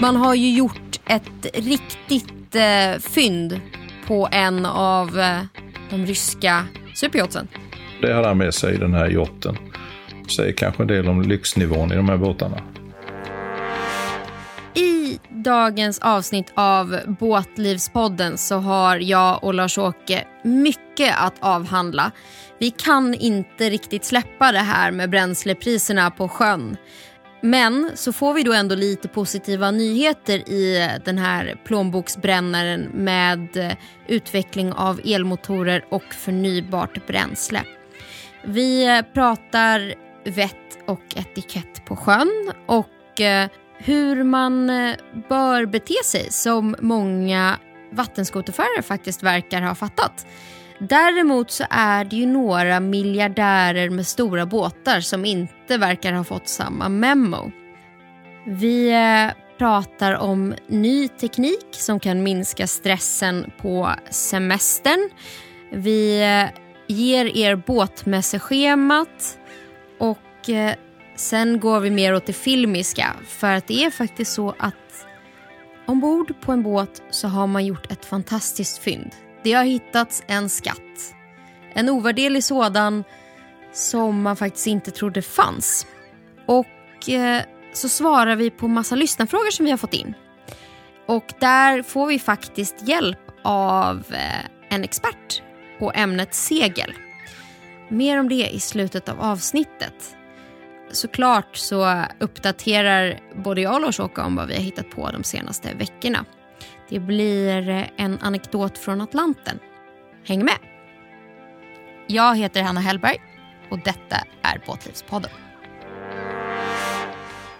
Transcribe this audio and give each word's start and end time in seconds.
Man 0.00 0.16
har 0.16 0.34
ju 0.34 0.50
gjort 0.50 1.00
ett 1.06 1.46
riktigt 1.54 2.54
eh, 2.54 3.00
fynd 3.00 3.60
på 4.06 4.28
en 4.32 4.66
av 4.66 5.18
eh, 5.18 5.40
de 5.90 6.06
ryska 6.06 6.66
superyachtsen. 6.94 7.48
Det 8.02 8.12
har 8.12 8.24
han 8.24 8.38
med 8.38 8.54
sig 8.54 8.74
i 8.74 8.78
den 8.78 8.94
här 8.94 9.10
yachten. 9.10 9.56
Säger 10.36 10.52
kanske 10.52 10.82
en 10.82 10.86
del 10.86 11.08
om 11.08 11.22
lyxnivån 11.22 11.92
i 11.92 11.96
de 11.96 12.08
här 12.08 12.16
båtarna. 12.16 12.62
I 14.74 15.18
dagens 15.28 15.98
avsnitt 15.98 16.52
av 16.54 17.00
Båtlivspodden 17.20 18.38
så 18.38 18.56
har 18.56 18.96
jag 18.96 19.44
och 19.44 19.54
Lars-Åke 19.54 20.24
mycket 20.44 21.14
att 21.18 21.34
avhandla. 21.40 22.10
Vi 22.58 22.70
kan 22.70 23.14
inte 23.14 23.70
riktigt 23.70 24.04
släppa 24.04 24.52
det 24.52 24.58
här 24.58 24.90
med 24.90 25.10
bränslepriserna 25.10 26.10
på 26.10 26.28
sjön. 26.28 26.76
Men 27.40 27.90
så 27.94 28.12
får 28.12 28.34
vi 28.34 28.42
då 28.42 28.52
ändå 28.52 28.74
lite 28.74 29.08
positiva 29.08 29.70
nyheter 29.70 30.48
i 30.48 30.90
den 31.04 31.18
här 31.18 31.60
plånboksbrännaren 31.64 32.80
med 32.80 33.56
eh, 33.56 33.72
utveckling 34.06 34.72
av 34.72 35.00
elmotorer 35.04 35.84
och 35.90 36.04
förnybart 36.04 37.06
bränsle. 37.06 37.62
Vi 38.44 38.86
eh, 38.86 39.02
pratar 39.14 39.94
vett 40.24 40.78
och 40.86 41.02
etikett 41.16 41.84
på 41.84 41.96
sjön 41.96 42.52
och 42.66 43.20
eh, 43.20 43.48
hur 43.78 44.24
man 44.24 44.66
bör 45.28 45.66
bete 45.66 46.04
sig 46.04 46.26
som 46.30 46.76
många 46.80 47.58
vattenskoterförare 47.92 48.82
faktiskt 48.82 49.22
verkar 49.22 49.62
ha 49.62 49.74
fattat. 49.74 50.26
Däremot 50.78 51.50
så 51.50 51.64
är 51.70 52.04
det 52.04 52.16
ju 52.16 52.26
några 52.26 52.80
miljardärer 52.80 53.90
med 53.90 54.06
stora 54.06 54.46
båtar 54.46 55.00
som 55.00 55.24
inte 55.24 55.78
verkar 55.78 56.12
ha 56.12 56.24
fått 56.24 56.48
samma 56.48 56.88
memo. 56.88 57.52
Vi 58.46 58.90
eh, 58.90 59.32
pratar 59.58 60.14
om 60.14 60.54
ny 60.66 61.08
teknik 61.08 61.66
som 61.70 62.00
kan 62.00 62.22
minska 62.22 62.66
stressen 62.66 63.50
på 63.60 63.90
semestern. 64.10 65.10
Vi 65.72 66.20
eh, 66.22 66.60
ger 66.86 67.36
er 67.36 67.56
båtmässeschemat 67.56 69.38
och 69.98 70.50
eh, 70.50 70.74
sen 71.16 71.60
går 71.60 71.80
vi 71.80 71.90
mer 71.90 72.14
åt 72.14 72.26
det 72.26 72.32
filmiska 72.32 73.06
för 73.26 73.52
att 73.52 73.66
det 73.66 73.84
är 73.84 73.90
faktiskt 73.90 74.32
så 74.32 74.54
att 74.58 75.06
ombord 75.86 76.40
på 76.40 76.52
en 76.52 76.62
båt 76.62 77.02
så 77.10 77.28
har 77.28 77.46
man 77.46 77.66
gjort 77.66 77.92
ett 77.92 78.04
fantastiskt 78.04 78.78
fynd. 78.78 79.10
Det 79.48 79.54
har 79.54 79.64
hittats 79.64 80.22
en 80.26 80.48
skatt. 80.48 81.14
En 81.74 81.88
ovärderlig 81.88 82.44
sådan 82.44 83.04
som 83.72 84.22
man 84.22 84.36
faktiskt 84.36 84.66
inte 84.66 84.90
trodde 84.90 85.22
fanns. 85.22 85.86
Och 86.46 87.08
eh, 87.08 87.42
så 87.72 87.88
svarar 87.88 88.36
vi 88.36 88.50
på 88.50 88.68
massa 88.68 88.94
lyssnarfrågor 88.94 89.50
som 89.50 89.64
vi 89.64 89.70
har 89.70 89.78
fått 89.78 89.94
in. 89.94 90.14
Och 91.06 91.34
där 91.40 91.82
får 91.82 92.06
vi 92.06 92.18
faktiskt 92.18 92.88
hjälp 92.88 93.18
av 93.44 94.04
eh, 94.10 94.74
en 94.74 94.84
expert 94.84 95.42
på 95.78 95.92
ämnet 95.94 96.34
segel. 96.34 96.92
Mer 97.88 98.20
om 98.20 98.28
det 98.28 98.48
i 98.48 98.60
slutet 98.60 99.08
av 99.08 99.20
avsnittet. 99.20 100.16
Såklart 100.92 101.56
så 101.56 102.04
uppdaterar 102.20 103.20
både 103.44 103.60
jag 103.60 103.74
och 103.74 103.80
Lars-Åke 103.80 104.20
om 104.20 104.36
vad 104.36 104.48
vi 104.48 104.54
har 104.54 104.62
hittat 104.62 104.90
på 104.90 105.10
de 105.10 105.24
senaste 105.24 105.74
veckorna. 105.74 106.24
Det 106.88 107.00
blir 107.00 107.90
en 107.96 108.18
anekdot 108.20 108.78
från 108.78 109.00
Atlanten. 109.00 109.58
Häng 110.24 110.44
med! 110.44 110.58
Jag 112.06 112.36
heter 112.36 112.62
Hanna 112.62 112.80
Hellberg 112.80 113.16
och 113.70 113.78
detta 113.78 114.16
är 114.42 114.62
Båtlivspodden. 114.66 115.30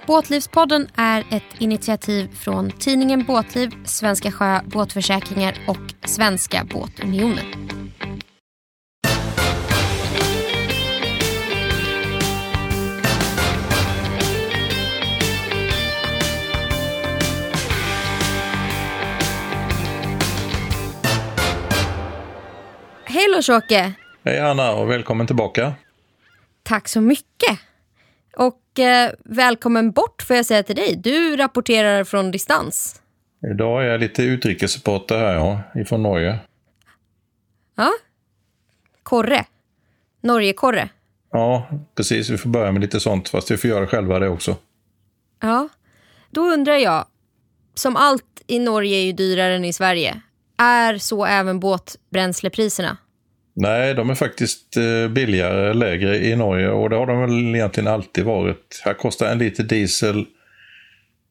Båtlivspodden 0.06 0.88
är 0.96 1.24
ett 1.30 1.60
initiativ 1.60 2.34
från 2.34 2.70
tidningen 2.70 3.24
Båtliv, 3.24 3.70
Svenska 3.84 4.32
Sjö 4.32 4.60
Båtförsäkringar 4.66 5.54
och 5.66 6.08
Svenska 6.08 6.64
Båtunionen. 6.64 7.77
Hej 23.18 23.28
Lars-Åke! 23.28 23.92
Hej 24.24 24.40
Anna 24.40 24.72
och 24.72 24.90
välkommen 24.90 25.26
tillbaka. 25.26 25.74
Tack 26.62 26.88
så 26.88 27.00
mycket. 27.00 27.58
Och 28.36 28.78
eh, 28.78 29.12
välkommen 29.24 29.90
bort 29.90 30.22
får 30.22 30.36
jag 30.36 30.46
säga 30.46 30.62
till 30.62 30.76
dig. 30.76 30.96
Du 30.96 31.36
rapporterar 31.36 32.04
från 32.04 32.30
distans. 32.30 33.02
Idag 33.52 33.84
är 33.84 33.86
jag 33.86 34.00
lite 34.00 34.22
utrikesreporter 34.22 35.18
här 35.18 35.34
ja, 35.34 35.60
ifrån 35.74 36.02
Norge. 36.02 36.38
Ja. 37.76 37.92
Korre. 39.02 39.44
Norge-korre. 40.20 40.88
Ja, 41.32 41.68
precis. 41.94 42.30
Vi 42.30 42.38
får 42.38 42.50
börja 42.50 42.72
med 42.72 42.82
lite 42.82 43.00
sånt, 43.00 43.28
fast 43.28 43.50
vi 43.50 43.56
får 43.56 43.70
göra 43.70 43.86
själva 43.86 44.18
det 44.18 44.28
också. 44.28 44.56
Ja. 45.40 45.68
Då 46.30 46.40
undrar 46.40 46.76
jag, 46.76 47.06
som 47.74 47.96
allt 47.96 48.42
i 48.46 48.58
Norge 48.58 48.96
är 48.96 49.04
ju 49.04 49.12
dyrare 49.12 49.56
än 49.56 49.64
i 49.64 49.72
Sverige. 49.72 50.20
Är 50.58 50.98
så 50.98 51.24
även 51.26 51.60
båtbränslepriserna? 51.60 52.96
Nej, 53.60 53.94
de 53.94 54.10
är 54.10 54.14
faktiskt 54.14 54.76
eh, 54.76 55.08
billigare, 55.08 55.74
lägre 55.74 56.16
i 56.16 56.36
Norge 56.36 56.70
och 56.70 56.90
det 56.90 56.96
har 56.96 57.06
de 57.06 57.20
väl 57.20 57.54
egentligen 57.54 57.88
alltid 57.88 58.24
varit. 58.24 58.82
Här 58.84 58.94
kostar 58.94 59.26
en 59.26 59.38
liter 59.38 59.62
diesel 59.62 60.26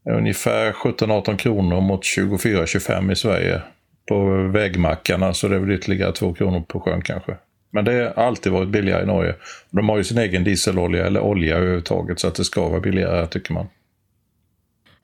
ungefär 0.09 0.71
17-18 0.71 1.38
kronor 1.38 1.81
mot 1.81 2.03
24-25 2.03 3.11
i 3.11 3.15
Sverige 3.15 3.61
på 4.07 4.25
vägmackarna 4.53 5.33
så 5.33 5.47
det 5.47 5.55
är 5.55 5.59
väl 5.59 5.71
ytterligare 5.71 6.11
2 6.11 6.33
kronor 6.33 6.61
på 6.61 6.79
sjön 6.79 7.01
kanske. 7.01 7.38
Men 7.71 7.85
det 7.85 8.13
har 8.15 8.23
alltid 8.23 8.51
varit 8.51 8.69
billigare 8.69 9.03
i 9.03 9.05
Norge. 9.05 9.35
De 9.69 9.89
har 9.89 9.97
ju 9.97 10.03
sin 10.03 10.17
egen 10.17 10.44
dieselolja 10.44 11.07
eller 11.07 11.19
olja 11.19 11.57
överhuvudtaget 11.57 12.19
så 12.19 12.27
att 12.27 12.35
det 12.35 12.45
ska 12.45 12.69
vara 12.69 12.79
billigare 12.79 13.27
tycker 13.27 13.53
man. 13.53 13.67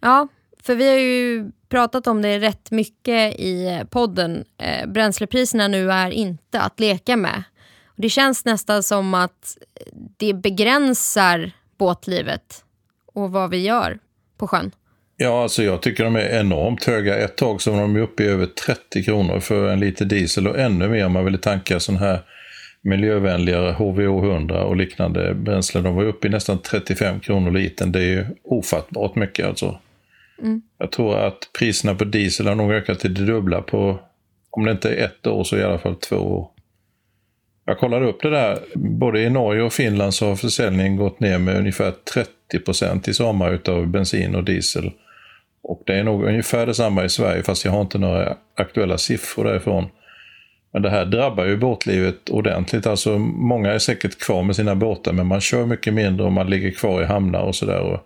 Ja, 0.01 0.27
för 0.65 0.75
vi 0.75 0.89
har 0.89 0.97
ju 0.97 1.51
pratat 1.69 2.07
om 2.07 2.21
det 2.21 2.39
rätt 2.39 2.71
mycket 2.71 3.39
i 3.39 3.81
podden. 3.89 4.45
Eh, 4.57 4.87
bränslepriserna 4.87 5.67
nu 5.67 5.91
är 5.91 6.11
inte 6.11 6.61
att 6.61 6.79
leka 6.79 7.17
med. 7.17 7.43
Och 7.85 8.01
det 8.01 8.09
känns 8.09 8.45
nästan 8.45 8.83
som 8.83 9.13
att 9.13 9.57
det 10.17 10.33
begränsar 10.33 11.51
båtlivet 11.77 12.63
och 13.13 13.31
vad 13.31 13.49
vi 13.49 13.57
gör 13.57 13.99
på 14.37 14.47
sjön. 14.47 14.71
Ja, 15.17 15.43
alltså 15.43 15.63
jag 15.63 15.81
tycker 15.81 16.03
de 16.03 16.15
är 16.15 16.39
enormt 16.39 16.83
höga. 16.83 17.17
Ett 17.17 17.37
tag 17.37 17.61
så 17.61 17.71
var 17.71 17.81
de 17.81 17.97
uppe 17.97 18.23
i 18.23 18.27
över 18.27 18.45
30 18.45 19.03
kronor 19.03 19.39
för 19.39 19.69
en 19.69 19.79
liter 19.79 20.05
diesel 20.05 20.47
och 20.47 20.59
ännu 20.59 20.89
mer 20.89 21.05
om 21.05 21.11
man 21.11 21.25
ville 21.25 21.37
tanka 21.37 21.79
sån 21.79 21.97
här 21.97 22.21
miljövänligare 22.81 23.71
HVO 23.71 24.31
100 24.31 24.63
och 24.63 24.75
liknande 24.75 25.33
bränslen. 25.33 25.83
De 25.83 25.95
var 25.95 26.03
uppe 26.03 26.27
i 26.27 26.29
nästan 26.29 26.57
35 26.57 27.19
kronor 27.19 27.51
litern. 27.51 27.91
Det 27.91 27.99
är 27.99 28.07
ju 28.07 28.25
ofattbart 28.43 29.15
mycket 29.15 29.47
alltså. 29.47 29.79
Mm. 30.43 30.61
Jag 30.77 30.91
tror 30.91 31.17
att 31.17 31.49
priserna 31.59 31.95
på 31.95 32.03
diesel 32.03 32.47
har 32.47 32.55
nog 32.55 32.71
ökat 32.71 32.99
till 32.99 33.13
det 33.13 33.25
dubbla 33.25 33.61
på, 33.61 33.99
om 34.49 34.65
det 34.65 34.71
inte 34.71 34.89
är 34.89 35.05
ett 35.05 35.27
år 35.27 35.43
så 35.43 35.57
i 35.57 35.63
alla 35.63 35.77
fall 35.77 35.95
två 35.95 36.15
år. 36.15 36.49
Jag 37.65 37.79
kollade 37.79 38.05
upp 38.05 38.21
det 38.21 38.29
där. 38.29 38.59
Både 38.75 39.21
i 39.21 39.29
Norge 39.29 39.61
och 39.61 39.73
Finland 39.73 40.13
så 40.13 40.27
har 40.27 40.35
försäljningen 40.35 40.97
gått 40.97 41.19
ner 41.19 41.37
med 41.37 41.57
ungefär 41.57 41.91
30 42.13 42.59
procent 42.65 43.07
i 43.07 43.13
sommar 43.13 43.53
utav 43.53 43.87
bensin 43.87 44.35
och 44.35 44.43
diesel. 44.43 44.91
Och 45.61 45.83
det 45.85 45.95
är 45.95 46.03
nog 46.03 46.23
ungefär 46.23 46.65
detsamma 46.65 47.05
i 47.05 47.09
Sverige 47.09 47.43
fast 47.43 47.65
jag 47.65 47.71
har 47.71 47.81
inte 47.81 47.97
några 47.97 48.37
aktuella 48.55 48.97
siffror 48.97 49.43
därifrån. 49.43 49.85
Men 50.73 50.81
det 50.81 50.89
här 50.89 51.05
drabbar 51.05 51.45
ju 51.45 51.57
båtlivet 51.57 52.29
ordentligt. 52.29 52.87
Alltså 52.87 53.17
många 53.19 53.71
är 53.71 53.79
säkert 53.79 54.19
kvar 54.19 54.43
med 54.43 54.55
sina 54.55 54.75
båtar 54.75 55.13
men 55.13 55.27
man 55.27 55.41
kör 55.41 55.65
mycket 55.65 55.93
mindre 55.93 56.25
och 56.25 56.31
man 56.31 56.49
ligger 56.49 56.71
kvar 56.71 57.01
i 57.01 57.05
hamnar 57.05 57.41
och 57.41 57.55
sådär 57.55 57.99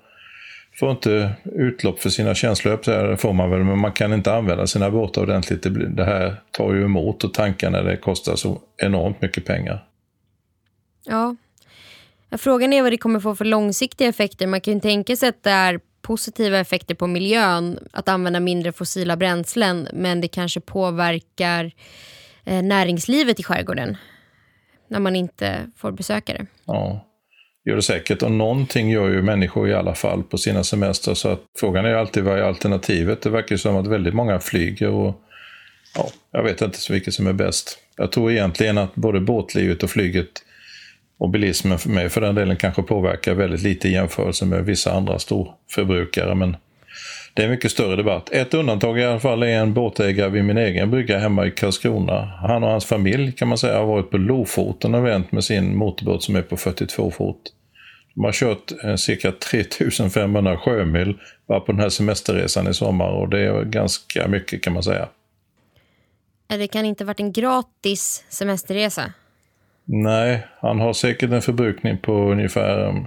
får 0.80 0.92
inte 0.92 1.32
utlopp 1.44 2.00
för 2.00 2.10
sina 2.10 2.36
känslor, 2.36 3.10
det 3.10 3.18
får 3.18 3.34
man 3.34 3.50
väl, 3.50 3.64
men 3.64 3.80
man 3.80 3.92
kan 3.92 4.14
inte 4.14 4.34
använda 4.34 4.68
sina 4.68 4.92
båtar 4.92 5.22
ordentligt. 5.22 5.64
Det, 5.64 5.90
det 5.90 6.06
här 6.06 6.42
tar 6.52 6.74
ju 6.74 6.86
emot 6.86 7.24
och 7.24 7.34
tankarna 7.34 7.82
det 7.82 7.98
kostar 7.98 8.36
så 8.36 8.62
enormt 8.78 9.22
mycket 9.22 9.46
pengar. 9.46 9.86
Ja. 11.06 11.36
Frågan 12.32 12.74
är 12.74 12.82
vad 12.82 12.92
det 12.92 12.98
kommer 12.98 13.20
få 13.20 13.36
för 13.36 13.46
långsiktiga 13.46 14.08
effekter. 14.08 14.48
Man 14.48 14.62
kan 14.62 14.74
ju 14.74 14.80
tänka 14.80 15.16
sig 15.16 15.30
att 15.30 15.44
det 15.44 15.52
är 15.52 15.80
positiva 16.02 16.60
effekter 16.60 16.96
på 16.96 17.08
miljön 17.08 17.80
att 17.92 18.08
använda 18.08 18.40
mindre 18.40 18.72
fossila 18.72 19.18
bränslen 19.18 19.88
men 19.94 20.22
det 20.22 20.28
kanske 20.28 20.60
påverkar 20.60 21.72
eh, 22.44 22.64
näringslivet 22.64 23.40
i 23.40 23.44
skärgården 23.44 23.98
när 24.88 25.00
man 25.00 25.16
inte 25.16 25.72
får 25.76 25.92
besöka 25.92 26.34
det. 26.34 26.46
Ja 26.66 27.07
gör 27.68 27.76
det 27.76 27.82
säkert. 27.82 28.24
Och 28.24 28.32
någonting 28.32 28.90
gör 28.90 29.10
ju 29.10 29.22
människor 29.22 29.70
i 29.70 29.74
alla 29.74 29.96
fall 29.96 30.24
på 30.24 30.38
sina 30.38 30.64
semestrar. 30.64 31.14
Så 31.14 31.30
att 31.30 31.42
frågan 31.60 31.86
är 31.86 31.94
alltid 31.94 32.24
vad 32.24 32.40
är 32.40 32.44
alternativet? 32.44 33.22
Det 33.22 33.30
verkar 33.30 33.58
som 33.58 33.76
att 33.76 33.88
väldigt 33.88 34.14
många 34.14 34.40
flyger 34.40 34.90
och 34.90 35.22
ja, 35.96 36.10
jag 36.32 36.44
vet 36.44 36.62
inte 36.62 36.78
så 36.78 36.94
vilket 36.94 37.14
som 37.14 37.28
är 37.28 37.34
bäst. 37.34 37.78
Jag 37.98 38.12
tror 38.12 38.32
egentligen 38.32 38.78
att 38.78 38.96
både 38.96 39.20
båtlivet 39.20 39.84
och 39.84 39.90
flyget 39.90 40.30
och 41.20 41.30
bilismen 41.30 41.80
för 41.80 41.90
mig 41.90 42.10
för 42.10 42.22
den 42.22 42.36
delen 42.36 42.56
kanske 42.56 42.82
påverkar 42.82 43.34
väldigt 43.34 43.62
lite 43.62 43.88
i 43.88 43.92
jämförelse 43.92 44.46
med 44.46 44.66
vissa 44.66 44.94
andra 44.94 45.20
storförbrukare. 45.20 46.36
Men 46.36 46.58
det 47.34 47.42
är 47.42 47.46
en 47.46 47.52
mycket 47.52 47.72
större 47.72 47.96
debatt. 47.96 48.30
Ett 48.32 48.54
undantag 48.54 49.00
i 49.00 49.04
alla 49.04 49.20
fall 49.20 49.44
är 49.44 49.48
en 49.48 49.74
båtägare 49.74 50.30
vid 50.30 50.46
min 50.46 50.58
egen 50.58 50.92
brygga 50.92 51.20
hemma 51.20 51.46
i 51.46 51.52
Karlskrona. 51.52 52.26
Han 52.42 52.64
och 52.64 52.70
hans 52.70 52.86
familj 52.86 53.32
kan 53.32 53.48
man 53.48 53.58
säga 53.58 53.78
har 53.78 53.86
varit 53.86 54.12
på 54.12 54.18
Lofoten 54.18 54.96
och 54.96 55.06
vänt 55.06 55.32
med 55.32 55.44
sin 55.44 55.78
motorbåt 55.78 56.24
som 56.24 56.36
är 56.36 56.42
på 56.42 56.58
42 56.58 57.12
fot. 57.12 57.54
De 58.18 58.24
har 58.24 58.32
kört 58.32 58.72
eh, 58.84 58.96
cirka 58.96 59.32
3500 59.32 60.58
sjömil 60.58 61.20
bara 61.48 61.60
på 61.60 61.72
den 61.72 61.82
här 61.82 61.90
semesterresan 61.90 62.68
i 62.68 62.74
sommar 62.74 63.10
och 63.10 63.30
det 63.30 63.40
är 63.40 63.64
ganska 63.64 64.28
mycket 64.28 64.64
kan 64.64 64.74
man 64.74 64.84
säga. 64.84 65.08
Det 66.48 66.68
kan 66.68 66.86
inte 66.86 67.06
varit 67.06 67.20
en 67.20 67.32
gratis 67.32 68.24
semesterresa? 68.30 69.14
Nej, 69.86 70.48
han 70.60 70.80
har 70.80 70.94
säkert 70.94 71.32
en 71.32 71.42
förbrukning 71.42 71.98
på 71.98 72.32
ungefär 72.32 73.06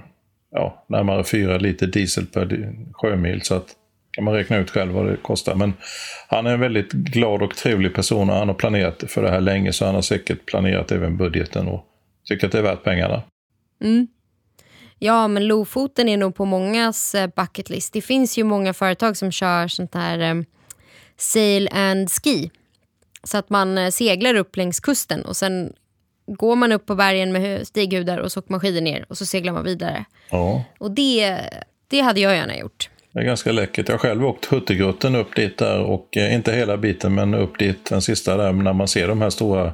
ja, 0.51 0.85
närmare 0.89 1.25
4 1.25 1.59
liter 1.59 1.87
diesel 1.87 2.27
per 2.27 2.75
sjömil. 2.93 3.43
Så 3.43 3.55
att 3.55 3.67
kan 4.11 4.25
man 4.25 4.35
räkna 4.35 4.57
ut 4.57 4.71
själv 4.71 4.93
vad 4.93 5.07
det 5.07 5.17
kostar. 5.17 5.55
Men 5.55 5.73
han 6.29 6.47
är 6.47 6.55
en 6.55 6.61
väldigt 6.61 6.93
glad 6.93 7.43
och 7.43 7.57
trevlig 7.57 7.95
person 7.95 8.31
och 8.31 8.37
han 8.37 8.49
har 8.49 8.55
planerat 8.55 9.05
för 9.09 9.23
det 9.23 9.31
här 9.31 9.41
länge 9.41 9.73
så 9.73 9.87
han 9.87 9.95
har 9.95 10.03
säkert 10.03 10.47
planerat 10.47 10.93
även 10.93 11.17
budgeten 11.17 11.69
och 11.69 11.85
tycker 12.25 12.47
att 12.47 12.53
det 12.53 12.59
är 12.59 12.63
värt 12.63 12.85
pengarna. 12.85 13.23
Mm. 13.83 14.07
Ja, 15.03 15.29
men 15.29 15.47
Lofoten 15.47 16.09
är 16.09 16.17
nog 16.17 16.35
på 16.35 16.45
mångas 16.45 17.15
eh, 17.15 17.31
bucket 17.37 17.71
list. 17.71 17.93
Det 17.93 18.01
finns 18.01 18.39
ju 18.39 18.45
många 18.45 18.75
företag 18.75 19.17
som 19.17 19.33
kör 19.33 19.69
sånt 19.69 19.95
här 19.95 20.31
um, 20.31 20.45
sail 21.17 21.69
and 21.73 22.11
ski. 22.11 22.51
Så 23.23 23.39
att 23.39 23.51
man 23.51 23.79
eh, 23.79 23.91
seglar 23.91 24.35
upp 24.35 24.57
längs 24.57 24.81
kusten 24.81 25.25
och 25.25 25.37
sen 25.37 25.73
går 26.27 26.57
man 26.57 26.73
upp 26.73 26.87
på 26.87 26.95
bergen 26.95 27.33
med 27.33 27.67
stighudar 27.67 28.19
och 28.19 28.33
så 28.33 28.41
åker 28.41 28.51
man 28.51 28.61
skidor 28.61 28.81
ner 28.81 29.07
och 29.09 29.19
så 29.19 29.27
seglar 29.27 29.53
man 29.53 29.65
vidare. 29.65 30.05
Ja. 30.31 30.65
Och 30.79 30.91
det, 30.91 31.41
det 31.89 32.01
hade 32.01 32.21
jag 32.21 32.37
gärna 32.37 32.59
gjort. 32.59 32.91
Det 33.13 33.21
är 33.21 33.25
ganska 33.25 33.53
läckert. 33.53 33.89
Jag 33.89 33.95
har 33.95 33.99
själv 33.99 34.27
åkt 34.27 34.45
Huttegrutten 34.45 35.15
upp 35.15 35.37
dit 35.37 35.59
där 35.59 35.81
och 35.81 36.17
eh, 36.17 36.35
inte 36.35 36.53
hela 36.53 36.77
biten 36.77 37.15
men 37.15 37.35
upp 37.35 37.59
dit 37.59 37.85
den 37.85 38.03
sista 38.03 38.37
där 38.37 38.53
när 38.53 38.73
man 38.73 38.89
ser 38.89 39.09
de 39.09 39.23
här 39.23 39.31
stora 39.31 39.73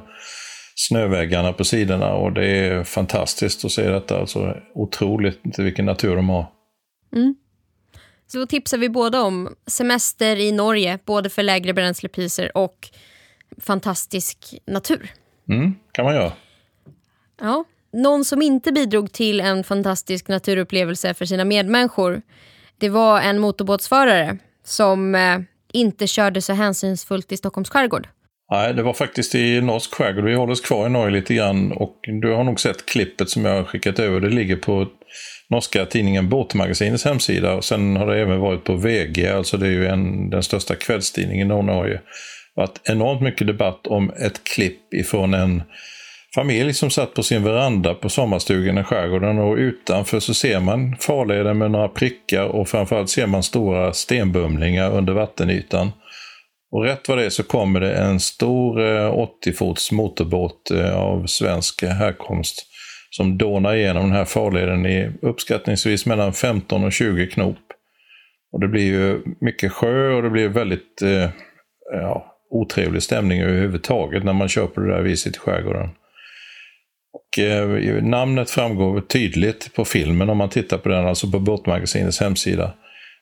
snöväggarna 0.79 1.53
på 1.53 1.63
sidorna 1.63 2.13
och 2.13 2.33
det 2.33 2.47
är 2.47 2.83
fantastiskt 2.83 3.65
att 3.65 3.71
se 3.71 3.89
detta. 3.89 4.19
Alltså 4.19 4.57
otroligt 4.73 5.59
vilken 5.59 5.85
natur 5.85 6.15
de 6.15 6.29
har. 6.29 6.51
Mm. 7.15 7.35
Så 8.27 8.37
då 8.37 8.45
tipsar 8.45 8.77
vi 8.77 8.89
båda 8.89 9.21
om 9.21 9.55
semester 9.67 10.35
i 10.35 10.51
Norge, 10.51 10.99
både 11.05 11.29
för 11.29 11.43
lägre 11.43 11.73
bränslepriser 11.73 12.57
och 12.57 12.89
fantastisk 13.57 14.55
natur. 14.67 15.11
Mm, 15.49 15.75
kan 15.91 16.05
man 16.05 16.15
göra. 16.15 16.31
Ja. 17.41 17.63
Någon 17.93 18.25
som 18.25 18.41
inte 18.41 18.71
bidrog 18.71 19.11
till 19.11 19.41
en 19.41 19.63
fantastisk 19.63 20.27
naturupplevelse 20.27 21.13
för 21.13 21.25
sina 21.25 21.45
medmänniskor 21.45 22.21
det 22.77 22.89
var 22.89 23.21
en 23.21 23.39
motorbåtsförare 23.39 24.37
som 24.63 25.15
eh, 25.15 25.39
inte 25.73 26.07
körde 26.07 26.41
så 26.41 26.53
hänsynsfullt 26.53 27.31
i 27.31 27.37
Stockholms 27.37 27.69
skärgård. 27.69 28.07
Nej, 28.51 28.73
det 28.73 28.83
var 28.83 28.93
faktiskt 28.93 29.35
i 29.35 29.61
norsk 29.61 29.93
skärgård. 29.93 30.23
Vi 30.23 30.33
håller 30.33 30.53
oss 30.53 30.61
kvar 30.61 30.85
i 30.85 30.89
Norge 30.89 31.11
lite 31.11 31.33
grann 31.33 31.71
och 31.71 31.99
du 32.21 32.33
har 32.33 32.43
nog 32.43 32.59
sett 32.59 32.85
klippet 32.85 33.29
som 33.29 33.45
jag 33.45 33.55
har 33.55 33.63
skickat 33.63 33.99
över. 33.99 34.19
Det 34.19 34.29
ligger 34.29 34.55
på 34.55 34.87
norska 35.49 35.85
tidningen 35.85 36.29
Båtmagasinets 36.29 37.05
hemsida 37.05 37.53
och 37.53 37.65
sen 37.65 37.97
har 37.97 38.07
det 38.07 38.21
även 38.21 38.39
varit 38.39 38.63
på 38.63 38.75
VG, 38.75 39.27
alltså 39.27 39.57
det 39.57 39.67
är 39.67 39.71
ju 39.71 39.87
en, 39.87 40.29
den 40.29 40.43
största 40.43 40.75
kvällstidningen 40.75 41.47
i 41.47 41.63
Norge. 41.63 41.93
Det 41.93 42.61
har 42.61 42.67
varit 42.67 42.81
enormt 42.83 43.21
mycket 43.21 43.47
debatt 43.47 43.87
om 43.87 44.09
ett 44.09 44.43
klipp 44.43 44.93
ifrån 44.93 45.33
en 45.33 45.63
familj 46.35 46.73
som 46.73 46.89
satt 46.89 47.13
på 47.13 47.23
sin 47.23 47.43
veranda 47.43 47.93
på 47.93 48.09
sommarstugan 48.09 48.77
i 48.77 48.83
skärgården 48.83 49.39
och 49.39 49.55
utanför 49.55 50.19
så 50.19 50.33
ser 50.33 50.59
man 50.59 50.95
farleden 50.99 51.57
med 51.57 51.71
några 51.71 51.87
prickar 51.87 52.43
och 52.43 52.69
framförallt 52.69 53.09
ser 53.09 53.27
man 53.27 53.43
stora 53.43 53.93
stenbumlingar 53.93 54.91
under 54.91 55.13
vattenytan. 55.13 55.91
Och 56.71 56.83
rätt 56.83 57.07
vad 57.07 57.17
det 57.17 57.25
är 57.25 57.29
så 57.29 57.43
kommer 57.43 57.79
det 57.79 57.93
en 57.93 58.19
stor 58.19 58.81
eh, 58.81 59.13
80-fots 59.45 59.93
motorbåt 59.93 60.71
eh, 60.71 60.97
av 60.97 61.25
svensk 61.25 61.83
härkomst 61.83 62.65
som 63.09 63.37
dånar 63.37 63.75
igenom 63.75 64.03
den 64.03 64.11
här 64.11 64.25
farleden 64.25 64.85
i 64.85 65.11
uppskattningsvis 65.21 66.05
mellan 66.05 66.33
15 66.33 66.83
och 66.83 66.93
20 66.93 67.27
knop. 67.27 67.57
Och 68.51 68.59
det 68.59 68.67
blir 68.67 68.85
ju 68.85 69.21
mycket 69.41 69.71
sjö 69.71 70.13
och 70.13 70.23
det 70.23 70.29
blir 70.29 70.49
väldigt 70.49 71.01
eh, 71.01 71.29
ja, 71.91 72.37
otrevlig 72.49 73.03
stämning 73.03 73.41
överhuvudtaget 73.41 74.23
när 74.23 74.33
man 74.33 74.47
kör 74.47 74.67
på 74.67 74.79
det 74.79 74.95
där 74.95 75.01
viset 75.01 75.35
i 75.35 75.39
skärgården. 75.39 75.89
Och, 77.13 77.39
eh, 77.39 78.03
namnet 78.03 78.49
framgår 78.49 79.01
tydligt 79.01 79.73
på 79.75 79.85
filmen 79.85 80.29
om 80.29 80.37
man 80.37 80.49
tittar 80.49 80.77
på 80.77 80.89
den, 80.89 81.07
alltså 81.07 81.31
på 81.31 81.39
Båtmagasinets 81.39 82.19
hemsida. 82.19 82.73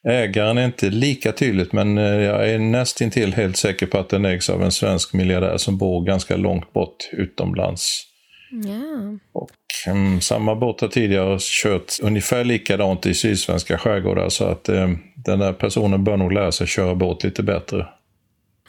Ägaren 0.10 0.58
är 0.58 0.66
inte 0.66 0.90
lika 0.90 1.32
tydligt 1.32 1.74
men 1.74 1.98
eh, 1.98 2.04
jag 2.04 2.50
är 2.50 2.60
nästintill 2.60 3.34
helt 3.34 3.58
säker 3.58 3.86
på 3.86 3.98
att 3.98 4.10
den 4.10 4.26
ägs 4.26 4.50
av 4.50 4.64
en 4.64 4.72
svensk 4.72 5.14
miljardär 5.14 5.58
som 5.58 5.78
bor 5.78 6.06
ganska 6.06 6.38
långt 6.38 6.74
bort 6.74 7.10
utomlands. 7.12 8.06
Yeah. 8.66 9.16
Och, 9.32 9.52
um, 9.88 10.22
samma 10.22 10.56
båt 10.56 10.82
har 10.82 10.88
tidigare 10.88 11.38
kört 11.40 11.94
ungefär 12.02 12.44
likadant 12.44 13.06
i 13.06 13.14
sydsvenska 13.14 13.78
skärgårdar 13.78 14.30
så 14.30 14.46
att 14.46 14.70
um, 14.70 15.00
den 15.16 15.40
där 15.40 15.54
personen 15.54 16.04
bör 16.04 16.18
nog 16.18 16.34
lära 16.34 16.52
sig 16.52 16.68
köra 16.68 16.96
båt 16.96 17.24
lite 17.24 17.44
bättre. 17.44 17.88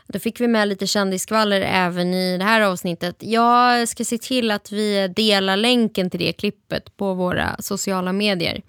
Då 0.09 0.19
fick 0.19 0.41
vi 0.41 0.49
med 0.49 0.69
lite 0.69 0.87
kändisskvaller 0.87 1.61
även 1.61 2.15
i 2.15 2.39
det 2.39 2.45
här 2.45 2.61
avsnittet. 2.61 3.17
Jag 3.19 3.89
ska 3.89 4.05
se 4.05 4.19
till 4.19 4.51
att 4.51 4.73
vi 4.73 5.09
delar 5.09 5.57
länken 5.57 6.11
till 6.11 6.21
det 6.21 6.33
klippet 6.33 6.97
på 6.97 7.15
våra 7.15 7.57
sociala 7.59 8.13
medier. 8.13 8.63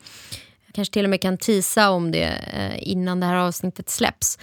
Kanske 0.77 0.93
till 0.93 1.03
och 1.03 1.09
med 1.09 1.21
kan 1.21 1.37
tisa 1.37 1.89
om 1.89 2.11
det 2.11 2.23
eh, 2.53 2.89
innan 2.89 3.19
det 3.19 3.25
här 3.25 3.35
avsnittet 3.35 3.89
släpps. 3.89 4.39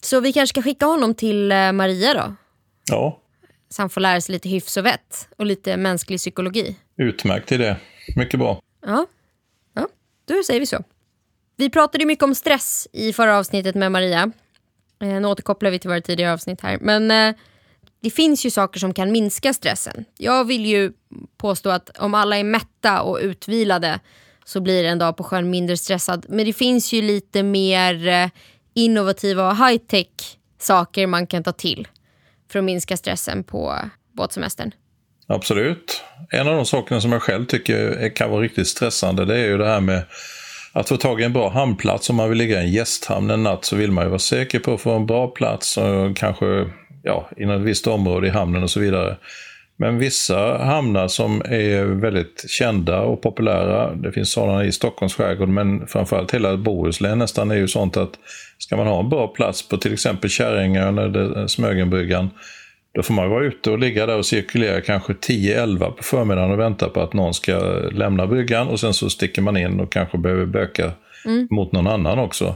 Så 0.00 0.20
vi 0.20 0.32
kanske 0.32 0.52
ska 0.52 0.62
skicka 0.62 0.86
honom 0.86 1.14
till 1.14 1.52
eh, 1.52 1.72
Maria 1.72 2.14
då? 2.14 2.34
Ja. 2.90 3.20
Så 3.68 3.82
han 3.82 3.90
får 3.90 4.00
lära 4.00 4.20
sig 4.20 4.32
lite 4.32 4.48
hyfs 4.48 4.76
och 4.76 4.86
vett 4.86 5.28
och 5.38 5.46
lite 5.46 5.76
mänsklig 5.76 6.18
psykologi. 6.18 6.76
Utmärkt 6.96 7.52
idé. 7.52 7.76
Mycket 8.16 8.40
bra. 8.40 8.60
Ja, 8.86 9.06
ja 9.74 9.88
då 10.24 10.42
säger 10.46 10.60
vi 10.60 10.66
så. 10.66 10.84
Vi 11.56 11.70
pratade 11.70 12.04
mycket 12.04 12.24
om 12.24 12.34
stress 12.34 12.88
i 12.92 13.12
förra 13.12 13.38
avsnittet 13.38 13.74
med 13.74 13.92
Maria. 13.92 14.32
Eh, 15.02 15.08
nu 15.08 15.28
återkopplar 15.28 15.70
vi 15.70 15.78
till 15.78 15.90
våra 15.90 16.00
tidigare 16.00 16.32
avsnitt 16.32 16.60
här. 16.60 16.78
Men 16.80 17.34
det 18.00 18.10
finns 18.10 18.46
ju 18.46 18.50
saker 18.50 18.80
som 18.80 18.94
kan 18.94 19.12
minska 19.12 19.52
stressen. 19.52 20.04
Jag 20.18 20.44
vill 20.44 20.66
ju 20.66 20.92
påstå 21.36 21.70
att 21.70 21.98
om 21.98 22.14
alla 22.14 22.36
är 22.36 22.44
mätta 22.44 23.02
och 23.02 23.18
utvilade 23.22 24.00
så 24.44 24.60
blir 24.60 24.84
en 24.84 24.98
dag 24.98 25.16
på 25.16 25.24
sjön 25.24 25.50
mindre 25.50 25.76
stressad. 25.76 26.26
Men 26.28 26.46
det 26.46 26.52
finns 26.52 26.92
ju 26.92 27.02
lite 27.02 27.42
mer 27.42 28.08
eh, 28.08 28.28
innovativa 28.74 29.48
och 29.48 29.56
high-tech 29.56 30.06
saker 30.58 31.06
man 31.06 31.26
kan 31.26 31.42
ta 31.42 31.52
till 31.52 31.88
för 32.52 32.58
att 32.58 32.64
minska 32.64 32.96
stressen 32.96 33.44
på 33.44 33.78
båtsemestern. 34.12 34.72
Absolut. 35.26 36.02
En 36.30 36.48
av 36.48 36.56
de 36.56 36.66
sakerna 36.66 37.00
som 37.00 37.12
jag 37.12 37.22
själv 37.22 37.44
tycker 37.44 38.08
kan 38.16 38.30
vara 38.30 38.42
riktigt 38.42 38.68
stressande 38.68 39.24
det 39.24 39.34
är 39.34 39.46
ju 39.46 39.58
det 39.58 39.66
här 39.66 39.80
med 39.80 40.02
att 40.72 40.88
få 40.88 40.96
tag 40.96 41.20
i 41.20 41.24
en 41.24 41.32
bra 41.32 41.48
hamnplats 41.48 42.10
om 42.10 42.16
man 42.16 42.28
vill 42.28 42.38
ligga 42.38 42.62
i 42.62 42.64
en 42.64 42.72
gästhamn 42.72 43.30
en 43.30 43.42
natt 43.42 43.64
så 43.64 43.76
vill 43.76 43.90
man 43.90 44.04
ju 44.04 44.10
vara 44.10 44.18
säker 44.18 44.58
på 44.58 44.74
att 44.74 44.80
få 44.80 44.90
en 44.90 45.06
bra 45.06 45.28
plats 45.28 45.76
och 45.76 46.16
kanske 46.16 46.70
ja, 47.02 47.30
inom 47.36 47.60
ett 47.60 47.66
visst 47.66 47.86
område 47.86 48.26
i 48.26 48.30
hamnen 48.30 48.62
och 48.62 48.70
så 48.70 48.80
vidare. 48.80 49.16
Men 49.82 49.98
vissa 49.98 50.58
hamnar 50.58 51.08
som 51.08 51.40
är 51.44 51.84
väldigt 51.84 52.44
kända 52.50 53.00
och 53.00 53.22
populära, 53.22 53.94
det 53.94 54.12
finns 54.12 54.32
sådana 54.32 54.64
i 54.64 54.72
Stockholms 54.72 55.14
skärgård 55.14 55.48
men 55.48 55.86
framförallt 55.86 56.34
hela 56.34 56.56
Bohuslän 56.56 57.18
nästan 57.18 57.50
är 57.50 57.54
ju 57.54 57.68
sånt 57.68 57.96
att 57.96 58.10
ska 58.58 58.76
man 58.76 58.86
ha 58.86 59.00
en 59.00 59.08
bra 59.08 59.28
plats 59.28 59.68
på 59.68 59.76
till 59.76 59.92
exempel 59.92 60.30
Käringön 60.30 60.98
eller 60.98 61.46
Smögenbryggan 61.46 62.30
då 62.94 63.02
får 63.02 63.14
man 63.14 63.30
vara 63.30 63.44
ute 63.44 63.70
och 63.70 63.78
ligga 63.78 64.06
där 64.06 64.18
och 64.18 64.26
cirkulera 64.26 64.80
kanske 64.80 65.12
10-11 65.12 65.90
på 65.90 66.02
förmiddagen 66.02 66.50
och 66.50 66.58
vänta 66.58 66.88
på 66.88 67.00
att 67.00 67.12
någon 67.12 67.34
ska 67.34 67.58
lämna 67.92 68.26
bryggan 68.26 68.68
och 68.68 68.80
sen 68.80 68.94
så 68.94 69.10
sticker 69.10 69.42
man 69.42 69.56
in 69.56 69.80
och 69.80 69.92
kanske 69.92 70.18
behöver 70.18 70.46
böka 70.46 70.92
mm. 71.24 71.48
mot 71.50 71.72
någon 71.72 71.86
annan 71.86 72.18
också. 72.18 72.54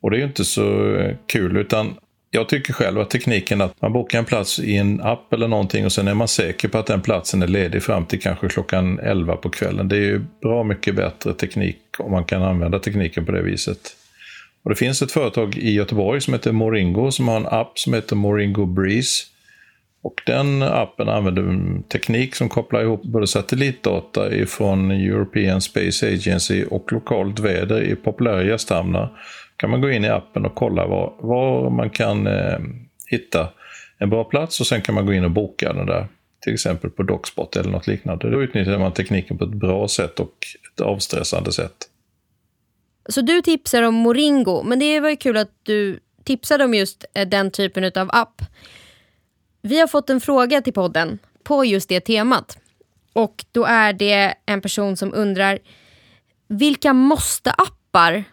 Och 0.00 0.10
det 0.10 0.16
är 0.16 0.18
ju 0.18 0.26
inte 0.26 0.44
så 0.44 0.96
kul 1.26 1.56
utan 1.56 1.94
jag 2.34 2.48
tycker 2.48 2.72
själv 2.72 3.00
att 3.00 3.10
tekniken 3.10 3.60
att 3.60 3.82
man 3.82 3.92
bokar 3.92 4.18
en 4.18 4.24
plats 4.24 4.58
i 4.58 4.76
en 4.76 5.00
app 5.00 5.32
eller 5.32 5.48
någonting 5.48 5.84
och 5.84 5.92
sen 5.92 6.08
är 6.08 6.14
man 6.14 6.28
säker 6.28 6.68
på 6.68 6.78
att 6.78 6.86
den 6.86 7.00
platsen 7.00 7.42
är 7.42 7.46
ledig 7.46 7.82
fram 7.82 8.06
till 8.06 8.20
kanske 8.20 8.48
klockan 8.48 8.98
11 8.98 9.36
på 9.36 9.50
kvällen. 9.50 9.88
Det 9.88 9.96
är 9.96 10.00
ju 10.00 10.24
bra 10.42 10.64
mycket 10.64 10.94
bättre 10.94 11.34
teknik 11.34 11.78
om 11.98 12.10
man 12.10 12.24
kan 12.24 12.42
använda 12.42 12.78
tekniken 12.78 13.26
på 13.26 13.32
det 13.32 13.42
viset. 13.42 13.96
Och 14.62 14.70
Det 14.70 14.76
finns 14.76 15.02
ett 15.02 15.12
företag 15.12 15.56
i 15.56 15.70
Göteborg 15.70 16.20
som 16.20 16.34
heter 16.34 16.52
Moringo 16.52 17.10
som 17.10 17.28
har 17.28 17.36
en 17.36 17.46
app 17.46 17.78
som 17.78 17.94
heter 17.94 18.16
Moringo 18.16 18.66
Breeze. 18.66 19.24
Och 20.02 20.22
den 20.26 20.62
appen 20.62 21.08
använder 21.08 21.82
teknik 21.88 22.34
som 22.34 22.48
kopplar 22.48 22.82
ihop 22.82 23.02
både 23.02 23.26
satellitdata 23.26 24.34
ifrån 24.34 24.90
European 24.90 25.60
Space 25.60 26.08
Agency 26.08 26.64
och 26.64 26.92
lokalt 26.92 27.40
väder 27.40 27.82
i 27.82 27.96
populära 27.96 28.44
gästhamnar 28.44 29.10
kan 29.56 29.70
man 29.70 29.80
gå 29.80 29.90
in 29.90 30.04
i 30.04 30.08
appen 30.08 30.46
och 30.46 30.54
kolla 30.54 30.86
var, 30.86 31.14
var 31.18 31.70
man 31.70 31.90
kan 31.90 32.26
eh, 32.26 32.58
hitta 33.06 33.48
en 33.98 34.10
bra 34.10 34.24
plats 34.24 34.60
och 34.60 34.66
sen 34.66 34.82
kan 34.82 34.94
man 34.94 35.06
gå 35.06 35.12
in 35.12 35.24
och 35.24 35.30
boka 35.30 35.72
den 35.72 35.86
där. 35.86 36.06
Till 36.40 36.54
exempel 36.54 36.90
på 36.90 37.02
Dockspot 37.02 37.56
eller 37.56 37.70
något 37.70 37.86
liknande. 37.86 38.30
Då 38.30 38.42
utnyttjar 38.42 38.78
man 38.78 38.92
tekniken 38.92 39.38
på 39.38 39.44
ett 39.44 39.54
bra 39.54 39.88
sätt 39.88 40.20
och 40.20 40.34
ett 40.72 40.80
avstressande 40.80 41.52
sätt. 41.52 41.76
Så 43.08 43.20
du 43.20 43.42
tipsar 43.42 43.82
om 43.82 43.94
Moringo, 43.94 44.62
men 44.62 44.78
det 44.78 45.00
var 45.00 45.10
ju 45.10 45.16
kul 45.16 45.36
att 45.36 45.50
du 45.62 46.00
tipsade 46.24 46.64
om 46.64 46.74
just 46.74 47.04
eh, 47.14 47.28
den 47.28 47.50
typen 47.50 47.84
av 47.84 48.10
app. 48.12 48.42
Vi 49.62 49.80
har 49.80 49.86
fått 49.86 50.10
en 50.10 50.20
fråga 50.20 50.60
till 50.60 50.72
podden 50.72 51.18
på 51.42 51.64
just 51.64 51.88
det 51.88 52.00
temat. 52.00 52.58
Och 53.12 53.44
då 53.52 53.64
är 53.64 53.92
det 53.92 54.34
en 54.46 54.60
person 54.60 54.96
som 54.96 55.14
undrar 55.14 55.58
vilka 56.48 56.92
måste-appar 56.92 58.24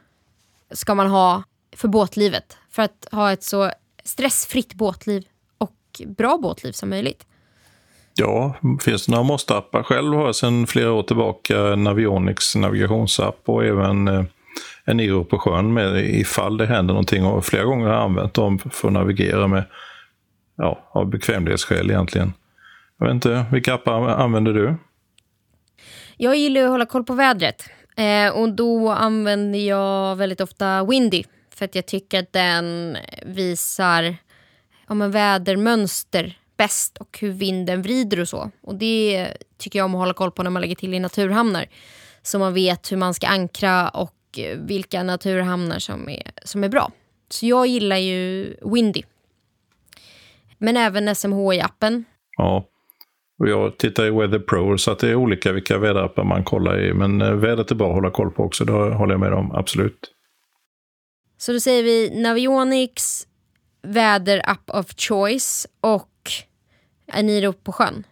ska 0.72 0.96
man 0.96 1.08
ha 1.08 1.44
för 1.76 1.88
båtlivet? 1.88 2.58
För 2.70 2.82
att 2.82 3.08
ha 3.12 3.32
ett 3.32 3.44
så 3.44 3.72
stressfritt 4.04 4.74
båtliv 4.74 5.24
och 5.58 6.02
bra 6.18 6.38
båtliv 6.38 6.72
som 6.72 6.90
möjligt. 6.90 7.26
Ja, 8.14 8.56
finns 8.82 9.06
det 9.06 9.12
några 9.12 9.24
måste-appar? 9.24 9.84
Själv 9.84 10.14
har 10.14 10.26
jag 10.26 10.36
sedan 10.36 10.68
flera 10.68 10.92
år 10.92 11.04
tillbaka 11.04 11.76
Navionics 11.76 12.56
navigationsapp 12.56 13.40
och 13.46 13.66
även 13.66 14.08
eh, 14.08 14.24
en 14.86 15.00
Eniro 15.00 15.24
på 15.24 15.40
sjön 15.40 15.74
med 15.74 16.06
ifall 16.06 16.58
det 16.58 16.66
händer 16.66 16.94
någonting. 16.94 17.26
Och 17.26 17.46
flera 17.46 17.64
gånger 17.64 17.86
har 17.86 17.94
jag 17.94 18.04
använt 18.04 18.34
dem 18.34 18.60
för 18.60 18.88
att 18.88 18.94
navigera 18.94 19.48
med, 19.48 19.64
ja, 20.58 20.90
av 20.92 21.10
bekvämlighetsskäl 21.10 21.92
egentligen. 21.92 22.34
Jag 23.00 23.06
vet 23.06 23.14
inte, 23.14 23.46
vilka 23.52 23.74
appar 23.74 24.08
använder 24.08 24.54
du? 24.54 24.76
Jag 26.18 26.36
gillar 26.36 26.62
att 26.62 26.70
hålla 26.70 26.86
koll 26.86 27.04
på 27.04 27.14
vädret. 27.14 27.70
Eh, 27.96 28.30
och 28.30 28.54
då 28.54 28.90
använder 28.90 29.60
jag 29.60 30.16
väldigt 30.16 30.42
ofta 30.42 30.84
Windy. 30.84 31.24
För 31.56 31.66
att 31.66 31.76
jag 31.76 31.86
tycker 31.86 32.20
att 32.20 32.34
den 32.34 32.98
visar 33.26 34.16
ja, 34.88 34.96
vädermönster 34.96 36.38
bäst 36.58 36.98
och 36.98 37.18
hur 37.22 37.32
vinden 37.32 37.82
vrider 37.82 38.20
och 38.20 38.30
så. 38.30 38.52
Och 38.62 38.76
det 38.76 39.28
tycker 39.58 39.80
jag 39.80 39.86
om 39.86 39.96
att 39.96 40.00
hålla 40.00 40.14
koll 40.14 40.32
på 40.32 40.44
när 40.44 40.50
man 40.50 40.62
lägger 40.62 40.76
till 40.76 40.94
i 40.94 41.00
naturhamnar. 41.00 41.66
Så 42.22 42.40
man 42.40 42.54
vet 42.54 42.92
hur 42.92 42.98
man 42.98 43.14
ska 43.14 43.28
ankra 43.28 43.90
och 43.90 44.40
vilka 44.56 45.04
naturhamnar 45.04 45.80
som 45.80 46.10
är, 46.10 46.32
som 46.44 46.64
är 46.64 46.70
bra. 46.70 46.92
Så 47.30 47.46
jag 47.46 47.68
gillar 47.68 47.98
ju 47.98 48.56
Windy. 48.62 49.04
Men 50.58 50.78
även 50.78 51.10
SMHI-appen. 51.10 52.04
Ja, 52.38 52.66
och 53.42 53.50
jag 53.50 53.78
tittar 53.78 54.06
i 54.06 54.10
Weather 54.10 54.40
Pro 54.40 54.78
så 54.78 54.94
det 54.94 55.10
är 55.10 55.16
olika 55.16 55.52
vilka 55.52 55.78
väderappar 55.78 56.24
man 56.24 56.44
kollar 56.44 56.80
i. 56.80 56.94
Men 56.94 57.22
eh, 57.22 57.32
vädret 57.32 57.72
är 57.72 57.76
bra 57.76 57.88
att 57.88 57.94
hålla 57.94 58.12
koll 58.12 58.32
på 58.32 58.44
också, 58.44 58.66
det 58.66 58.74
håller 58.74 59.14
jag 59.14 59.20
med 59.20 59.34
om, 59.34 59.52
absolut. 59.52 60.12
Så 61.38 61.54
då 61.54 61.60
säger 61.60 61.84
vi 61.84 62.22
Navionics, 62.22 63.28
väderapp 63.84 64.70
of 64.70 64.86
choice 64.98 65.68
och 65.82 66.32
Eniro 67.14 67.54
på 67.54 67.72
sjön. 67.72 68.04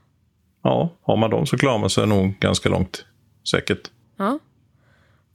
Ja, 0.64 0.90
har 1.02 1.18
man 1.18 1.30
dem 1.30 1.46
så 1.46 1.58
klarar 1.58 1.78
man 1.78 1.90
sig 1.90 2.08
nog 2.08 2.40
ganska 2.40 2.70
långt. 2.70 3.06
Säkert. 3.52 3.92
Ja. 4.18 4.40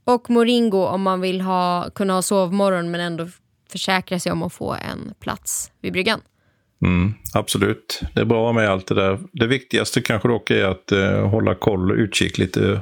Och 0.03 0.29
Moringo 0.29 0.85
om 0.85 1.01
man 1.01 1.21
vill 1.21 1.41
ha, 1.41 1.89
kunna 1.89 2.13
ha 2.13 2.21
sovmorgon 2.21 2.91
men 2.91 3.01
ändå 3.01 3.27
försäkra 3.69 4.19
sig 4.19 4.31
om 4.31 4.43
att 4.43 4.53
få 4.53 4.73
en 4.73 5.13
plats 5.19 5.71
vid 5.81 5.93
bryggan. 5.93 6.21
Mm, 6.81 7.13
absolut, 7.33 8.01
det 8.13 8.21
är 8.21 8.25
bra 8.25 8.53
med 8.53 8.69
allt 8.69 8.87
det 8.87 8.95
där. 8.95 9.19
Det 9.31 9.47
viktigaste 9.47 10.01
kanske 10.01 10.27
dock 10.27 10.51
är 10.51 10.65
att 10.65 10.91
eh, 10.91 11.29
hålla 11.29 11.55
koll 11.55 11.91
och 11.91 11.97
utkik 11.97 12.37
lite 12.37 12.81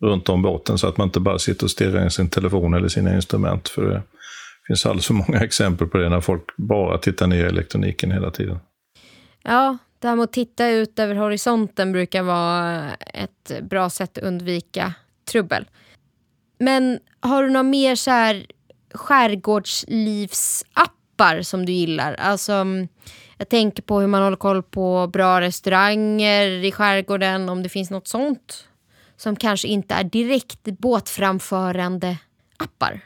runt 0.00 0.28
om 0.28 0.42
båten 0.42 0.78
så 0.78 0.86
att 0.86 0.96
man 0.96 1.08
inte 1.08 1.20
bara 1.20 1.38
sitter 1.38 1.64
och 1.64 1.70
stirrar 1.70 2.06
i 2.06 2.10
sin 2.10 2.28
telefon 2.28 2.74
eller 2.74 2.88
sina 2.88 3.14
instrument. 3.14 3.68
För 3.68 3.82
det 3.82 4.02
finns 4.66 4.86
alldeles 4.86 5.06
för 5.06 5.14
många 5.14 5.40
exempel 5.44 5.86
på 5.86 5.98
det 5.98 6.08
när 6.08 6.20
folk 6.20 6.56
bara 6.56 6.98
tittar 6.98 7.26
ner 7.26 7.44
i 7.44 7.48
elektroniken 7.48 8.10
hela 8.10 8.30
tiden. 8.30 8.58
Ja, 9.42 9.78
det 9.98 10.08
här 10.08 10.16
med 10.16 10.24
att 10.24 10.32
titta 10.32 10.68
ut 10.68 10.98
över 10.98 11.14
horisonten 11.14 11.92
brukar 11.92 12.22
vara 12.22 12.94
ett 12.94 13.52
bra 13.62 13.90
sätt 13.90 14.18
att 14.18 14.24
undvika 14.24 14.94
trubbel. 15.30 15.68
Men 16.58 16.98
har 17.20 17.42
du 17.42 17.50
några 17.50 17.62
mer 17.62 17.94
så 17.94 18.10
här 18.10 18.46
skärgårdslivsappar 18.94 21.42
som 21.42 21.66
du 21.66 21.72
gillar? 21.72 22.14
Alltså, 22.14 22.64
jag 23.38 23.48
tänker 23.48 23.82
på 23.82 24.00
hur 24.00 24.06
man 24.06 24.22
håller 24.22 24.36
koll 24.36 24.62
på 24.62 25.06
bra 25.06 25.40
restauranger 25.40 26.46
i 26.46 26.72
skärgården, 26.72 27.48
om 27.48 27.62
det 27.62 27.68
finns 27.68 27.90
något 27.90 28.08
sånt 28.08 28.64
som 29.16 29.36
kanske 29.36 29.68
inte 29.68 29.94
är 29.94 30.04
direkt 30.04 30.64
båtframförande 30.64 32.16
appar. 32.56 33.00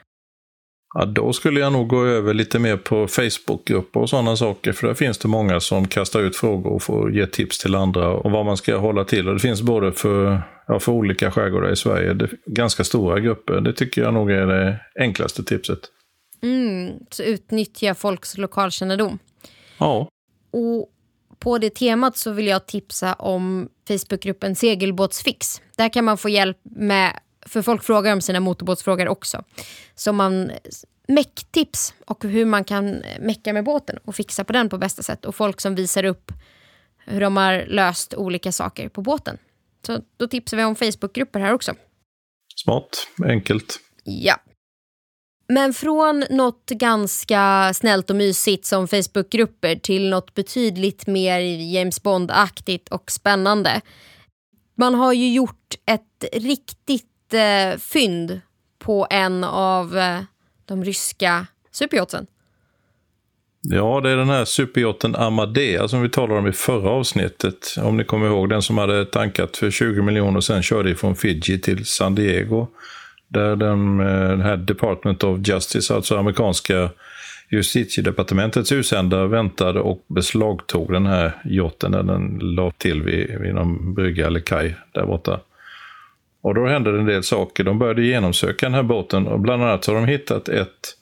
Ja, 0.95 1.05
då 1.05 1.33
skulle 1.33 1.59
jag 1.59 1.73
nog 1.73 1.87
gå 1.87 2.05
över 2.05 2.33
lite 2.33 2.59
mer 2.59 2.77
på 2.77 3.07
Facebookgrupper 3.07 3.99
och 3.99 4.09
sådana 4.09 4.35
saker. 4.35 4.71
För 4.71 4.87
där 4.87 4.93
finns 4.93 5.17
det 5.17 5.27
många 5.27 5.59
som 5.59 5.87
kastar 5.87 6.19
ut 6.19 6.35
frågor 6.35 6.71
och 6.71 6.83
får 6.83 7.15
ge 7.15 7.27
tips 7.27 7.57
till 7.57 7.75
andra 7.75 8.17
om 8.17 8.31
vad 8.31 8.45
man 8.45 8.57
ska 8.57 8.77
hålla 8.77 9.03
till. 9.03 9.27
Och 9.27 9.33
det 9.33 9.39
finns 9.39 9.61
både 9.61 9.91
för, 9.91 10.41
ja, 10.67 10.79
för 10.79 10.91
olika 10.91 11.31
skärgårdar 11.31 11.71
i 11.71 11.75
Sverige, 11.75 12.13
det, 12.13 12.29
ganska 12.45 12.83
stora 12.83 13.19
grupper. 13.19 13.61
Det 13.61 13.73
tycker 13.73 14.01
jag 14.01 14.13
nog 14.13 14.31
är 14.31 14.45
det 14.45 14.79
enklaste 14.99 15.43
tipset. 15.43 15.79
Mm, 16.41 16.91
så 17.09 17.23
utnyttja 17.23 17.95
folks 17.95 18.37
lokalkännedom. 18.37 19.19
Ja. 19.77 20.07
Och 20.53 20.89
på 21.39 21.57
det 21.57 21.69
temat 21.69 22.17
så 22.17 22.31
vill 22.31 22.47
jag 22.47 22.65
tipsa 22.65 23.13
om 23.13 23.69
Facebookgruppen 23.87 24.55
Segelbåtsfix. 24.55 25.61
Där 25.75 25.89
kan 25.89 26.05
man 26.05 26.17
få 26.17 26.29
hjälp 26.29 26.57
med 26.63 27.19
för 27.45 27.61
folk 27.61 27.83
frågar 27.83 28.13
om 28.13 28.21
sina 28.21 28.39
motorbåtsfrågor 28.39 29.07
också. 29.07 29.43
Så 29.95 30.13
man 30.13 30.51
mecktips 31.07 31.93
och 32.05 32.23
hur 32.23 32.45
man 32.45 32.63
kan 32.63 33.03
mecka 33.19 33.53
med 33.53 33.63
båten 33.63 33.99
och 34.05 34.15
fixa 34.15 34.43
på 34.43 34.53
den 34.53 34.69
på 34.69 34.77
bästa 34.77 35.03
sätt. 35.03 35.25
Och 35.25 35.35
folk 35.35 35.61
som 35.61 35.75
visar 35.75 36.03
upp 36.03 36.31
hur 37.05 37.21
de 37.21 37.37
har 37.37 37.65
löst 37.67 38.13
olika 38.13 38.51
saker 38.51 38.89
på 38.89 39.01
båten. 39.01 39.37
Så 39.85 39.99
då 40.17 40.27
tipsar 40.27 40.57
vi 40.57 40.63
om 40.63 40.75
Facebookgrupper 40.75 41.39
här 41.39 41.53
också. 41.53 41.73
Smart, 42.55 43.07
enkelt. 43.23 43.79
Ja. 44.03 44.35
Men 45.47 45.73
från 45.73 46.25
något 46.29 46.69
ganska 46.69 47.71
snällt 47.73 48.09
och 48.09 48.15
mysigt 48.15 48.65
som 48.65 48.87
Facebookgrupper 48.87 49.75
till 49.75 50.09
något 50.09 50.33
betydligt 50.33 51.07
mer 51.07 51.39
James 51.73 52.03
Bond-aktigt 52.03 52.89
och 52.89 53.11
spännande. 53.11 53.81
Man 54.75 54.95
har 54.95 55.13
ju 55.13 55.33
gjort 55.33 55.75
ett 55.85 56.25
riktigt 56.33 57.33
eh, 57.33 57.79
fynd 57.79 58.41
på 58.79 59.07
en 59.09 59.43
av 59.43 59.97
eh, 59.97 60.19
de 60.65 60.83
ryska 60.83 61.47
superyachten. 61.71 62.27
Ja, 63.61 64.01
det 64.01 64.09
är 64.09 64.17
den 64.17 64.29
här 64.29 64.45
superyachten 64.45 65.15
Amadea 65.15 65.87
som 65.87 66.01
vi 66.01 66.09
talade 66.09 66.39
om 66.39 66.47
i 66.47 66.51
förra 66.51 66.89
avsnittet. 66.89 67.75
Om 67.77 67.97
ni 67.97 68.03
kommer 68.03 68.27
ihåg 68.27 68.49
den 68.49 68.61
som 68.61 68.77
hade 68.77 69.05
tankat 69.05 69.57
för 69.57 69.71
20 69.71 70.01
miljoner 70.01 70.37
och 70.37 70.43
sen 70.43 70.63
körde 70.63 70.95
från 70.95 71.15
Fiji 71.15 71.59
till 71.59 71.85
San 71.85 72.15
Diego. 72.15 72.67
Där 73.33 73.55
den, 73.55 73.97
den 73.97 74.39
eh, 74.39 74.45
här 74.45 74.57
Department 74.57 75.23
of 75.23 75.47
Justice, 75.47 75.95
alltså 75.95 76.17
amerikanska 76.17 76.89
justitiedepartementets 77.49 78.71
utsända 78.71 79.27
väntade 79.27 79.79
och 79.79 80.05
beslagtog 80.07 80.91
den 80.91 81.05
här 81.05 81.41
yachten 81.45 81.91
när 81.91 82.03
den 82.03 82.39
la 82.41 82.71
till 82.71 83.01
vid, 83.01 83.39
vid 83.39 83.55
någon 83.55 83.93
brygga 83.93 84.27
eller 84.27 84.39
kaj 84.39 84.75
där 84.91 85.05
borta. 85.05 85.39
Och 86.41 86.55
då 86.55 86.67
hände 86.67 86.91
det 86.91 86.99
en 86.99 87.05
del 87.05 87.23
saker. 87.23 87.63
De 87.63 87.79
började 87.79 88.03
genomsöka 88.03 88.65
den 88.65 88.73
här 88.73 88.83
båten 88.83 89.27
och 89.27 89.39
bland 89.39 89.63
annat 89.63 89.85
har 89.85 89.95
de 89.95 90.05
hittat 90.05 90.49
ett, 90.49 90.97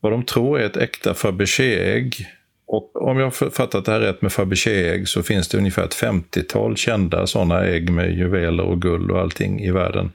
vad 0.00 0.12
de 0.12 0.22
tror 0.22 0.60
är 0.60 0.66
ett 0.66 0.76
äkta 0.76 1.14
Fabergé-ägg. 1.14 2.26
Och 2.66 3.02
om 3.02 3.18
jag 3.18 3.34
fattat 3.34 3.84
det 3.84 3.92
här 3.92 4.00
rätt 4.00 4.22
med 4.22 4.32
Fabergé-ägg 4.32 5.08
så 5.08 5.22
finns 5.22 5.48
det 5.48 5.58
ungefär 5.58 5.84
ett 5.84 6.02
50-tal 6.02 6.76
kända 6.76 7.26
sådana 7.26 7.64
ägg 7.64 7.90
med 7.90 8.18
juveler 8.18 8.64
och 8.64 8.82
guld 8.82 9.10
och 9.10 9.20
allting 9.20 9.60
i 9.60 9.70
världen. 9.70 10.12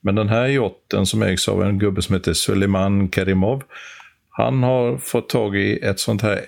Men 0.00 0.14
den 0.14 0.28
här 0.28 0.48
yachten 0.48 1.06
som 1.06 1.22
ägs 1.22 1.48
av 1.48 1.62
en 1.62 1.78
gubbe 1.78 2.02
som 2.02 2.14
heter 2.14 2.32
Suleiman 2.32 3.08
Karimov, 3.08 3.62
han 4.30 4.62
har 4.62 4.98
fått 4.98 5.28
tag 5.28 5.56
i 5.56 5.78
ett 5.78 6.00
sånt 6.00 6.22
här 6.22 6.40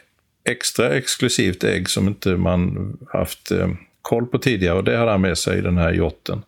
extra 0.44 0.96
exklusivt 0.96 1.64
ägg 1.64 1.88
som 1.88 2.08
inte 2.08 2.28
man 2.28 2.96
haft 3.12 3.50
eh, 3.50 3.68
koll 4.02 4.26
på 4.26 4.38
tidigare 4.38 4.76
och 4.76 4.84
det 4.84 4.96
har 4.96 5.06
han 5.06 5.20
med 5.20 5.38
sig 5.38 5.58
i 5.58 5.60
den 5.60 5.78
här 5.78 5.92
yachten. 5.92 6.42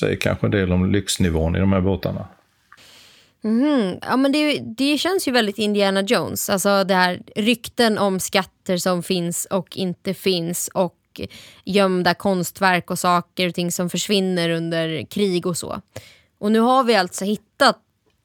säger 0.00 0.16
kanske 0.16 0.46
en 0.46 0.50
del 0.50 0.72
om 0.72 0.92
lyxnivån 0.92 1.56
i 1.56 1.58
de 1.58 1.72
här 1.72 1.80
båtarna. 1.80 2.28
Mm, 3.44 3.98
ja, 4.02 4.16
men 4.16 4.32
det, 4.32 4.58
det 4.58 4.98
känns 4.98 5.28
ju 5.28 5.32
väldigt 5.32 5.58
Indiana 5.58 6.02
Jones. 6.02 6.50
Alltså 6.50 6.84
det 6.84 6.94
här 6.94 7.20
rykten 7.36 7.98
om 7.98 8.20
skatter 8.20 8.76
som 8.76 9.02
finns 9.02 9.44
och 9.50 9.76
inte 9.76 10.14
finns 10.14 10.70
och 10.74 11.20
gömda 11.64 12.14
konstverk 12.14 12.90
och 12.90 12.98
saker 12.98 13.48
och 13.48 13.54
ting 13.54 13.72
som 13.72 13.90
försvinner 13.90 14.50
under 14.50 15.04
krig 15.04 15.46
och 15.46 15.56
så. 15.56 15.80
Och 16.40 16.52
nu 16.52 16.60
har 16.60 16.84
vi 16.84 16.94
alltså 16.94 17.24
hittat, 17.24 17.78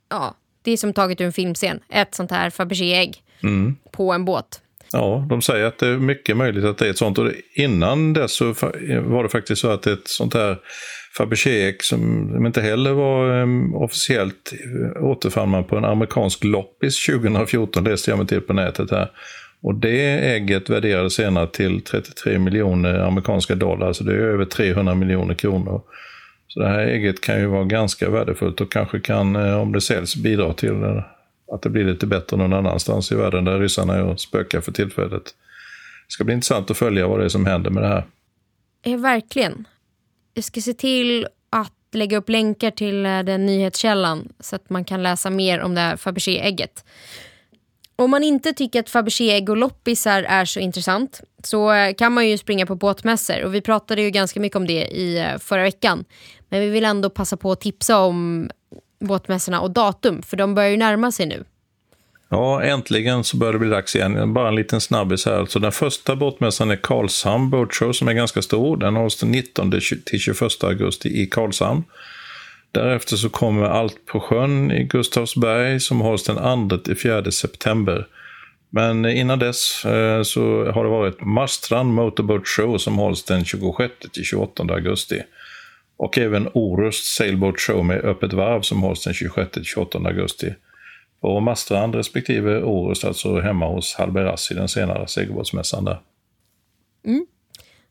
ja, 0.10 0.36
det 0.62 0.72
är 0.72 0.78
som 0.78 0.94
taget 0.94 1.22
ur 1.22 1.26
en 1.26 1.34
filmscen, 1.34 1.80
ett 1.90 2.16
sånt 2.16 2.32
här 2.32 2.50
Fabergé-ägg 2.50 3.24
mm. 3.44 3.76
på 3.92 4.14
en 4.14 4.26
båt. 4.26 4.62
Ja, 4.92 5.26
de 5.30 5.42
säger 5.42 5.66
att 5.66 5.78
det 5.78 5.88
är 5.88 5.98
mycket 5.98 6.38
möjligt 6.38 6.66
att 6.66 6.78
det 6.78 6.86
är 6.86 6.90
ett 6.90 6.98
sånt. 6.98 7.18
Och 7.18 7.32
innan 7.56 8.14
dess 8.14 8.36
så 8.36 8.46
var 9.02 9.24
det 9.24 9.30
faktiskt 9.30 9.62
så 9.62 9.70
att 9.70 9.88
ett 9.88 10.08
sånt 10.08 10.34
här 10.34 10.58
Fabergé 11.18 11.76
som 11.80 12.46
inte 12.46 12.62
heller 12.62 12.92
var 12.94 13.42
um, 13.42 13.76
officiellt 13.76 14.54
återfann 15.00 15.50
man 15.50 15.64
på 15.64 15.78
en 15.78 15.86
amerikansk 15.86 16.44
loppis 16.44 17.06
2014, 17.06 17.84
läste 17.84 18.12
jag 18.12 18.18
mig 18.18 18.28
till 18.28 18.42
på 18.42 18.54
nätet 18.54 18.92
här. 18.92 19.12
Och 19.62 19.76
det 19.76 20.06
ägget 20.36 20.70
värderades 20.70 21.14
senare 21.14 21.48
till 21.48 21.82
33 21.82 22.40
miljoner 22.40 23.00
amerikanska 23.00 23.56
dollar, 23.56 23.94
så 23.94 24.04
det 24.04 24.14
är 24.14 24.18
över 24.18 24.46
300 24.46 24.96
miljoner 24.96 25.34
kronor. 25.34 25.82
Så 26.48 26.60
det 26.60 26.68
här 26.68 26.80
ägget 26.80 27.22
kan 27.22 27.40
ju 27.40 27.46
vara 27.46 27.64
ganska 27.64 28.10
värdefullt 28.10 28.62
och 28.62 28.72
kanske 28.72 29.00
kan, 29.00 29.36
eh, 29.36 29.62
om 29.62 29.72
det 29.72 29.82
säljs, 29.82 30.16
bidra 30.16 30.54
till 30.54 30.84
eh, 30.84 31.04
att 31.52 31.62
det 31.62 31.70
blir 31.70 31.84
lite 31.84 32.08
bättre 32.08 32.38
någon 32.38 32.54
annanstans 32.54 33.12
i 33.12 33.16
världen 33.16 33.46
där 33.46 33.60
ryssarna 33.60 33.96
är 33.96 34.04
och 34.04 34.20
spökar 34.20 34.62
för 34.62 34.72
tillfället. 34.72 35.24
Det 36.08 36.12
ska 36.14 36.24
bli 36.24 36.34
intressant 36.34 36.72
att 36.72 36.78
följa 36.78 37.08
vad 37.08 37.20
det 37.20 37.26
är 37.26 37.30
som 37.30 37.46
händer 37.46 37.70
med 37.70 37.84
det 37.84 37.90
här. 37.90 38.06
Ja, 38.84 38.98
verkligen. 38.98 39.68
Jag 40.34 40.44
ska 40.44 40.62
se 40.62 40.74
till 40.74 41.28
att 41.50 41.72
lägga 41.92 42.18
upp 42.18 42.30
länkar 42.30 42.72
till 42.72 43.06
eh, 43.06 43.20
den 43.20 43.46
nyhetskällan 43.46 44.34
så 44.40 44.56
att 44.56 44.70
man 44.70 44.86
kan 44.86 45.04
läsa 45.04 45.30
mer 45.30 45.60
om 45.60 45.76
det 45.76 45.82
här 45.82 45.98
Fabergé-ägget. 45.98 46.86
Om 47.96 48.12
man 48.12 48.24
inte 48.24 48.54
tycker 48.54 48.80
att 48.80 48.90
Fabergé-ägg 48.90 49.50
och 49.50 49.58
loppisar 49.58 50.24
är 50.24 50.46
så 50.46 50.60
intressant 50.60 51.22
så 51.44 51.74
eh, 51.74 51.94
kan 51.94 52.14
man 52.14 52.28
ju 52.28 52.38
springa 52.38 52.66
på 52.66 52.76
båtmässor 52.76 53.44
och 53.44 53.56
vi 53.56 53.62
pratade 53.62 54.02
ju 54.02 54.10
ganska 54.10 54.40
mycket 54.40 54.56
om 54.56 54.68
det 54.68 54.88
i 54.88 55.18
eh, 55.18 55.38
förra 55.40 55.64
veckan. 55.64 56.06
Men 56.50 56.62
vi 56.62 56.70
vill 56.70 56.86
ändå 56.86 57.10
passa 57.10 57.38
på 57.38 57.52
att 57.52 57.62
tipsa 57.62 58.00
om 58.00 58.50
båtmässorna 59.00 59.62
och 59.62 59.72
datum, 59.72 60.22
för 60.22 60.38
de 60.38 60.56
börjar 60.56 60.70
ju 60.70 60.78
närma 60.78 61.12
sig 61.12 61.26
nu. 61.26 61.44
Ja, 62.30 62.64
äntligen 62.64 63.24
så 63.24 63.38
börjar 63.38 63.54
det 63.54 63.60
bli 63.60 63.70
dags 63.70 63.96
igen. 63.96 64.34
Bara 64.34 64.48
en 64.48 64.56
liten 64.56 64.82
snabbis 64.82 65.26
här. 65.26 65.40
Alltså, 65.40 65.60
den 65.60 65.72
första 65.72 66.16
båtmässan 66.16 66.72
är 66.72 66.76
Karlshamn 66.76 67.50
Boat 67.50 67.74
Show 67.74 67.92
som 67.92 68.08
är 68.08 68.14
ganska 68.14 68.42
stor. 68.42 68.78
Den 68.78 68.96
hålls 68.96 69.20
den 69.20 69.32
19 69.32 69.72
till 70.06 70.20
21 70.20 70.64
augusti 70.64 71.22
i 71.22 71.26
Karlshamn. 71.26 71.84
Därefter 72.76 73.16
så 73.16 73.30
kommer 73.30 73.64
Allt 73.64 74.06
på 74.06 74.20
sjön 74.20 74.72
i 74.72 74.84
Gustavsberg 74.84 75.80
som 75.80 76.02
hålls 76.02 76.24
den 76.24 76.38
2-4 76.38 77.30
september. 77.32 78.08
Men 78.70 79.06
innan 79.06 79.40
dess 79.40 79.86
eh, 79.86 80.24
så 80.24 80.72
har 80.72 80.84
det 80.84 80.90
varit 80.90 81.22
Marstrand 81.22 81.94
Motorboat 81.94 82.48
Show 82.48 82.78
som 82.78 82.98
hålls 82.98 83.24
den 83.24 83.44
26-28 83.44 84.74
augusti. 84.74 85.22
Och 85.98 86.18
även 86.18 86.50
Orust 86.54 87.16
Sailboat 87.16 87.60
Show 87.60 87.86
med 87.86 87.98
öppet 87.98 88.34
varv 88.34 88.62
som 88.62 88.82
hålls 88.82 89.04
den 89.04 89.14
26-28 89.14 90.08
augusti. 90.08 90.54
På 91.22 91.40
Marstrand 91.40 91.96
respektive 91.96 92.62
Orust, 92.62 93.06
alltså 93.06 93.40
hemma 93.40 93.68
hos 93.68 93.96
Halberassi, 93.96 94.54
den 94.54 94.68
senare 94.68 95.08
segelbåtsmässan 95.08 95.86
där. 95.86 96.00
Mm. 97.06 97.26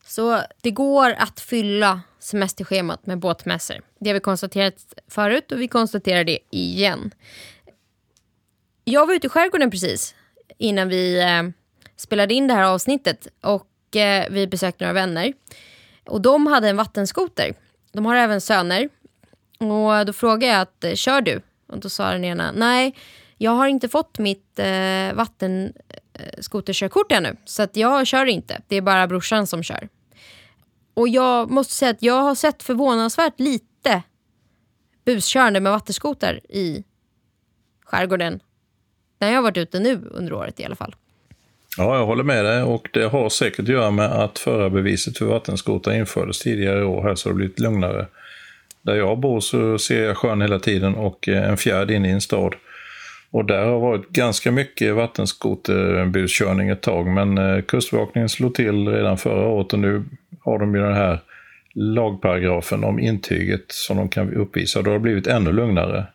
Så 0.05 0.41
det 0.61 0.71
går 0.71 1.09
att 1.17 1.39
fylla 1.39 2.01
semesterschemat 2.25 3.05
med 3.05 3.19
båtmässor. 3.19 3.81
Det 3.99 4.09
har 4.09 4.13
vi 4.13 4.19
konstaterat 4.19 4.93
förut 5.07 5.51
och 5.51 5.61
vi 5.61 5.67
konstaterar 5.67 6.23
det 6.23 6.39
igen. 6.51 7.11
Jag 8.83 9.07
var 9.07 9.13
ute 9.13 9.27
i 9.27 9.29
skärgården 9.29 9.71
precis 9.71 10.15
innan 10.57 10.89
vi 10.89 11.21
eh, 11.21 11.43
spelade 11.97 12.33
in 12.33 12.47
det 12.47 12.53
här 12.53 12.63
avsnittet 12.63 13.27
och 13.41 13.95
eh, 13.95 14.25
vi 14.29 14.47
besökte 14.47 14.83
några 14.83 14.93
vänner. 14.93 15.33
Och 16.05 16.21
de 16.21 16.47
hade 16.47 16.69
en 16.69 16.77
vattenskoter 16.77 17.55
de 17.95 18.05
har 18.05 18.15
även 18.15 18.41
söner. 18.41 18.89
Och 19.59 20.05
då 20.05 20.13
frågade 20.13 20.45
jag 20.45 20.61
att, 20.61 20.83
eh, 20.83 20.93
kör 20.93 21.21
du? 21.21 21.41
Och 21.67 21.79
då 21.79 21.89
sa 21.89 22.11
den 22.11 22.25
ena, 22.25 22.51
nej, 22.51 22.95
jag 23.37 23.51
har 23.51 23.67
inte 23.67 23.89
fått 23.89 24.19
mitt 24.19 24.59
eh, 24.59 25.13
vattenskoterkörkort 25.13 27.11
ännu. 27.11 27.35
Så 27.45 27.63
att 27.63 27.75
jag 27.75 28.07
kör 28.07 28.25
inte. 28.25 28.61
Det 28.67 28.75
är 28.75 28.81
bara 28.81 29.07
brorsan 29.07 29.47
som 29.47 29.63
kör. 29.63 29.89
Och 30.95 31.09
jag 31.09 31.51
måste 31.51 31.73
säga 31.73 31.91
att 31.91 32.03
jag 32.03 32.21
har 32.21 32.35
sett 32.35 32.63
förvånansvärt 32.63 33.39
lite 33.39 34.03
buskörande 35.05 35.59
med 35.59 35.71
vattenskoter 35.71 36.39
i 36.49 36.83
skärgården. 37.85 38.39
När 39.19 39.27
jag 39.27 39.35
har 39.35 39.43
varit 39.43 39.57
ute 39.57 39.79
nu 39.79 40.01
under 40.11 40.33
året 40.33 40.59
i 40.59 40.65
alla 40.65 40.75
fall. 40.75 40.95
Ja, 41.77 41.97
jag 41.97 42.05
håller 42.05 42.23
med 42.23 42.45
dig 42.45 42.63
och 42.63 42.89
det 42.93 43.03
har 43.03 43.29
säkert 43.29 43.59
att 43.59 43.67
göra 43.67 43.91
med 43.91 44.11
att 44.11 44.39
förarbeviset 44.39 45.17
för 45.17 45.25
vattenskoter 45.25 45.91
infördes 45.91 46.39
tidigare 46.39 46.79
i 46.79 46.83
år 46.83 47.03
här 47.03 47.15
så 47.15 47.29
det 47.29 47.33
har 47.33 47.37
blivit 47.37 47.59
lugnare. 47.59 48.07
Där 48.81 48.95
jag 48.95 49.19
bor 49.19 49.39
så 49.39 49.79
ser 49.79 50.03
jag 50.03 50.17
sjön 50.17 50.41
hela 50.41 50.59
tiden 50.59 50.95
och 50.95 51.27
eh, 51.27 51.49
en 51.49 51.57
fjärd 51.57 51.91
in 51.91 52.05
i 52.05 52.09
en 52.09 52.21
stad. 52.21 52.55
Och 53.31 53.45
där 53.45 53.65
har 53.65 53.79
varit 53.79 54.09
ganska 54.09 54.51
mycket 54.51 54.95
vattenskoterbuskörning 54.95 56.69
ett 56.69 56.81
tag 56.81 57.07
men 57.07 57.37
eh, 57.37 57.61
Kustbevakningen 57.61 58.29
slog 58.29 58.55
till 58.55 58.87
redan 58.87 59.17
förra 59.17 59.47
året 59.47 59.73
och 59.73 59.79
nu 59.79 60.03
har 60.41 60.59
de 60.59 60.75
ju 60.75 60.81
den 60.81 60.93
här 60.93 61.19
lagparagrafen 61.73 62.83
om 62.83 62.99
intyget 62.99 63.65
som 63.67 63.97
de 63.97 64.09
kan 64.09 64.33
uppvisa. 64.33 64.81
Då 64.81 64.89
har 64.89 64.93
det 64.93 64.99
blivit 65.03 65.27
ännu 65.27 65.51
lugnare. 65.51 66.05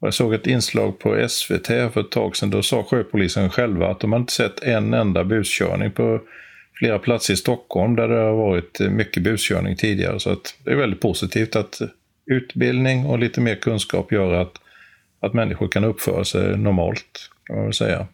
Jag 0.00 0.14
såg 0.14 0.34
ett 0.34 0.46
inslag 0.46 0.98
på 0.98 1.28
SVT 1.28 1.66
för 1.66 2.00
ett 2.00 2.10
tag 2.10 2.36
sedan. 2.36 2.50
Då 2.50 2.62
sa 2.62 2.82
sjöpolisen 2.82 3.50
själva 3.50 3.90
att 3.90 4.00
de 4.00 4.14
inte 4.14 4.32
sett 4.32 4.62
en 4.62 4.94
enda 4.94 5.24
buskörning 5.24 5.90
på 5.90 6.20
flera 6.78 6.98
platser 6.98 7.34
i 7.34 7.36
Stockholm 7.36 7.96
där 7.96 8.08
det 8.08 8.18
har 8.20 8.36
varit 8.36 8.80
eh, 8.80 8.90
mycket 8.90 9.22
buskörning 9.22 9.76
tidigare. 9.76 10.20
Så 10.20 10.30
att 10.30 10.56
det 10.64 10.70
är 10.70 10.76
väldigt 10.76 11.00
positivt 11.00 11.56
att 11.56 11.80
utbildning 12.26 13.06
och 13.06 13.18
lite 13.18 13.40
mer 13.40 13.54
kunskap 13.54 14.12
gör 14.12 14.32
att, 14.32 14.60
att 15.24 15.34
människor 15.34 15.68
kan 15.68 15.84
uppföra 15.84 16.24
sig 16.24 16.56
normalt, 16.56 17.30
kan 17.44 17.56
man 17.56 17.64
väl 17.64 17.74
säga. 17.74 18.06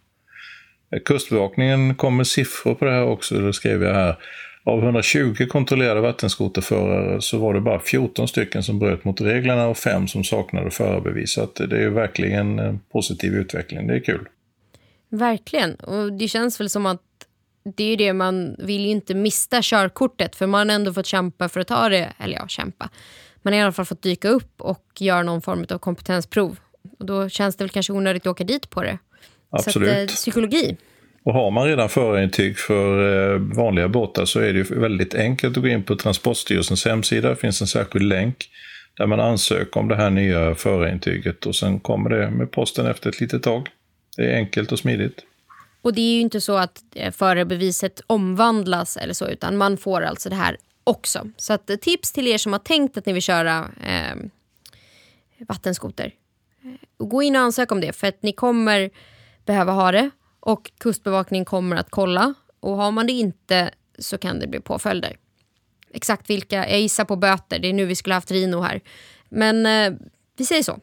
Kustbevakningen 1.05 1.95
kom 1.95 2.17
med 2.17 2.27
siffror 2.27 2.75
på 2.75 2.85
det 2.85 2.91
här 2.91 3.05
också, 3.05 3.35
det 3.35 3.53
skrev 3.53 3.83
jag 3.83 3.95
här. 3.95 4.17
Av 4.65 4.79
120 4.79 5.47
kontrollerade 5.49 6.01
vattenskoterförare 6.01 7.23
så 7.23 7.39
var 7.39 7.55
det 7.55 7.61
bara 7.61 7.81
14 7.81 8.29
stycken 8.29 8.63
som 8.63 8.79
bröt 8.79 9.05
mot 9.05 9.21
reglerna 9.21 9.67
och 9.67 9.77
5 9.77 10.09
som 10.09 10.25
saknade 10.25 10.71
förarbevis. 10.71 11.33
Så 11.33 11.49
det 11.55 11.85
är 11.85 11.89
verkligen 11.89 12.59
en 12.59 12.81
positiv 12.93 13.35
utveckling. 13.35 13.87
Det 13.87 13.95
är 13.95 14.01
kul. 14.01 14.29
Verkligen. 15.09 15.75
Och 15.75 16.13
det 16.13 16.29
känns 16.29 16.61
väl 16.61 16.71
som 16.71 16.87
att 16.87 17.01
det 17.77 17.85
är 17.85 17.97
det 17.97 18.13
man 18.13 18.57
vill 18.59 18.81
ju 18.81 18.91
inte 18.91 19.15
mista 19.15 19.63
körkortet 19.63 20.37
för 20.37 20.47
man 20.47 20.69
har 20.69 20.77
ändå 20.77 20.93
fått 20.93 21.07
kämpa 21.07 21.49
för 21.49 21.61
att 21.61 21.69
ta 21.69 21.89
det. 21.89 22.13
Eller 22.19 22.37
ja, 22.37 22.49
kämpa. 22.49 22.91
Man 23.43 23.53
har 23.53 23.61
i 23.61 23.63
alla 23.63 23.73
fall 23.73 23.85
fått 23.85 24.03
dyka 24.03 24.29
upp 24.29 24.61
och 24.61 24.85
göra 24.99 25.23
någon 25.23 25.43
form 25.43 25.67
av 25.71 25.79
kompetensprov. 25.79 26.59
Och 26.99 27.07
då 27.07 27.29
känns 27.29 27.57
det 27.57 27.65
väl 27.65 27.71
kanske 27.71 27.93
onödigt 27.93 28.23
att 28.23 28.31
åka 28.31 28.45
dit 28.45 28.71
på 28.71 28.83
det. 28.83 28.99
Absolut. 29.51 29.89
Så 29.89 29.95
att, 29.95 30.11
eh, 30.11 30.15
psykologi. 30.15 30.77
Och 31.23 31.33
har 31.33 31.51
man 31.51 31.67
redan 31.67 31.89
förarintyg 31.89 32.59
för 32.59 33.33
eh, 33.33 33.39
vanliga 33.39 33.89
båtar 33.89 34.25
så 34.25 34.41
är 34.41 34.53
det 34.53 34.59
ju 34.59 34.81
väldigt 34.81 35.15
enkelt 35.15 35.57
att 35.57 35.63
gå 35.63 35.69
in 35.69 35.83
på 35.83 35.97
Transportstyrelsens 35.97 36.85
hemsida. 36.85 37.29
Det 37.29 37.37
finns 37.37 37.61
en 37.61 37.67
särskild 37.67 38.05
länk 38.05 38.51
där 38.97 39.07
man 39.07 39.21
ansöker 39.21 39.81
om 39.81 39.89
det 39.89 39.97
här 39.97 40.11
nya 40.11 40.55
förarintyget 40.55 41.47
och 41.47 41.57
sen 41.57 41.81
kommer 41.81 42.11
det 42.11 42.31
med 42.31 42.51
posten 42.51 42.87
efter 42.87 43.11
ett 43.11 43.21
litet 43.21 43.43
tag. 43.43 43.69
Det 44.17 44.33
är 44.33 44.37
enkelt 44.37 44.73
och 44.73 44.79
smidigt. 44.79 45.25
Och 45.83 45.95
det 45.95 46.01
är 46.01 46.15
ju 46.15 46.21
inte 46.21 46.41
så 46.41 46.57
att 46.57 46.83
eh, 46.95 47.13
förarbeviset 47.13 48.01
omvandlas 48.07 48.97
eller 48.97 49.15
så 49.15 49.29
utan 49.29 49.57
man 49.57 49.77
får 49.77 50.03
alltså 50.03 50.29
det 50.29 50.37
här 50.37 50.57
också. 50.85 51.27
Så 51.37 51.59
tips 51.59 52.13
till 52.13 52.29
er 52.29 52.39
som 52.39 52.53
har 52.53 52.61
tänkt 52.61 52.97
att 52.97 53.07
ni 53.07 53.13
vill 53.13 53.23
köra 53.23 53.69
eh, 53.87 54.17
vattenskoter. 55.49 56.13
Gå 56.99 57.23
in 57.23 57.37
och 57.37 57.43
ansök 57.43 57.73
om 57.73 57.81
det 57.81 57.93
för 57.93 58.07
att 58.07 58.23
ni 58.23 58.33
kommer 58.33 58.91
behöva 59.45 59.73
ha 59.73 59.93
det 59.93 60.11
och 60.41 60.71
Kustbevakningen 60.79 61.45
kommer 61.45 61.77
att 61.77 61.91
kolla 61.91 62.35
och 62.61 62.77
har 62.77 62.91
man 62.91 63.07
det 63.07 63.13
inte 63.13 63.71
så 63.99 64.19
kan 64.19 64.41
det 64.41 64.47
bli 64.47 64.61
påföljder. 64.61 65.17
Exakt 65.93 66.31
vilka, 66.31 66.57
jag 66.57 66.81
gissar 66.81 67.05
på 67.05 67.17
böter, 67.17 67.59
det 67.59 67.69
är 67.69 67.73
nu 67.73 67.87
vi 67.87 67.97
skulle 67.97 68.15
haft 68.15 68.31
Rino 68.31 68.61
här. 68.61 68.81
Men 69.29 69.67
eh, 69.67 69.99
vi 70.37 70.45
säger 70.45 70.63
så. 70.63 70.79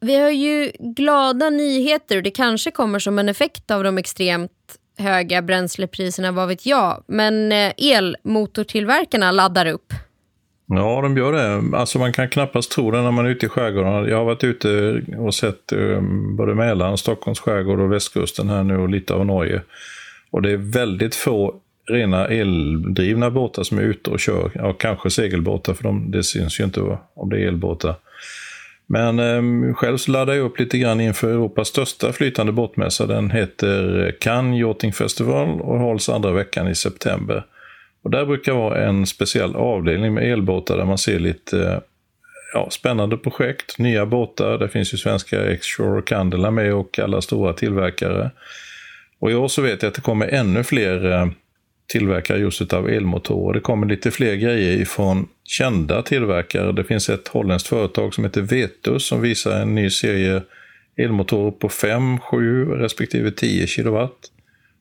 Vi 0.00 0.16
har 0.16 0.30
ju 0.30 0.72
glada 0.78 1.50
nyheter 1.50 2.16
och 2.16 2.22
det 2.22 2.30
kanske 2.30 2.70
kommer 2.70 2.98
som 2.98 3.18
en 3.18 3.28
effekt 3.28 3.70
av 3.70 3.84
de 3.84 3.98
extremt 3.98 4.78
höga 4.98 5.42
bränslepriserna, 5.42 6.32
vad 6.32 6.48
vet 6.48 6.66
jag. 6.66 7.04
Men 7.06 7.52
eh, 7.52 7.72
elmotortillverkarna 7.76 9.30
laddar 9.30 9.66
upp. 9.66 9.92
Ja, 10.70 11.00
de 11.02 11.16
gör 11.16 11.32
det. 11.32 11.76
Alltså 11.76 11.98
man 11.98 12.12
kan 12.12 12.28
knappast 12.28 12.70
tro 12.70 12.90
det 12.90 13.02
när 13.02 13.10
man 13.10 13.26
är 13.26 13.30
ute 13.30 13.46
i 13.46 13.48
skärgården. 13.48 14.08
Jag 14.08 14.16
har 14.16 14.24
varit 14.24 14.44
ute 14.44 15.02
och 15.18 15.34
sett 15.34 15.72
um, 15.72 16.36
både 16.36 16.54
Mälaren, 16.54 16.98
Stockholms 16.98 17.40
skärgård 17.40 17.80
och 17.80 17.92
västkusten 17.92 18.48
här 18.48 18.62
nu 18.62 18.76
och 18.76 18.88
lite 18.88 19.14
av 19.14 19.26
Norge. 19.26 19.62
Och 20.30 20.42
det 20.42 20.50
är 20.50 20.56
väldigt 20.56 21.14
få 21.14 21.54
rena 21.90 22.26
eldrivna 22.26 23.30
båtar 23.30 23.62
som 23.62 23.78
är 23.78 23.82
ute 23.82 24.10
och 24.10 24.20
kör. 24.20 24.50
Ja, 24.54 24.72
kanske 24.72 25.10
segelbåtar, 25.10 25.74
för 25.74 25.82
de, 25.82 26.10
det 26.10 26.22
syns 26.22 26.60
ju 26.60 26.64
inte 26.64 26.80
om 27.14 27.30
det 27.30 27.36
är 27.36 27.48
elbåtar. 27.48 27.94
Men 28.86 29.18
um, 29.18 29.74
själv 29.74 29.96
så 29.96 30.10
laddar 30.10 30.34
jag 30.34 30.44
upp 30.44 30.58
lite 30.58 30.78
grann 30.78 31.00
inför 31.00 31.30
Europas 31.30 31.68
största 31.68 32.12
flytande 32.12 32.52
båtmässa. 32.52 33.06
Den 33.06 33.30
heter 33.30 34.14
Cannes 34.20 34.60
Yachting 34.60 34.92
Festival 34.92 35.60
och 35.60 35.78
hålls 35.78 36.08
andra 36.08 36.32
veckan 36.32 36.68
i 36.68 36.74
september. 36.74 37.44
Och 38.08 38.12
där 38.12 38.26
brukar 38.26 38.52
vara 38.52 38.84
en 38.84 39.06
speciell 39.06 39.56
avdelning 39.56 40.14
med 40.14 40.32
elbåtar 40.32 40.76
där 40.76 40.84
man 40.84 40.98
ser 40.98 41.18
lite 41.18 41.68
eh, 41.68 41.78
ja, 42.54 42.70
spännande 42.70 43.16
projekt, 43.16 43.78
nya 43.78 44.06
båtar. 44.06 44.58
Det 44.58 44.68
finns 44.68 44.94
ju 44.94 44.98
svenska 44.98 45.44
X-Shore 45.44 45.98
och 45.98 46.08
Candela 46.08 46.50
med 46.50 46.74
och 46.74 46.98
alla 46.98 47.22
stora 47.22 47.52
tillverkare. 47.52 48.30
Och 49.18 49.30
i 49.30 49.34
år 49.34 49.48
så 49.48 49.62
vet 49.62 49.82
jag 49.82 49.88
att 49.88 49.94
det 49.94 50.00
kommer 50.00 50.26
ännu 50.28 50.64
fler 50.64 51.12
eh, 51.12 51.26
tillverkare 51.92 52.38
just 52.38 52.72
av 52.72 52.88
elmotorer. 52.88 53.54
Det 53.54 53.60
kommer 53.60 53.86
lite 53.86 54.10
fler 54.10 54.34
grejer 54.34 54.80
ifrån 54.80 55.28
kända 55.44 56.02
tillverkare. 56.02 56.72
Det 56.72 56.84
finns 56.84 57.08
ett 57.08 57.28
holländskt 57.28 57.68
företag 57.68 58.14
som 58.14 58.24
heter 58.24 58.42
Vetus 58.42 59.06
som 59.06 59.20
visar 59.20 59.60
en 59.60 59.74
ny 59.74 59.90
serie 59.90 60.42
elmotorer 60.96 61.50
på 61.50 61.68
5, 61.68 62.18
7 62.18 62.64
respektive 62.64 63.30
10 63.30 63.66
kilowatt. 63.66 64.30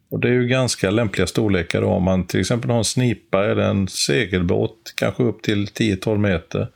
Och 0.10 0.20
det 0.20 0.28
är 0.28 0.34
ju 0.34 0.48
ganska 0.48 0.92
lämpliga 0.92 1.28
storlekar 1.28 1.82
då 1.82 1.88
om 1.88 2.04
man 2.04 2.28
till 2.28 2.40
exempel 2.40 2.70
har 2.70 2.78
en 2.78 2.84
snipa 2.84 3.46
eller 3.46 3.64
en 3.64 3.88
segelbåt, 3.88 4.94
kanske 4.96 5.24
upp 5.24 5.42
till 5.42 5.66
10-12 5.66 6.18
meter. 6.18 6.68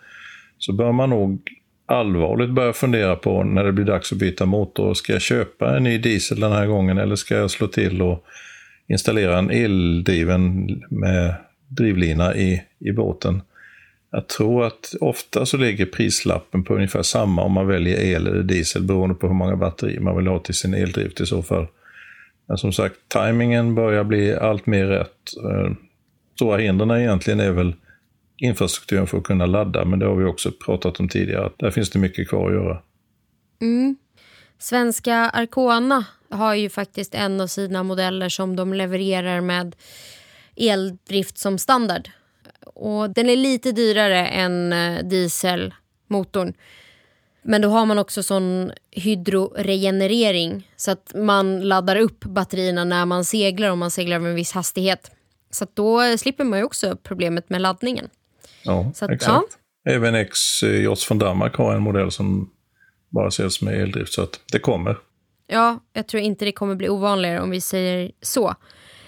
Så 0.58 0.74
bör 0.74 0.92
man 0.92 1.10
nog 1.10 1.50
allvarligt 1.86 2.50
börja 2.50 2.74
fundera 2.74 3.16
på 3.16 3.44
när 3.44 3.64
det 3.64 3.72
blir 3.72 3.86
dags 3.86 4.12
att 4.12 4.18
byta 4.18 4.46
motor. 4.46 4.94
Ska 4.94 5.14
jag 5.14 5.22
köpa 5.22 5.78
en 5.78 5.84
ny 5.84 5.98
diesel 5.98 6.40
den 6.40 6.52
här 6.52 6.68
gången 6.68 6.98
eller 6.98 7.16
ska 7.16 7.36
jag 7.36 7.52
slå 7.52 7.68
till 7.68 8.02
och 8.02 8.26
installera 8.88 9.38
en 9.38 9.50
eldriven 9.50 10.68
med 10.90 11.36
drivlina 11.68 12.36
i, 12.36 12.64
i 12.80 12.92
båten? 12.92 13.42
Jag 14.12 14.28
tror 14.28 14.66
att 14.66 14.94
ofta 15.02 15.46
så 15.46 15.58
ligger 15.58 15.86
prislappen 15.86 16.64
på 16.64 16.76
ungefär 16.76 17.02
samma 17.02 17.42
om 17.44 17.52
man 17.52 17.68
väljer 17.68 18.00
el 18.00 18.28
eller 18.28 18.44
diesel 18.44 18.84
beroende 18.84 19.16
på 19.16 19.28
hur 19.28 19.34
många 19.34 19.56
batterier 19.56 20.00
man 20.00 20.18
vill 20.18 20.28
ha 20.28 20.40
till 20.40 20.56
sin 20.56 20.74
eldrift 20.74 21.22
i 21.22 21.26
så 21.26 21.44
fall. 21.44 21.68
Men 22.52 22.58
som 22.58 22.74
sagt, 22.74 22.96
tajmingen 23.08 23.76
börjar 23.76 24.04
bli 24.04 24.36
allt 24.36 24.66
mer 24.66 24.86
rätt. 24.86 25.34
Eh, 25.44 25.72
stora 26.36 26.58
hindren 26.58 26.92
egentligen 26.92 27.40
är 27.40 27.52
väl 27.52 27.76
infrastrukturen 28.38 29.08
för 29.08 29.18
att 29.18 29.24
kunna 29.24 29.46
ladda, 29.46 29.86
men 29.86 30.00
det 30.00 30.06
har 30.06 30.16
vi 30.16 30.26
också 30.26 30.52
pratat 30.66 31.00
om 31.00 31.10
tidigare. 31.10 31.52
Där 31.58 31.72
finns 31.72 31.90
det 31.90 32.00
mycket 32.00 32.30
kvar 32.30 32.48
att 32.50 32.54
göra. 32.54 32.82
Mm. 33.62 33.96
Svenska 34.58 35.16
Arcona 35.16 36.06
har 36.30 36.56
ju 36.56 36.70
faktiskt 36.70 37.16
en 37.16 37.42
av 37.42 37.48
sina 37.48 37.84
modeller 37.84 38.30
som 38.30 38.56
de 38.56 38.74
levererar 38.74 39.42
med 39.42 39.76
eldrift 40.56 41.38
som 41.38 41.58
standard. 41.58 42.10
Och 42.66 43.10
den 43.10 43.30
är 43.30 43.36
lite 43.36 43.72
dyrare 43.72 44.28
än 44.28 44.74
eh, 44.74 45.04
dieselmotorn. 45.04 46.54
Men 47.44 47.62
då 47.62 47.70
har 47.70 47.86
man 47.86 48.00
också 48.00 48.24
sån 48.24 48.72
hydroregenerering 48.92 50.68
så 50.76 50.92
att 50.92 51.12
man 51.16 51.62
laddar 51.62 51.96
upp 51.96 52.20
batterierna 52.26 52.84
när 52.84 53.06
man 53.06 53.26
seglar 53.26 53.70
om 53.70 53.80
man 53.80 53.92
seglar 53.92 54.20
med 54.20 54.30
en 54.30 54.36
viss 54.36 54.52
hastighet. 54.52 55.12
Så 55.52 55.68
då 55.74 56.18
slipper 56.18 56.44
man 56.44 56.60
ju 56.60 56.66
också 56.66 56.98
problemet 57.04 57.50
med 57.50 57.62
laddningen. 57.62 58.10
Ja, 58.64 58.92
att, 59.02 59.10
exakt. 59.10 59.58
Ja. 59.84 59.92
Även 59.92 60.16
X-Jots 60.16 61.06
från 61.06 61.20
Danmark 61.20 61.56
har 61.56 61.76
en 61.76 61.82
modell 61.82 62.12
som 62.12 62.50
bara 63.10 63.32
säljs 63.32 63.62
med 63.62 63.82
eldrift, 63.82 64.14
så 64.14 64.22
att 64.22 64.40
det 64.52 64.60
kommer. 64.60 64.98
Ja, 65.48 65.80
jag 65.94 66.08
tror 66.08 66.24
inte 66.24 66.46
det 66.46 66.52
kommer 66.52 66.76
bli 66.76 66.90
ovanligare 66.90 67.40
om 67.42 67.50
vi 67.50 67.62
säger 67.62 68.12
så. 68.22 68.56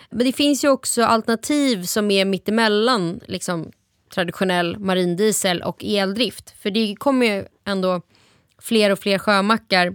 Men 0.09 0.25
det 0.25 0.31
finns 0.33 0.63
ju 0.63 0.69
också 0.69 1.03
alternativ 1.03 1.83
som 1.83 2.11
är 2.11 2.25
mittemellan 2.25 3.19
liksom, 3.25 3.71
traditionell 4.13 4.79
marindiesel 4.79 5.61
och 5.61 5.83
eldrift. 5.83 6.55
För 6.61 6.71
det 6.71 6.95
kommer 6.95 7.25
ju 7.25 7.45
ändå 7.65 8.01
fler 8.63 8.91
och 8.91 8.99
fler 8.99 9.17
sjömackar 9.17 9.93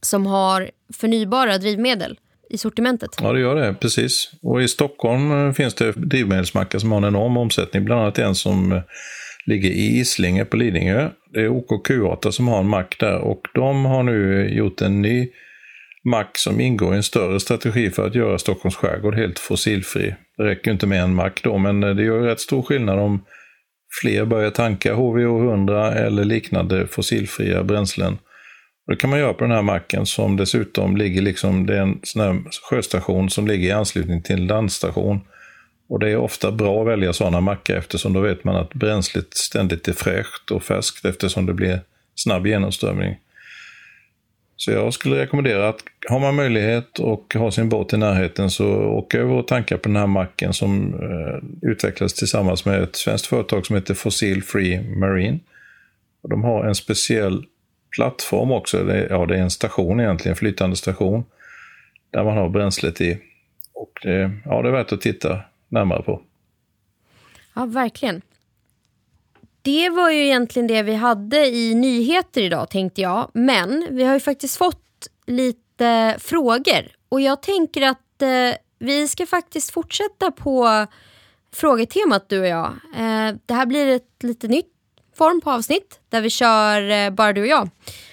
som 0.00 0.26
har 0.26 0.70
förnybara 0.94 1.58
drivmedel 1.58 2.18
i 2.50 2.58
sortimentet. 2.58 3.10
Ja, 3.20 3.32
det 3.32 3.40
gör 3.40 3.56
det. 3.56 3.74
Precis. 3.74 4.30
Och 4.42 4.62
i 4.62 4.68
Stockholm 4.68 5.46
eh, 5.46 5.52
finns 5.52 5.74
det 5.74 5.92
drivmedelsmackar 5.92 6.78
som 6.78 6.92
har 6.92 6.98
en 6.98 7.04
enorm 7.04 7.36
omsättning. 7.36 7.84
Bland 7.84 8.00
annat 8.00 8.18
en 8.18 8.34
som 8.34 8.72
eh, 8.72 8.82
ligger 9.46 9.70
i 9.70 9.98
Islinge 9.98 10.44
på 10.44 10.56
Lidingö. 10.56 11.10
Det 11.32 11.40
är 11.40 11.48
OKQ8 11.48 12.30
som 12.30 12.48
har 12.48 12.60
en 12.60 12.68
mack 12.68 12.96
där 13.00 13.18
och 13.18 13.40
de 13.54 13.84
har 13.84 14.02
nu 14.02 14.46
eh, 14.46 14.56
gjort 14.56 14.80
en 14.80 15.02
ny 15.02 15.28
mack 16.04 16.38
som 16.38 16.60
ingår 16.60 16.92
i 16.94 16.96
en 16.96 17.02
större 17.02 17.40
strategi 17.40 17.90
för 17.90 18.06
att 18.06 18.14
göra 18.14 18.38
Stockholms 18.38 18.76
skärgård 18.76 19.14
helt 19.14 19.38
fossilfri. 19.38 20.14
Det 20.36 20.44
räcker 20.44 20.70
inte 20.70 20.86
med 20.86 21.02
en 21.02 21.14
mack 21.14 21.42
då, 21.42 21.58
men 21.58 21.80
det 21.80 22.02
gör 22.02 22.20
rätt 22.20 22.40
stor 22.40 22.62
skillnad 22.62 22.98
om 22.98 23.24
fler 24.00 24.24
börjar 24.24 24.50
tanka 24.50 24.94
HVO100 24.94 25.94
eller 25.94 26.24
liknande 26.24 26.86
fossilfria 26.86 27.64
bränslen. 27.64 28.18
Och 28.86 28.92
det 28.92 28.96
kan 28.96 29.10
man 29.10 29.18
göra 29.18 29.34
på 29.34 29.44
den 29.44 29.52
här 29.52 29.62
macken 29.62 30.06
som 30.06 30.36
dessutom 30.36 30.96
ligger 30.96 31.22
liksom, 31.22 31.66
det 31.66 31.76
är 31.76 31.80
en 31.82 32.00
sån 32.02 32.22
här 32.22 32.42
sjöstation 32.70 33.30
som 33.30 33.46
ligger 33.46 33.68
i 33.68 33.72
anslutning 33.72 34.22
till 34.22 34.36
en 34.36 34.46
landstation. 34.46 35.20
Och 35.88 35.98
det 35.98 36.10
är 36.10 36.16
ofta 36.16 36.52
bra 36.52 36.80
att 36.80 36.88
välja 36.88 37.12
sådana 37.12 37.40
mackar 37.40 37.76
eftersom 37.76 38.12
då 38.12 38.20
vet 38.20 38.44
man 38.44 38.56
att 38.56 38.74
bränslet 38.74 39.34
ständigt 39.34 39.88
är 39.88 39.92
fräscht 39.92 40.50
och 40.50 40.62
färskt 40.62 41.04
eftersom 41.04 41.46
det 41.46 41.54
blir 41.54 41.80
snabb 42.14 42.46
genomströmning. 42.46 43.16
Så 44.64 44.70
jag 44.70 44.94
skulle 44.94 45.16
rekommendera 45.16 45.68
att 45.68 45.80
har 46.08 46.20
man 46.20 46.34
möjlighet 46.34 46.98
och 46.98 47.34
har 47.34 47.50
sin 47.50 47.68
båt 47.68 47.92
i 47.92 47.96
närheten 47.96 48.50
så 48.50 48.66
åk 48.84 49.14
över 49.14 49.34
och 49.34 49.48
tanka 49.48 49.78
på 49.78 49.88
den 49.88 49.96
här 49.96 50.06
macken 50.06 50.52
som 50.52 50.94
eh, 50.94 51.68
utvecklas 51.70 52.14
tillsammans 52.14 52.64
med 52.64 52.82
ett 52.82 52.96
svenskt 52.96 53.26
företag 53.26 53.66
som 53.66 53.76
heter 53.76 53.94
Fossil 53.94 54.42
Free 54.42 54.96
Marine. 54.96 55.38
Och 56.22 56.28
de 56.28 56.44
har 56.44 56.64
en 56.64 56.74
speciell 56.74 57.46
plattform 57.96 58.52
också. 58.52 58.84
Det, 58.84 59.06
ja, 59.10 59.26
det 59.26 59.36
är 59.36 59.40
en 59.40 59.50
station 59.50 60.00
egentligen, 60.00 60.36
flytande 60.36 60.76
station. 60.76 61.24
Där 62.10 62.24
man 62.24 62.36
har 62.36 62.48
bränslet 62.48 63.00
i. 63.00 63.18
Och 63.74 63.98
det, 64.02 64.30
ja, 64.44 64.62
det 64.62 64.68
är 64.68 64.72
värt 64.72 64.92
att 64.92 65.00
titta 65.00 65.40
närmare 65.68 66.02
på. 66.02 66.22
Ja, 67.54 67.66
verkligen. 67.66 68.22
Det 69.62 69.88
var 69.88 70.10
ju 70.10 70.24
egentligen 70.24 70.66
det 70.66 70.82
vi 70.82 70.94
hade 70.94 71.46
i 71.46 71.74
nyheter 71.74 72.40
idag 72.40 72.70
tänkte 72.70 73.00
jag. 73.00 73.30
Men 73.34 73.86
vi 73.90 74.04
har 74.04 74.14
ju 74.14 74.20
faktiskt 74.20 74.56
fått 74.56 75.08
lite 75.26 76.16
frågor. 76.18 76.88
Och 77.08 77.20
jag 77.20 77.42
tänker 77.42 77.82
att 77.82 78.22
eh, 78.22 78.56
vi 78.78 79.08
ska 79.08 79.26
faktiskt 79.26 79.70
fortsätta 79.70 80.30
på 80.30 80.86
frågetemat 81.52 82.28
du 82.28 82.40
och 82.40 82.46
jag. 82.46 82.66
Eh, 82.96 83.34
det 83.46 83.54
här 83.54 83.66
blir 83.66 83.88
ett 83.88 84.22
lite 84.22 84.48
nytt 84.48 84.72
form 85.16 85.40
på 85.40 85.50
avsnitt 85.50 86.00
där 86.08 86.20
vi 86.20 86.30
kör 86.30 86.90
eh, 86.90 87.10
bara 87.10 87.32
du 87.32 87.40
och 87.40 87.46
jag. 87.46 87.68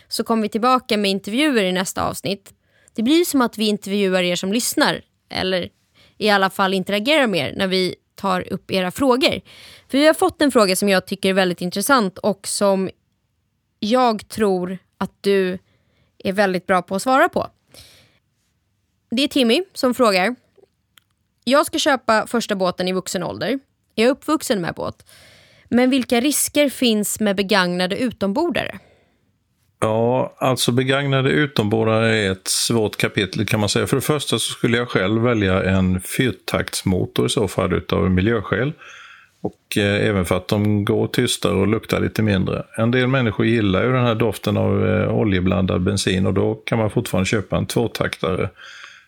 Så 0.08 0.24
kommer 0.24 0.44
vi 0.44 0.50
tillbaka 0.50 0.98
med 0.98 1.12
intervjuer 1.12 1.64
i 1.64 1.72
nästa 1.72 2.04
avsnitt. 2.04 2.54
Det 2.94 3.04
blir 3.04 3.26
som 3.26 3.42
att 3.42 3.58
vi 3.58 3.68
intervjuar 3.68 4.24
er 4.24 4.36
som 4.36 4.54
lyssnar. 4.54 5.02
Eller 5.30 5.70
i 6.18 6.30
alla 6.30 6.50
fall 6.50 6.74
interagerar 6.74 7.28
med 7.28 7.50
er 7.50 7.56
när 7.56 7.68
vi 7.68 7.96
tar 8.19 8.53
upp 8.53 8.71
era 8.71 8.91
frågor. 8.91 9.41
För 9.88 9.97
vi 9.97 10.08
har 10.08 10.13
fått 10.13 10.41
en 10.41 10.51
fråga 10.51 10.75
som 10.75 10.89
jag 10.89 11.08
tycker 11.08 11.29
är 11.29 11.34
väldigt 11.34 11.62
intressant 11.62 12.17
och 12.17 12.47
som 12.47 12.89
jag 13.79 14.27
tror 14.27 14.77
att 14.97 15.12
du 15.21 15.60
är 16.17 16.34
väldigt 16.34 16.67
bra 16.67 16.82
på 16.82 16.95
att 16.95 17.01
svara 17.01 17.29
på. 17.29 17.47
Det 19.12 19.23
är 19.23 19.27
Timmy 19.27 19.63
som 19.73 19.93
frågar. 19.93 20.36
Jag 21.43 21.65
ska 21.65 21.79
köpa 21.79 22.27
första 22.27 22.55
båten 22.55 22.88
i 22.88 22.93
vuxen 22.93 23.23
ålder. 23.23 23.60
Jag 23.95 24.08
är 24.08 24.12
uppvuxen 24.12 24.62
med 24.62 24.73
båt. 24.73 25.10
Men 25.69 25.89
vilka 25.89 26.21
risker 26.21 26.69
finns 26.69 27.19
med 27.19 27.36
begagnade 27.36 27.97
utombordare? 27.97 28.79
Ja, 29.82 30.36
alltså 30.38 30.72
begagnade 30.72 31.30
utombordare 31.30 32.18
är 32.18 32.32
ett 32.32 32.48
svårt 32.48 32.98
kapitel 32.98 33.46
kan 33.46 33.60
man 33.60 33.70
säga. 33.70 33.88
För 33.88 33.96
det 33.96 34.02
första 34.02 34.39
så 34.39 34.52
skulle 34.52 34.78
jag 34.78 34.89
själv 34.89 35.22
välja 35.22 35.63
en 35.63 36.02
fyrtaktsmotor 36.02 37.26
i 37.26 37.30
så 37.30 37.48
fall 37.48 37.74
utav 37.74 38.12
miljöskäl. 38.12 38.74
Och 39.42 39.78
eh, 39.78 40.08
även 40.08 40.26
för 40.26 40.38
att 40.38 40.48
de 40.48 40.86
går 40.86 41.08
tystare 41.08 41.54
och 41.54 41.68
luktar 41.68 42.00
lite 42.00 42.22
mindre. 42.22 42.63
En 42.78 42.92
del 42.92 43.08
människor 43.08 43.46
gillar 43.46 43.84
ju 43.84 43.92
den 43.92 44.06
här 44.06 44.15
doften 44.15 44.58
av 44.58 44.88
eh, 44.88 45.15
oljeblandad 45.15 45.82
bensin 45.82 46.26
och 46.26 46.34
då 46.34 46.56
kan 46.56 46.78
man 46.78 46.89
fortfarande 46.89 47.30
köpa 47.30 47.58
en 47.58 47.65
tvåtaktare 47.65 48.50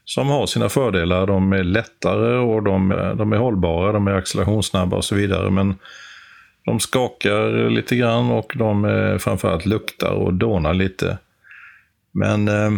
som 0.06 0.28
har 0.28 0.46
sina 0.46 0.70
fördelar. 0.70 1.28
De 1.28 1.54
är 1.54 1.64
lättare 1.64 2.36
och 2.38 2.64
de, 2.64 2.92
eh, 2.92 3.16
de 3.16 3.34
är 3.34 3.38
hållbara, 3.38 3.92
de 3.92 4.08
är 4.08 4.12
accelerationssnabba 4.12 4.98
och 4.98 5.06
så 5.06 5.16
vidare. 5.16 5.50
Men 5.50 5.76
de 6.66 6.80
skakar 6.80 7.70
lite 7.70 7.96
grann 7.96 8.32
och 8.32 8.54
de 8.58 8.86
eh, 8.86 9.18
framförallt 9.18 9.66
luktar 9.66 10.12
och 10.12 10.34
dånar 10.34 10.74
lite. 10.74 11.18
Men 12.12 12.48
eh, 12.48 12.72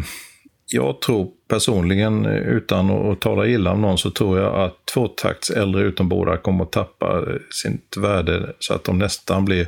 jag 0.68 1.02
tror 1.02 1.32
personligen, 1.48 2.26
eh, 2.26 2.38
utan 2.38 2.90
att 2.90 3.22
tala 3.22 3.48
illa 3.48 3.72
om 3.72 3.82
någon, 3.82 3.98
så 3.98 4.12
tror 4.12 4.40
jag 4.40 4.56
att 4.56 4.86
tvåtakts 4.94 5.50
äldre 5.50 5.82
utombordare 5.82 6.38
kommer 6.38 6.64
att 6.64 6.72
tappa 6.72 7.18
eh, 7.18 7.36
sitt 7.50 7.98
värde 7.98 8.54
så 8.60 8.74
att 8.74 8.84
de 8.84 8.98
nästan 8.98 9.46
blir 9.46 9.68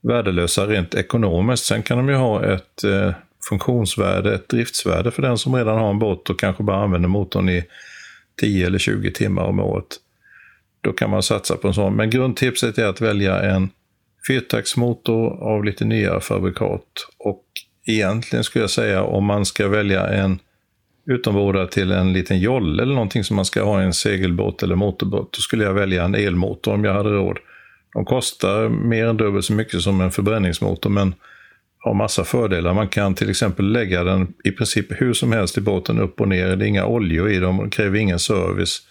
värdelösa 0.00 0.66
rent 0.66 0.94
ekonomiskt. 0.94 1.64
Sen 1.64 1.82
kan 1.82 1.98
de 1.98 2.08
ju 2.08 2.14
ha 2.14 2.44
ett 2.44 2.84
eh, 2.84 3.12
funktionsvärde, 3.48 4.34
ett 4.34 4.48
driftsvärde 4.48 5.10
för 5.10 5.22
den 5.22 5.38
som 5.38 5.54
redan 5.54 5.78
har 5.78 5.90
en 5.90 5.98
båt 5.98 6.30
och 6.30 6.40
kanske 6.40 6.62
bara 6.62 6.82
använder 6.82 7.08
motorn 7.08 7.48
i 7.48 7.64
10 8.40 8.66
eller 8.66 8.78
20 8.78 9.12
timmar 9.12 9.42
om 9.42 9.60
året 9.60 9.96
då 10.88 10.92
kan 10.92 11.10
man 11.10 11.22
satsa 11.22 11.56
på 11.56 11.68
en 11.68 11.74
sån. 11.74 11.96
Men 11.96 12.10
grundtipset 12.10 12.78
är 12.78 12.86
att 12.86 13.00
välja 13.00 13.40
en 13.40 13.70
fyrtaktsmotor 14.28 15.42
av 15.42 15.64
lite 15.64 15.84
nyare 15.84 16.20
fabrikat. 16.20 16.84
Och 17.18 17.44
egentligen 17.86 18.44
skulle 18.44 18.62
jag 18.62 18.70
säga 18.70 19.02
om 19.02 19.24
man 19.24 19.46
ska 19.46 19.68
välja 19.68 20.06
en 20.06 20.38
utombordare 21.06 21.68
till 21.68 21.92
en 21.92 22.12
liten 22.12 22.38
jolle 22.38 22.82
eller 22.82 22.94
någonting 22.94 23.24
som 23.24 23.36
man 23.36 23.44
ska 23.44 23.64
ha 23.64 23.82
i 23.82 23.84
en 23.84 23.92
segelbåt 23.92 24.62
eller 24.62 24.74
motorbåt, 24.74 25.32
då 25.32 25.40
skulle 25.40 25.64
jag 25.64 25.74
välja 25.74 26.04
en 26.04 26.14
elmotor 26.14 26.74
om 26.74 26.84
jag 26.84 26.94
hade 26.94 27.10
råd. 27.10 27.38
De 27.92 28.04
kostar 28.04 28.68
mer 28.68 29.06
än 29.06 29.16
dubbelt 29.16 29.44
så 29.44 29.52
mycket 29.52 29.80
som 29.80 30.00
en 30.00 30.10
förbränningsmotor 30.10 30.90
men 30.90 31.14
har 31.78 31.94
massa 31.94 32.24
fördelar. 32.24 32.74
Man 32.74 32.88
kan 32.88 33.14
till 33.14 33.30
exempel 33.30 33.72
lägga 33.72 34.04
den 34.04 34.32
i 34.44 34.50
princip 34.50 34.86
hur 35.00 35.12
som 35.12 35.32
helst 35.32 35.58
i 35.58 35.60
båten 35.60 35.98
upp 35.98 36.20
och 36.20 36.28
ner. 36.28 36.56
Det 36.56 36.64
är 36.64 36.68
inga 36.68 36.86
oljor 36.86 37.30
i 37.30 37.38
dem, 37.38 37.60
och 37.60 37.72
kräver 37.72 37.98
ingen 37.98 38.18
service. 38.18 38.82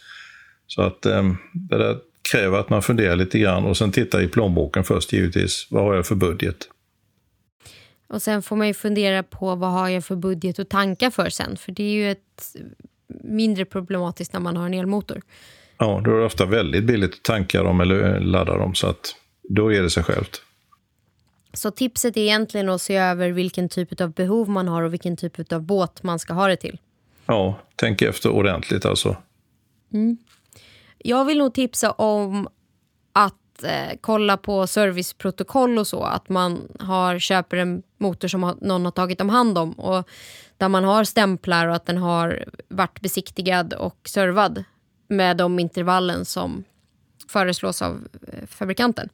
Så 0.67 0.81
att 0.81 1.05
eh, 1.05 1.33
det 1.53 1.77
där 1.77 1.97
kräver 2.31 2.59
att 2.59 2.69
man 2.69 2.81
funderar 2.81 3.15
lite 3.15 3.39
grann 3.39 3.65
och 3.65 3.77
sen 3.77 3.91
tittar 3.91 4.21
i 4.21 4.27
plånboken 4.27 4.83
först 4.83 5.13
givetvis. 5.13 5.67
Vad 5.69 5.83
har 5.83 5.95
jag 5.95 6.05
för 6.05 6.15
budget? 6.15 6.57
Och 8.07 8.21
sen 8.21 8.41
får 8.41 8.55
man 8.55 8.67
ju 8.67 8.73
fundera 8.73 9.23
på 9.23 9.55
vad 9.55 9.71
har 9.71 9.89
jag 9.89 10.05
för 10.05 10.15
budget 10.15 10.59
att 10.59 10.69
tanka 10.69 11.11
för 11.11 11.29
sen. 11.29 11.57
För 11.57 11.71
det 11.71 11.83
är 11.83 11.91
ju 11.91 12.11
ett 12.11 12.55
mindre 13.23 13.65
problematiskt 13.65 14.33
när 14.33 14.39
man 14.39 14.57
har 14.57 14.65
en 14.65 14.73
elmotor. 14.73 15.21
Ja, 15.77 16.01
då 16.05 16.11
är 16.11 16.19
det 16.19 16.25
ofta 16.25 16.45
väldigt 16.45 16.83
billigt 16.83 17.13
att 17.13 17.23
tanka 17.23 17.63
dem 17.63 17.81
eller 17.81 18.19
ladda 18.19 18.57
dem, 18.57 18.75
så 18.75 18.87
att 18.87 19.15
då 19.49 19.71
ger 19.71 19.83
det 19.83 19.89
sig 19.89 20.03
självt. 20.03 20.41
Så 21.53 21.71
tipset 21.71 22.17
är 22.17 22.21
egentligen 22.21 22.69
att 22.69 22.81
se 22.81 22.95
över 22.95 23.29
vilken 23.29 23.69
typ 23.69 24.01
av 24.01 24.11
behov 24.11 24.49
man 24.49 24.67
har 24.67 24.81
och 24.81 24.93
vilken 24.93 25.17
typ 25.17 25.51
av 25.53 25.61
båt 25.61 26.03
man 26.03 26.19
ska 26.19 26.33
ha 26.33 26.47
det 26.47 26.55
till. 26.55 26.79
Ja, 27.25 27.59
tänk 27.75 28.01
efter 28.01 28.29
ordentligt 28.29 28.85
alltså. 28.85 29.17
Mm. 29.93 30.17
Jag 31.07 31.25
vill 31.25 31.37
nog 31.37 31.53
tipsa 31.53 31.91
om 31.91 32.47
att 33.13 33.63
eh, 33.63 33.97
kolla 34.01 34.37
på 34.37 34.67
serviceprotokoll 34.67 35.77
och 35.77 35.87
så. 35.87 36.03
Att 36.03 36.29
man 36.29 36.61
har, 36.79 37.19
köper 37.19 37.57
en 37.57 37.83
motor 37.97 38.27
som 38.27 38.43
har, 38.43 38.55
någon 38.61 38.85
har 38.85 38.91
tagit 38.91 39.21
om 39.21 39.29
hand 39.29 39.57
om. 39.57 39.71
Och 39.71 40.07
där 40.57 40.69
man 40.69 40.83
har 40.83 41.03
stämplar 41.03 41.67
och 41.67 41.75
att 41.75 41.85
den 41.85 41.97
har 41.97 42.45
varit 42.67 43.01
besiktigad 43.01 43.73
och 43.73 43.97
servad 44.03 44.63
med 45.07 45.37
de 45.37 45.59
intervallen 45.59 46.25
som 46.25 46.63
föreslås 47.27 47.81
av 47.81 48.07
eh, 48.27 48.47
fabrikanten. 48.47 49.09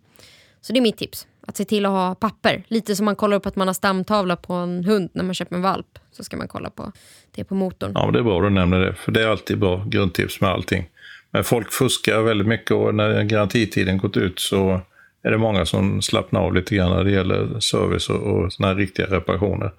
Så 0.61 0.73
det 0.73 0.79
är 0.79 0.81
mitt 0.81 0.97
tips. 0.97 1.27
Att 1.47 1.57
se 1.57 1.65
till 1.65 1.85
att 1.85 1.91
ha 1.91 2.15
papper. 2.15 2.63
Lite 2.67 2.95
som 2.95 3.05
man 3.05 3.15
kollar 3.15 3.37
upp 3.37 3.45
att 3.45 3.55
man 3.55 3.67
har 3.67 3.73
stamtavla 3.73 4.35
på 4.35 4.53
en 4.53 4.83
hund 4.83 5.09
när 5.13 5.23
man 5.23 5.33
köper 5.33 5.55
en 5.55 5.61
valp. 5.61 5.99
Så 6.11 6.23
ska 6.23 6.37
man 6.37 6.47
kolla 6.47 6.69
på 6.69 6.91
det 7.31 7.43
på 7.43 7.55
motorn. 7.55 7.91
Ja, 7.95 8.05
men 8.05 8.13
det 8.13 8.19
är 8.19 8.23
bra 8.23 8.37
att 8.37 8.43
du 8.43 8.49
nämner 8.49 8.79
det. 8.79 8.95
För 8.95 9.11
det 9.11 9.23
är 9.23 9.27
alltid 9.27 9.59
bra 9.59 9.83
grundtips 9.87 10.41
med 10.41 10.49
allting. 10.49 10.89
Men 11.33 11.43
folk 11.43 11.71
fuskar 11.71 12.21
väldigt 12.21 12.47
mycket 12.47 12.71
och 12.71 12.95
när 12.95 13.23
garantitiden 13.23 13.97
gått 13.97 14.17
ut 14.17 14.39
så 14.39 14.81
är 15.23 15.31
det 15.31 15.37
många 15.37 15.65
som 15.65 16.01
slappnar 16.01 16.41
av 16.41 16.53
lite 16.53 16.75
grann 16.75 16.89
när 16.89 17.03
det 17.03 17.11
gäller 17.11 17.59
service 17.59 18.09
och, 18.09 18.21
och 18.21 18.53
såna 18.53 18.67
här 18.67 18.75
riktiga 18.75 19.05
reparationer. 19.05 19.73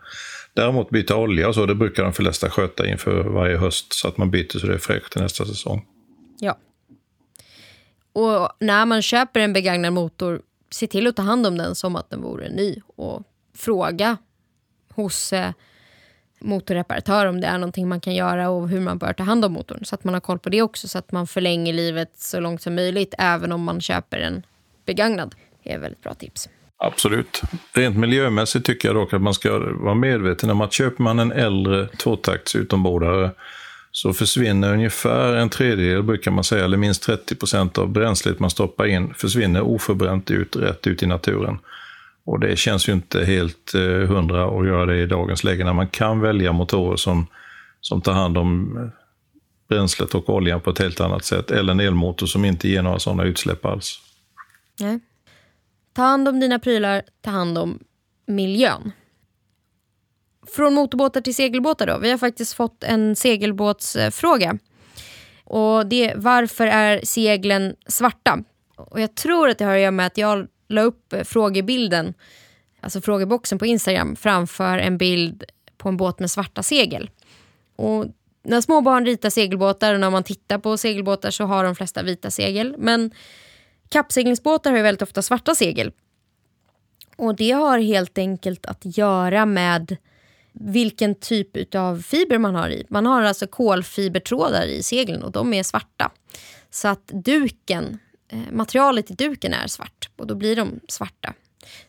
Däremot 0.54 0.90
byta 0.90 1.16
olja 1.16 1.48
och 1.48 1.54
så, 1.54 1.66
det 1.66 1.74
brukar 1.74 2.02
de 2.02 2.12
flesta 2.12 2.50
sköta 2.50 2.86
inför 2.86 3.24
varje 3.24 3.56
höst 3.56 3.92
så 3.92 4.08
att 4.08 4.16
man 4.16 4.30
byter 4.30 4.58
så 4.58 4.66
det 4.66 4.74
är 4.74 4.78
fräscht 4.78 5.12
till 5.12 5.22
nästa 5.22 5.44
säsong. 5.44 5.86
Ja. 6.40 6.58
Och 8.12 8.48
när 8.60 8.86
man 8.86 9.02
köper 9.02 9.40
en 9.40 9.52
begagnad 9.52 9.92
motor, 9.92 10.40
se 10.70 10.86
till 10.86 11.06
att 11.06 11.16
ta 11.16 11.22
hand 11.22 11.46
om 11.46 11.58
den 11.58 11.74
som 11.74 11.96
att 11.96 12.10
den 12.10 12.22
vore 12.22 12.48
ny 12.48 12.80
och 12.96 13.22
fråga 13.56 14.16
hos 14.94 15.32
eh, 15.32 15.50
motorreparatör 16.44 17.26
om 17.26 17.40
det 17.40 17.46
är 17.46 17.58
någonting 17.58 17.88
man 17.88 18.00
kan 18.00 18.14
göra 18.14 18.50
och 18.50 18.68
hur 18.68 18.80
man 18.80 18.98
bör 18.98 19.12
ta 19.12 19.22
hand 19.22 19.44
om 19.44 19.52
motorn. 19.52 19.84
Så 19.84 19.94
att 19.94 20.04
man 20.04 20.14
har 20.14 20.20
koll 20.20 20.38
på 20.38 20.48
det 20.48 20.62
också 20.62 20.88
så 20.88 20.98
att 20.98 21.12
man 21.12 21.26
förlänger 21.26 21.72
livet 21.72 22.10
så 22.16 22.40
långt 22.40 22.62
som 22.62 22.74
möjligt 22.74 23.14
även 23.18 23.52
om 23.52 23.62
man 23.62 23.80
köper 23.80 24.18
en 24.18 24.42
begagnad. 24.86 25.34
Det 25.62 25.72
är 25.72 25.76
ett 25.76 25.82
väldigt 25.82 26.02
bra 26.02 26.14
tips. 26.14 26.48
Absolut. 26.76 27.42
Rent 27.72 27.96
miljömässigt 27.96 28.66
tycker 28.66 28.88
jag 28.88 28.96
dock 28.96 29.12
att 29.12 29.22
man 29.22 29.34
ska 29.34 29.58
vara 29.58 29.94
medveten 29.94 30.50
om 30.50 30.60
att 30.60 30.72
köper 30.72 31.02
man 31.02 31.18
en 31.18 31.32
äldre 31.32 31.88
tvåtakts 31.88 32.56
utombordare 32.56 33.30
så 33.92 34.12
försvinner 34.12 34.72
ungefär 34.72 35.36
en 35.36 35.50
tredjedel, 35.50 36.02
brukar 36.02 36.30
man 36.30 36.44
säga, 36.44 36.64
eller 36.64 36.76
minst 36.76 37.02
30 37.02 37.34
procent 37.34 37.78
av 37.78 37.88
bränslet 37.88 38.38
man 38.38 38.50
stoppar 38.50 38.86
in 38.86 39.14
försvinner 39.14 39.60
oförbränt 39.60 40.30
ut, 40.30 40.56
rätt 40.56 40.86
ut 40.86 41.02
i 41.02 41.06
naturen. 41.06 41.58
Och 42.24 42.40
det 42.40 42.56
känns 42.56 42.88
ju 42.88 42.92
inte 42.92 43.24
helt 43.24 43.74
eh, 43.74 43.80
hundra 43.82 44.44
att 44.44 44.66
göra 44.66 44.86
det 44.86 44.96
i 44.96 45.06
dagens 45.06 45.44
läge 45.44 45.64
när 45.64 45.72
man 45.72 45.88
kan 45.88 46.20
välja 46.20 46.52
motorer 46.52 46.96
som, 46.96 47.26
som 47.80 48.00
tar 48.00 48.12
hand 48.12 48.38
om 48.38 48.76
eh, 48.76 48.88
bränslet 49.68 50.14
och 50.14 50.30
oljan 50.30 50.60
på 50.60 50.70
ett 50.70 50.78
helt 50.78 51.00
annat 51.00 51.24
sätt. 51.24 51.50
Eller 51.50 51.72
en 51.72 51.80
elmotor 51.80 52.26
som 52.26 52.44
inte 52.44 52.68
ger 52.68 52.82
några 52.82 52.98
sådana 52.98 53.24
utsläpp 53.24 53.64
alls. 53.64 54.00
Nej. 54.80 55.00
Ta 55.92 56.02
hand 56.02 56.28
om 56.28 56.40
dina 56.40 56.58
prylar, 56.58 57.02
ta 57.20 57.30
hand 57.30 57.58
om 57.58 57.78
miljön. 58.26 58.92
Från 60.46 60.74
motorbåtar 60.74 61.20
till 61.20 61.34
segelbåtar 61.34 61.86
då. 61.86 61.98
Vi 61.98 62.10
har 62.10 62.18
faktiskt 62.18 62.54
fått 62.54 62.84
en 62.84 63.16
segelbåtsfråga. 63.16 64.58
Och 65.44 65.86
det 65.86 66.10
är 66.10 66.16
varför 66.16 66.66
är 66.66 67.00
seglen 67.04 67.76
svarta? 67.86 68.44
Och 68.76 69.00
jag 69.00 69.14
tror 69.14 69.48
att 69.48 69.58
det 69.58 69.64
har 69.64 69.74
att 69.74 69.80
göra 69.80 69.90
med 69.90 70.06
att 70.06 70.18
jag 70.18 70.46
la 70.68 70.82
upp 70.82 71.12
eh, 71.12 71.22
frågebilden, 71.24 72.14
alltså 72.80 73.00
frågeboxen 73.00 73.58
på 73.58 73.66
Instagram 73.66 74.16
framför 74.16 74.78
en 74.78 74.98
bild 74.98 75.44
på 75.76 75.88
en 75.88 75.96
båt 75.96 76.18
med 76.18 76.30
svarta 76.30 76.62
segel. 76.62 77.10
Och 77.76 78.06
när 78.42 78.60
små 78.60 78.80
barn 78.80 79.06
ritar 79.06 79.30
segelbåtar 79.30 79.94
och 79.94 80.00
när 80.00 80.10
man 80.10 80.24
tittar 80.24 80.58
på 80.58 80.76
segelbåtar 80.76 81.30
så 81.30 81.44
har 81.44 81.64
de 81.64 81.74
flesta 81.74 82.02
vita 82.02 82.30
segel. 82.30 82.74
Men 82.78 83.10
kappseglingsbåtar 83.88 84.70
har 84.70 84.76
ju 84.76 84.82
väldigt 84.82 85.02
ofta 85.02 85.22
svarta 85.22 85.54
segel. 85.54 85.92
Och 87.16 87.36
det 87.36 87.50
har 87.50 87.78
helt 87.78 88.18
enkelt 88.18 88.66
att 88.66 88.98
göra 88.98 89.46
med 89.46 89.96
vilken 90.52 91.14
typ 91.14 91.74
av 91.74 92.02
fiber 92.02 92.38
man 92.38 92.54
har 92.54 92.68
i. 92.68 92.86
Man 92.88 93.06
har 93.06 93.22
alltså 93.22 93.46
kolfibertrådar 93.46 94.66
i 94.66 94.82
seglen 94.82 95.22
och 95.22 95.32
de 95.32 95.54
är 95.54 95.62
svarta. 95.62 96.10
Så 96.70 96.88
att 96.88 97.06
duken, 97.06 97.98
Eh, 98.34 98.52
materialet 98.52 99.10
i 99.10 99.14
duken 99.14 99.52
är 99.52 99.66
svart 99.66 100.10
och 100.16 100.26
då 100.26 100.34
blir 100.34 100.56
de 100.56 100.80
svarta. 100.88 101.34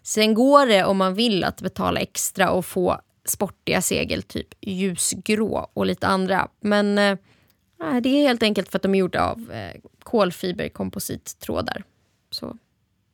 Sen 0.02 0.34
går 0.34 0.66
det 0.66 0.84
om 0.84 0.98
man 0.98 1.14
vill 1.14 1.44
att 1.44 1.62
betala 1.62 2.00
extra 2.00 2.52
och 2.52 2.66
få 2.66 3.02
sportiga 3.26 3.82
segel, 3.82 4.24
typ 4.24 4.48
ljusgrå 4.62 5.70
och 5.74 5.86
lite 5.86 6.08
andra. 6.08 6.48
Men 6.60 6.98
eh, 6.98 7.18
det 8.02 8.10
är 8.10 8.28
helt 8.28 8.44
enkelt 8.44 8.70
för 8.70 8.78
att 8.78 8.84
de 8.84 8.96
är 8.96 9.00
gjorda 9.00 9.24
av 9.24 9.52
eh, 9.52 9.82
kolfiberkomposittrådar. 10.04 11.84
Så 12.32 12.58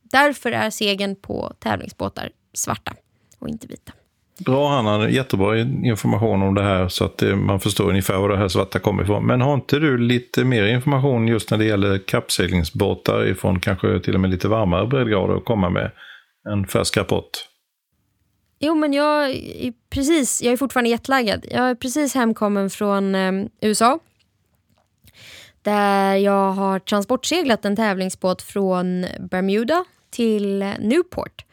därför 0.02 0.52
är 0.52 0.70
segeln 0.70 1.16
på 1.16 1.54
tävlingsbåtar 1.60 2.32
svarta 2.54 2.96
och 3.40 3.50
inte 3.50 3.68
vita. 3.68 3.94
Bra 4.40 4.70
Hanna, 4.70 5.10
jättebra 5.10 5.60
information 5.60 6.42
om 6.42 6.56
det 6.56 6.64
här 6.64 6.88
så 6.88 7.06
att 7.06 7.22
eh, 7.22 7.36
man 7.36 7.60
förstår 7.60 7.90
ungefär 7.90 8.18
var 8.18 8.30
det 8.30 8.38
här 8.38 8.48
svarta 8.48 8.80
kommer 8.80 9.04
ifrån. 9.04 9.26
Men 9.26 9.42
har 9.42 9.54
inte 9.54 9.80
du 9.80 9.98
lite 9.98 10.44
mer 10.44 10.66
information 10.66 11.28
just 11.28 11.52
när 11.52 11.58
det 11.58 11.66
gäller 11.66 11.98
kappseglingsbåtar 11.98 13.28
ifrån 13.28 13.60
kanske 13.60 14.00
till 14.00 14.14
och 14.14 14.20
med 14.20 14.30
lite 14.30 14.48
varmare 14.48 14.88
breddgrader 14.88 15.36
att 15.36 15.46
komma 15.46 15.70
med 15.70 15.92
en 16.50 16.68
färsk 16.68 16.98
rapport? 16.98 17.30
Jo, 18.60 18.76
men 18.76 18.94
jag 18.94 19.30
är, 19.30 19.74
precis, 19.90 20.42
jag 20.42 20.54
är 20.54 20.58
fortfarande 20.58 20.90
jetlaggad. 20.90 21.46
Jag 21.52 21.70
är 21.70 21.76
precis 21.76 22.16
hemkommen 22.16 22.70
från 22.70 23.16
eh, 23.16 23.32
USA. 23.62 24.00
Där 25.62 26.16
jag 26.16 26.52
har 26.52 26.80
transportseglat 26.80 27.66
en 27.66 27.76
tävlingsbåt 27.76 28.42
från 28.42 29.06
Bermuda 29.20 29.86
till 30.10 30.60
Newport. 30.80 31.46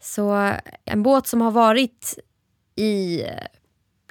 Så 0.00 0.52
en 0.84 1.02
båt 1.02 1.26
som 1.26 1.40
har 1.40 1.50
varit 1.50 2.18
i 2.76 3.22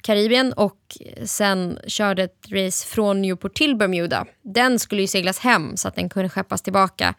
Karibien 0.02 0.52
och 0.52 0.96
sen 1.24 1.78
körde 1.86 2.22
ett 2.22 2.46
race 2.50 2.86
från 2.86 3.22
Newport 3.22 3.54
till 3.54 3.76
Bermuda. 3.76 4.26
Den 4.42 4.78
skulle 4.78 5.00
ju 5.00 5.06
seglas 5.06 5.38
hem 5.38 5.76
så 5.76 5.88
att 5.88 5.94
den 5.94 6.08
kunde 6.08 6.28
skeppas 6.28 6.62
tillbaka 6.62 7.14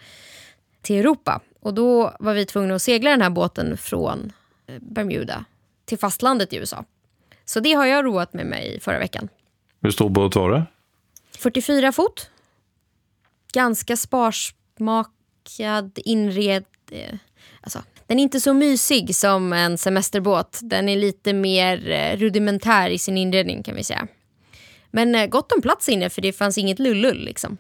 till 0.82 0.96
Europa. 0.96 1.42
Och 1.60 1.74
då 1.74 2.16
var 2.20 2.34
vi 2.34 2.46
tvungna 2.46 2.76
att 2.76 2.82
segla 2.82 3.10
den 3.10 3.22
här 3.22 3.30
båten 3.30 3.78
från 3.78 4.32
eh, 4.68 4.76
Bermuda 4.82 5.46
till 5.86 6.00
fastlandet 6.00 6.54
i 6.54 6.58
USA. 6.58 6.86
Så 7.46 7.60
det 7.60 7.74
har 7.74 7.86
jag 7.86 8.06
roat 8.06 8.34
med 8.34 8.46
mig 8.46 8.80
förra 8.80 9.00
veckan. 9.00 9.30
Hur 9.82 9.92
stor 9.92 10.10
båt 10.10 10.36
var 10.36 10.52
det? 10.52 10.66
44 11.38 11.92
fot. 11.92 12.30
Ganska 13.54 13.98
sparsmakad 13.98 16.00
inred... 16.06 16.66
Eh, 16.92 17.16
alltså, 17.62 17.84
den 18.10 18.20
är 18.20 18.24
inte 18.24 18.40
så 18.40 18.54
mysig 18.54 19.16
som 19.16 19.54
en 19.54 19.78
semesterbåt. 19.78 20.60
Den 20.62 20.90
är 20.90 20.98
lite 20.98 21.34
mer 21.34 21.90
eh, 21.90 22.18
rudimentär 22.18 22.90
i 22.90 22.98
sin 22.98 23.18
inredning 23.18 23.64
kan 23.64 23.76
vi 23.76 23.84
säga. 23.84 24.08
Men 24.92 25.16
eh, 25.16 25.28
gott 25.28 25.52
om 25.52 25.62
plats 25.62 25.90
inne 25.90 26.10
för 26.10 26.22
det 26.22 26.34
fanns 26.34 26.58
inget 26.58 26.80
lullull 26.80 27.26
liksom. 27.26 27.58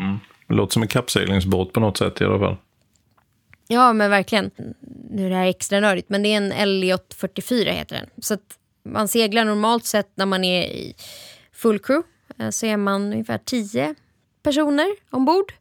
Mm. 0.00 0.18
Det 0.48 0.54
låter 0.54 0.72
som 0.72 0.82
en 0.82 0.88
kappseglingsbåt 0.88 1.72
på 1.72 1.80
något 1.80 1.96
sätt 1.96 2.20
i 2.20 2.24
alla 2.24 2.38
fall. 2.38 2.56
Ja 3.68 3.92
men 3.92 4.10
verkligen. 4.10 4.50
Nu 5.10 5.26
är 5.26 5.30
det 5.30 5.36
här 5.36 5.46
extra 5.46 5.80
nördigt 5.80 6.08
men 6.08 6.22
det 6.22 6.32
är 6.32 6.36
en 6.36 6.52
Elliot 6.52 7.14
44 7.14 7.70
heter 7.70 7.96
den. 7.96 8.22
Så 8.22 8.34
att 8.34 8.58
man 8.84 9.08
seglar 9.08 9.44
normalt 9.44 9.84
sett 9.84 10.10
när 10.14 10.26
man 10.26 10.44
är 10.44 10.62
i 10.62 10.94
full 11.52 11.78
crew. 11.78 12.08
Eh, 12.38 12.50
så 12.50 12.66
är 12.66 12.76
man 12.76 13.12
ungefär 13.12 13.38
10 13.38 13.94
personer 14.42 14.88
ombord. 15.10 15.52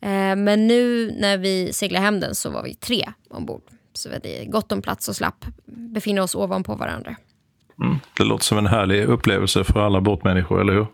Eh, 0.00 0.36
men 0.36 0.66
nu 0.66 1.12
när 1.18 1.38
vi 1.38 1.72
seglade 1.72 2.04
hem 2.04 2.20
den 2.20 2.34
så 2.34 2.50
var 2.50 2.62
vi 2.62 2.74
tre 2.74 3.12
ombord. 3.30 3.62
Så 3.92 4.08
vi 4.08 4.14
hade 4.14 4.44
gott 4.44 4.72
om 4.72 4.82
plats 4.82 5.08
och 5.08 5.16
slapp 5.16 5.44
befinna 5.66 6.22
oss 6.22 6.34
ovanpå 6.34 6.74
varandra. 6.74 7.16
Mm. 7.82 7.96
Det 8.16 8.24
låter 8.24 8.44
som 8.44 8.58
en 8.58 8.66
härlig 8.66 9.04
upplevelse 9.04 9.64
för 9.64 9.80
alla 9.80 10.00
båtmänniskor, 10.00 10.60
eller 10.60 10.72
hur? 10.72 10.86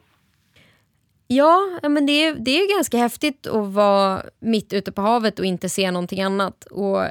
Ja, 1.27 1.79
men 1.83 2.07
det 2.07 2.13
är, 2.13 2.35
det 2.35 2.51
är 2.51 2.77
ganska 2.77 2.99
häftigt 2.99 3.47
att 3.47 3.73
vara 3.73 4.23
mitt 4.41 4.73
ute 4.73 4.93
på 4.93 5.03
havet 5.03 5.39
och 5.39 5.45
inte 5.45 5.69
se 5.69 5.91
någonting 5.91 6.23
annat. 6.23 6.65
Och 6.65 7.03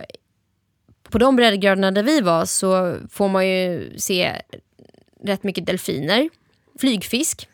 på 1.10 1.18
de 1.18 1.36
breddgraderna 1.36 1.92
där 1.92 2.04
vi 2.04 2.22
var 2.22 2.46
så 2.46 2.96
får 3.10 3.30
man 3.30 3.48
ju 3.48 3.94
se 3.98 4.42
rätt 5.24 5.44
mycket 5.44 5.66
delfiner, 5.66 6.30
flygfisk, 6.80 7.48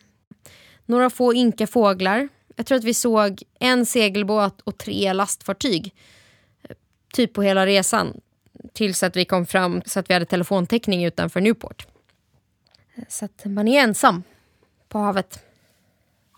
några 0.86 1.10
få 1.10 1.34
ynka 1.34 1.68
fåglar, 1.68 2.30
jag 2.60 2.66
tror 2.66 2.78
att 2.78 2.84
vi 2.84 2.94
såg 2.94 3.44
en 3.60 3.86
segelbåt 3.86 4.62
och 4.62 4.78
tre 4.78 5.14
lastfartyg. 5.14 5.96
Typ 7.14 7.34
på 7.34 7.42
hela 7.42 7.66
resan. 7.66 8.22
Tills 8.74 9.04
att 9.04 9.16
vi 9.16 9.26
kom 9.26 9.46
fram 9.46 9.82
så 9.86 10.00
att 10.00 10.10
vi 10.10 10.14
hade 10.14 10.26
telefontäckning 10.26 11.06
utanför 11.06 11.42
Newport. 11.42 11.88
Så 13.08 13.26
att 13.26 13.46
man 13.46 13.68
är 13.68 13.84
ensam 13.84 14.24
på 14.90 15.00
havet. 15.00 15.40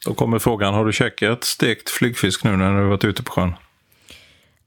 Då 0.05 0.13
kommer 0.13 0.39
frågan, 0.39 0.73
har 0.73 0.85
du 0.85 0.93
käkat 0.93 1.43
stekt 1.43 1.89
flygfisk 1.89 2.43
nu 2.43 2.57
när 2.57 2.81
du 2.81 2.87
varit 2.87 3.03
ute 3.03 3.23
på 3.23 3.31
sjön? 3.31 3.53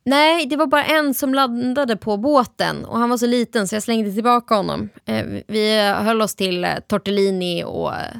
Nej, 0.04 0.46
det 0.46 0.56
var 0.56 0.66
bara 0.66 0.84
en 0.84 1.14
som 1.14 1.34
landade 1.34 1.96
på 1.96 2.16
båten 2.16 2.84
och 2.84 2.98
han 2.98 3.10
var 3.10 3.16
så 3.16 3.26
liten 3.26 3.68
så 3.68 3.76
jag 3.76 3.82
slängde 3.82 4.12
tillbaka 4.12 4.54
honom. 4.54 4.88
Eh, 5.04 5.26
vi 5.46 5.92
höll 5.92 6.22
oss 6.22 6.34
till 6.34 6.64
eh, 6.64 6.70
tortellini 6.86 7.64
och 7.64 7.94
eh, 7.94 8.16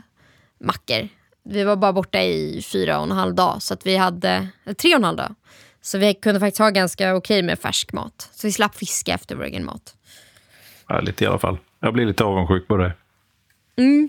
mackor. 0.60 1.08
Vi 1.44 1.64
var 1.64 1.76
bara 1.76 1.92
borta 1.92 2.22
i 2.22 2.62
fyra 2.62 2.98
och 2.98 3.04
en 3.04 3.10
halv 3.10 3.34
dag, 3.34 3.62
så 3.62 3.74
att 3.74 3.86
vi 3.86 3.96
hade, 3.96 4.48
tre 4.76 4.90
och 4.90 4.98
en 4.98 5.04
halv 5.04 5.16
dag. 5.16 5.34
Så 5.80 5.98
vi 5.98 6.14
kunde 6.14 6.40
faktiskt 6.40 6.58
ha 6.58 6.70
ganska 6.70 7.14
okej 7.16 7.42
med 7.42 7.58
färsk 7.58 7.92
mat. 7.92 8.30
Så 8.32 8.46
vi 8.46 8.52
slapp 8.52 8.74
fiska 8.74 9.14
efter 9.14 9.36
vår 9.36 9.44
egen 9.44 9.64
mat. 9.64 9.96
Härligt 10.88 11.22
i 11.22 11.26
alla 11.26 11.38
fall. 11.38 11.58
Jag 11.80 11.92
blir 11.92 12.06
lite 12.06 12.24
avundsjuk 12.24 12.68
på 12.68 12.76
det. 12.76 12.92
Mm. 13.76 14.08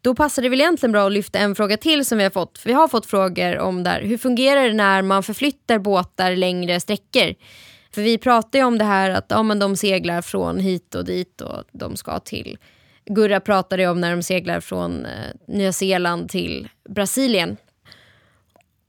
Då 0.00 0.14
passar 0.14 0.42
det 0.42 0.48
väl 0.48 0.60
egentligen 0.60 0.92
bra 0.92 1.06
att 1.06 1.12
lyfta 1.12 1.38
en 1.38 1.54
fråga 1.54 1.76
till 1.76 2.04
som 2.04 2.18
vi 2.18 2.24
har 2.24 2.30
fått. 2.30 2.58
För 2.58 2.68
vi 2.68 2.74
har 2.74 2.88
fått 2.88 3.06
frågor 3.06 3.58
om 3.58 3.82
där. 3.82 4.00
Hur 4.02 4.18
fungerar 4.18 4.64
det 4.64 4.74
när 4.74 5.02
man 5.02 5.22
förflyttar 5.22 5.78
båtar 5.78 6.36
längre 6.36 6.80
sträckor? 6.80 7.34
För 7.94 8.02
vi 8.02 8.18
pratar 8.18 8.58
ju 8.58 8.64
om 8.64 8.78
det 8.78 8.84
här 8.84 9.10
att 9.10 9.26
ja, 9.28 9.42
men 9.42 9.58
de 9.58 9.76
seglar 9.76 10.22
från 10.22 10.58
hit 10.58 10.94
och 10.94 11.04
dit 11.04 11.40
och 11.40 11.64
de 11.72 11.96
ska 11.96 12.18
till. 12.18 12.58
Gurra 13.08 13.40
pratade 13.40 13.88
om 13.88 14.00
när 14.00 14.10
de 14.10 14.22
seglar 14.22 14.60
från 14.60 15.06
eh, 15.06 15.30
Nya 15.46 15.72
Zeeland 15.72 16.28
till 16.28 16.68
Brasilien. 16.88 17.56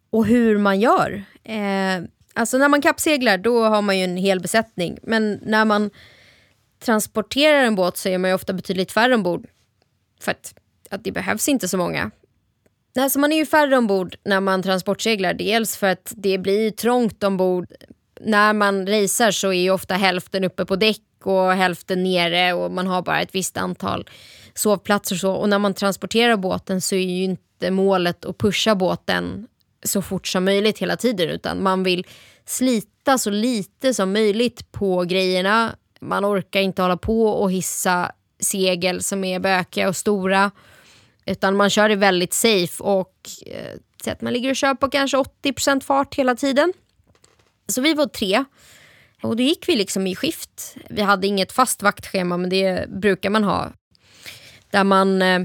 Och 0.10 0.26
hur 0.26 0.58
man 0.58 0.80
gör. 0.80 1.24
Eh, 1.44 2.04
alltså 2.34 2.58
när 2.58 2.68
man 2.68 2.82
kappseglar 2.82 3.38
då 3.38 3.64
har 3.64 3.82
man 3.82 3.98
ju 3.98 4.04
en 4.04 4.18
hel 4.18 4.40
besättning. 4.40 4.98
Men 5.04 5.40
när 5.44 5.66
man 5.66 5.90
transporterar 6.80 7.64
en 7.64 7.76
båt 7.76 7.98
så 7.98 8.10
är 8.10 8.18
man 8.18 8.30
ju 8.30 8.36
ofta 8.36 8.54
betydligt 8.54 8.92
färre 8.92 9.16
ombord. 9.16 9.48
För 10.22 10.32
att 10.32 10.54
att 10.90 11.04
det 11.04 11.12
behövs 11.12 11.50
inte 11.50 11.68
så 11.68 11.78
många. 11.78 12.12
Alltså 13.00 13.20
man 13.20 13.32
är 13.32 13.38
ju 13.38 13.46
färre 13.46 13.78
ombord 13.78 14.16
när 14.24 14.40
man 14.40 14.64
transportseglar. 14.64 15.34
Dels 15.34 15.78
för 15.78 15.88
att 15.88 16.14
det 16.16 16.38
blir 16.38 16.72
trångt 16.72 17.24
ombord. 17.24 17.66
När 18.22 18.54
man 18.54 18.88
racear 18.88 19.32
så 19.32 19.48
är 19.48 19.62
ju 19.62 19.72
ofta 19.72 19.96
hälften 19.96 20.44
uppe 20.44 20.66
på 20.66 20.76
däck 20.76 21.02
och 21.28 21.52
hälften 21.52 22.04
nere 22.04 22.54
och 22.54 22.72
man 22.72 22.88
har 22.88 23.02
bara 23.02 23.22
ett 23.22 23.36
visst 23.36 23.58
antal 23.58 24.10
sovplatser. 24.54 25.16
Och, 25.16 25.20
så. 25.20 25.32
och 25.32 25.50
när 25.50 25.60
man 25.60 25.74
transporterar 25.74 26.38
båten 26.38 26.82
så 26.82 26.96
är 26.96 27.00
ju 27.00 27.24
inte 27.24 27.72
målet 27.72 28.26
att 28.26 28.38
pusha 28.38 28.76
båten 28.76 29.48
så 29.84 30.02
fort 30.02 30.28
som 30.28 30.46
möjligt 30.46 30.80
hela 30.80 30.98
tiden 30.98 31.30
utan 31.30 31.64
man 31.64 31.84
vill 31.84 32.08
slita 32.46 33.18
så 33.18 33.30
lite 33.30 33.94
som 33.94 34.14
möjligt 34.14 34.72
på 34.72 35.04
grejerna. 35.04 35.76
Man 36.00 36.26
orkar 36.26 36.60
inte 36.60 36.82
hålla 36.82 36.98
på 36.98 37.28
och 37.28 37.52
hissa 37.52 38.12
segel 38.40 39.04
som 39.04 39.24
är 39.24 39.40
bökiga 39.40 39.88
och 39.88 39.96
stora. 39.96 40.52
Utan 41.26 41.58
man 41.58 41.70
kör 41.70 41.90
det 41.90 41.96
väldigt 41.96 42.34
safe 42.34 42.84
och 42.84 43.30
eh, 43.46 44.12
att 44.12 44.22
man 44.22 44.34
ligger 44.34 44.50
och 44.50 44.56
kör 44.56 44.74
på 44.74 44.90
kanske 44.90 45.18
80% 45.18 45.82
fart 45.82 46.16
hela 46.16 46.36
tiden. 46.36 46.74
Så 47.68 47.82
vi 47.82 47.94
var 47.94 48.06
tre. 48.06 48.44
Och 49.22 49.36
då 49.36 49.44
gick 49.44 49.70
vi 49.70 49.76
liksom 49.76 50.08
i 50.08 50.16
skift. 50.16 50.76
Vi 50.90 51.02
hade 51.02 51.28
inget 51.28 51.52
fast 51.52 51.84
vaktschema 51.84 52.38
men 52.38 52.50
det 52.50 52.90
brukar 52.90 53.30
man 53.30 53.44
ha. 53.44 53.72
Där 54.70 54.84
man 54.84 55.22
eh, 55.22 55.40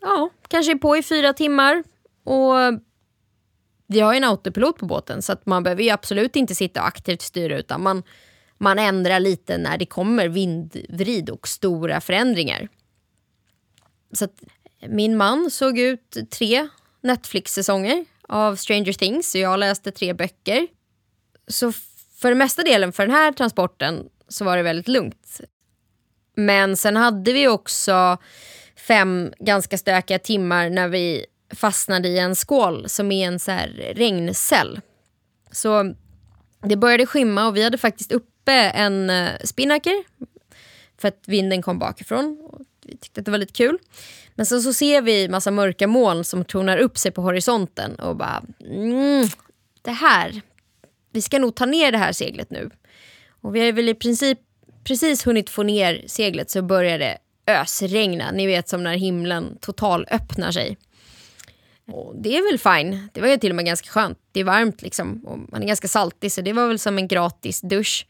ja, 0.00 0.30
kanske 0.48 0.72
är 0.72 0.76
på 0.76 0.96
i 0.96 1.02
fyra 1.02 1.32
timmar. 1.32 1.84
Och 2.24 2.80
vi 3.86 4.00
har 4.00 4.12
ju 4.12 4.16
en 4.16 4.24
autopilot 4.24 4.78
på 4.78 4.86
båten 4.86 5.22
så 5.22 5.32
att 5.32 5.46
man 5.46 5.62
behöver 5.62 5.82
ju 5.82 5.90
absolut 5.90 6.36
inte 6.36 6.54
sitta 6.54 6.80
och 6.80 6.86
aktivt 6.86 7.22
styra 7.22 7.58
utan 7.58 7.82
man, 7.82 8.02
man 8.58 8.78
ändrar 8.78 9.20
lite 9.20 9.58
när 9.58 9.78
det 9.78 9.86
kommer 9.86 10.28
vindvrid 10.28 11.30
och 11.30 11.48
stora 11.48 12.00
förändringar. 12.00 12.68
Så 14.12 14.24
att 14.24 14.42
min 14.88 15.16
man 15.16 15.50
såg 15.50 15.78
ut 15.78 16.16
tre 16.30 16.68
Netflix-säsonger 17.00 18.04
av 18.28 18.56
Stranger 18.56 18.92
Things 18.92 19.34
och 19.34 19.40
jag 19.40 19.58
läste 19.58 19.90
tre 19.90 20.12
böcker. 20.12 20.66
Så 21.48 21.72
för 22.16 22.28
den 22.28 22.38
mesta 22.38 22.62
delen 22.62 22.92
för 22.92 23.06
den 23.06 23.16
här 23.16 23.32
transporten 23.32 24.08
så 24.28 24.44
var 24.44 24.56
det 24.56 24.62
väldigt 24.62 24.88
lugnt. 24.88 25.40
Men 26.36 26.76
sen 26.76 26.96
hade 26.96 27.32
vi 27.32 27.48
också 27.48 28.16
fem 28.76 29.32
ganska 29.38 29.78
stökiga 29.78 30.18
timmar 30.18 30.70
när 30.70 30.88
vi 30.88 31.26
fastnade 31.54 32.08
i 32.08 32.18
en 32.18 32.36
skål 32.36 32.88
som 32.88 33.12
är 33.12 33.26
en 33.26 33.38
så 33.38 33.50
här 33.50 33.92
regncell. 33.96 34.80
Så 35.50 35.94
det 36.62 36.76
började 36.76 37.06
skymma 37.06 37.46
och 37.46 37.56
vi 37.56 37.62
hade 37.62 37.78
faktiskt 37.78 38.12
uppe 38.12 38.52
en 38.52 39.10
eh, 39.10 39.30
spinnaker 39.44 40.04
för 40.98 41.08
att 41.08 41.22
vinden 41.26 41.62
kom 41.62 41.78
bakifrån. 41.78 42.38
Vi 42.86 42.96
tyckte 42.96 43.20
att 43.20 43.24
det 43.24 43.30
var 43.30 43.38
lite 43.38 43.52
kul. 43.52 43.78
Men 44.34 44.46
sen 44.46 44.62
så 44.62 44.72
ser 44.72 45.02
vi 45.02 45.28
massa 45.28 45.50
mörka 45.50 45.86
moln 45.86 46.24
som 46.24 46.44
tornar 46.44 46.78
upp 46.78 46.98
sig 46.98 47.12
på 47.12 47.22
horisonten 47.22 47.94
och 47.94 48.16
bara 48.16 48.42
mm, 48.60 49.28
det 49.82 49.90
här, 49.90 50.42
vi 51.14 51.22
ska 51.22 51.38
nog 51.38 51.54
ta 51.54 51.66
ner 51.66 51.92
det 51.92 51.98
här 51.98 52.12
seglet 52.12 52.50
nu. 52.50 52.70
Och 53.40 53.56
vi 53.56 53.64
har 53.64 53.72
väl 53.72 53.88
i 53.88 53.94
princip 53.94 54.38
precis 54.84 55.26
hunnit 55.26 55.50
få 55.50 55.62
ner 55.62 56.04
seglet 56.06 56.50
så 56.50 56.62
börjar 56.62 56.98
det 56.98 57.18
ösregna. 57.46 58.30
Ni 58.30 58.46
vet 58.46 58.68
som 58.68 58.82
när 58.82 58.96
himlen 58.96 59.58
total 59.60 60.06
öppnar 60.10 60.50
sig. 60.50 60.78
Och 61.86 62.14
det 62.16 62.36
är 62.36 62.50
väl 62.50 62.58
fine. 62.58 63.08
Det 63.12 63.20
var 63.20 63.28
ju 63.28 63.36
till 63.36 63.50
och 63.50 63.56
med 63.56 63.66
ganska 63.66 63.88
skönt. 63.88 64.18
Det 64.32 64.40
är 64.40 64.44
varmt 64.44 64.82
liksom 64.82 65.24
och 65.26 65.38
man 65.38 65.62
är 65.62 65.66
ganska 65.66 65.88
saltig 65.88 66.32
så 66.32 66.40
det 66.40 66.52
var 66.52 66.68
väl 66.68 66.78
som 66.78 66.98
en 66.98 67.08
gratis 67.08 67.60
dusch. 67.60 68.06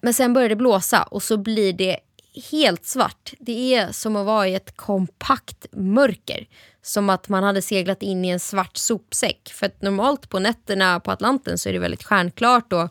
Men 0.00 0.14
sen 0.14 0.32
börjar 0.32 0.48
det 0.48 0.56
blåsa 0.56 1.02
och 1.02 1.22
så 1.22 1.36
blir 1.36 1.72
det 1.72 1.98
helt 2.40 2.86
svart. 2.86 3.32
Det 3.38 3.74
är 3.74 3.92
som 3.92 4.16
att 4.16 4.26
vara 4.26 4.48
i 4.48 4.54
ett 4.54 4.76
kompakt 4.76 5.66
mörker. 5.72 6.46
Som 6.82 7.10
att 7.10 7.28
man 7.28 7.44
hade 7.44 7.62
seglat 7.62 8.02
in 8.02 8.24
i 8.24 8.28
en 8.28 8.40
svart 8.40 8.76
sopsäck. 8.76 9.52
För 9.54 9.66
att 9.66 9.82
normalt 9.82 10.28
på 10.28 10.38
nätterna 10.38 11.00
på 11.00 11.10
Atlanten 11.10 11.58
så 11.58 11.68
är 11.68 11.72
det 11.72 11.78
väldigt 11.78 12.04
stjärnklart 12.04 12.72
och 12.72 12.88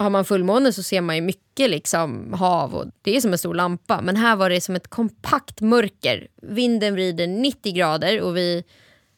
har 0.00 0.10
man 0.10 0.24
fullmåne 0.24 0.72
så 0.72 0.82
ser 0.82 1.00
man 1.00 1.16
ju 1.16 1.22
mycket 1.22 1.70
liksom 1.70 2.32
hav 2.32 2.74
och 2.74 2.86
det 3.02 3.16
är 3.16 3.20
som 3.20 3.32
en 3.32 3.38
stor 3.38 3.54
lampa. 3.54 4.00
Men 4.02 4.16
här 4.16 4.36
var 4.36 4.50
det 4.50 4.60
som 4.60 4.76
ett 4.76 4.88
kompakt 4.88 5.60
mörker. 5.60 6.28
Vinden 6.42 6.94
vrider 6.94 7.26
90 7.26 7.72
grader 7.72 8.20
och 8.20 8.36
vi 8.36 8.64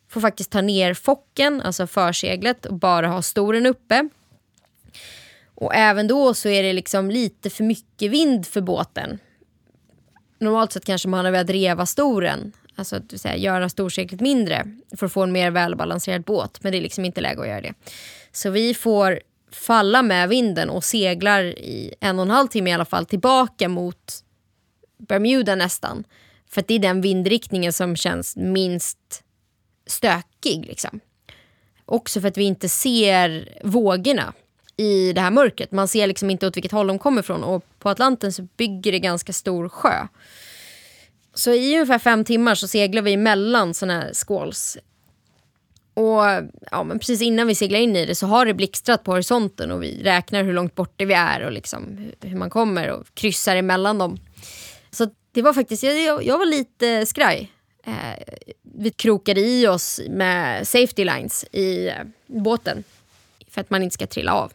får 0.08 0.20
faktiskt 0.20 0.50
ta 0.50 0.60
ner 0.60 0.94
focken, 0.94 1.60
alltså 1.60 1.86
förseglet 1.86 2.66
och 2.66 2.74
bara 2.74 3.08
ha 3.08 3.22
storen 3.22 3.66
uppe. 3.66 4.08
Och 5.62 5.74
även 5.74 6.06
då 6.06 6.34
så 6.34 6.48
är 6.48 6.62
det 6.62 6.72
liksom 6.72 7.10
lite 7.10 7.50
för 7.50 7.64
mycket 7.64 8.10
vind 8.10 8.46
för 8.46 8.60
båten. 8.60 9.18
Normalt 10.38 10.72
sett 10.72 10.84
kanske 10.84 11.08
man 11.08 11.18
hade 11.18 11.30
velat 11.30 11.50
reva 11.50 11.86
storen, 11.86 12.52
alltså 12.74 12.96
att 12.96 13.20
säga, 13.20 13.36
göra 13.36 13.68
storseglet 13.68 14.20
mindre 14.20 14.76
för 14.96 15.06
att 15.06 15.12
få 15.12 15.22
en 15.22 15.32
mer 15.32 15.50
välbalanserad 15.50 16.22
båt. 16.22 16.62
Men 16.62 16.72
det 16.72 16.78
är 16.78 16.82
liksom 16.82 17.04
inte 17.04 17.20
läge 17.20 17.40
att 17.40 17.48
göra 17.48 17.60
det. 17.60 17.74
Så 18.32 18.50
vi 18.50 18.74
får 18.74 19.20
falla 19.52 20.02
med 20.02 20.28
vinden 20.28 20.70
och 20.70 20.84
seglar 20.84 21.44
i 21.44 21.94
en 22.00 22.18
och 22.18 22.22
en 22.22 22.30
halv 22.30 22.48
timme 22.48 22.70
i 22.70 22.72
alla 22.72 22.84
fall 22.84 23.06
tillbaka 23.06 23.68
mot 23.68 24.24
Bermuda 24.98 25.54
nästan. 25.54 26.04
För 26.48 26.60
att 26.60 26.68
det 26.68 26.74
är 26.74 26.78
den 26.78 27.00
vindriktningen 27.00 27.72
som 27.72 27.96
känns 27.96 28.36
minst 28.36 29.22
stökig. 29.86 30.66
Liksom. 30.66 31.00
Också 31.84 32.20
för 32.20 32.28
att 32.28 32.38
vi 32.38 32.44
inte 32.44 32.68
ser 32.68 33.58
vågorna 33.64 34.32
i 34.76 35.12
det 35.12 35.20
här 35.20 35.30
mörkret. 35.30 35.72
Man 35.72 35.88
ser 35.88 36.06
liksom 36.06 36.30
inte 36.30 36.46
åt 36.46 36.56
vilket 36.56 36.72
håll 36.72 36.86
de 36.86 36.98
kommer 36.98 37.20
ifrån 37.20 37.44
och 37.44 37.64
på 37.78 37.88
Atlanten 37.88 38.32
så 38.32 38.42
bygger 38.56 38.92
det 38.92 38.98
ganska 38.98 39.32
stor 39.32 39.68
sjö. 39.68 40.06
Så 41.34 41.50
i 41.50 41.74
ungefär 41.74 41.98
fem 41.98 42.24
timmar 42.24 42.54
så 42.54 42.68
seglar 42.68 43.02
vi 43.02 43.16
mellan 43.16 43.74
såna 43.74 43.92
här 43.92 44.12
squalls. 44.14 44.78
Och 45.94 46.22
ja, 46.70 46.84
men 46.84 46.98
precis 46.98 47.22
innan 47.22 47.46
vi 47.46 47.54
seglar 47.54 47.78
in 47.78 47.96
i 47.96 48.06
det 48.06 48.14
så 48.14 48.26
har 48.26 48.46
det 48.46 48.54
blixtrat 48.54 49.04
på 49.04 49.12
horisonten 49.12 49.70
och 49.70 49.82
vi 49.82 50.02
räknar 50.02 50.42
hur 50.42 50.52
långt 50.52 50.74
borta 50.74 51.04
vi 51.04 51.14
är 51.14 51.40
och 51.40 51.52
liksom 51.52 52.12
hur 52.20 52.36
man 52.36 52.50
kommer 52.50 52.90
och 52.90 53.06
kryssar 53.14 53.56
emellan 53.56 53.98
dem. 53.98 54.18
Så 54.90 55.10
det 55.32 55.42
var 55.42 55.52
faktiskt, 55.52 55.82
jag, 55.82 56.24
jag 56.24 56.38
var 56.38 56.46
lite 56.46 57.06
skraj. 57.06 57.52
Eh, 57.84 58.34
vi 58.62 58.90
krokade 58.90 59.40
i 59.40 59.66
oss 59.66 60.00
med 60.08 60.68
safety 60.68 61.04
lines 61.04 61.44
i 61.52 61.88
eh, 61.88 61.94
båten 62.26 62.84
för 63.50 63.60
att 63.60 63.70
man 63.70 63.82
inte 63.82 63.94
ska 63.94 64.06
trilla 64.06 64.34
av. 64.34 64.52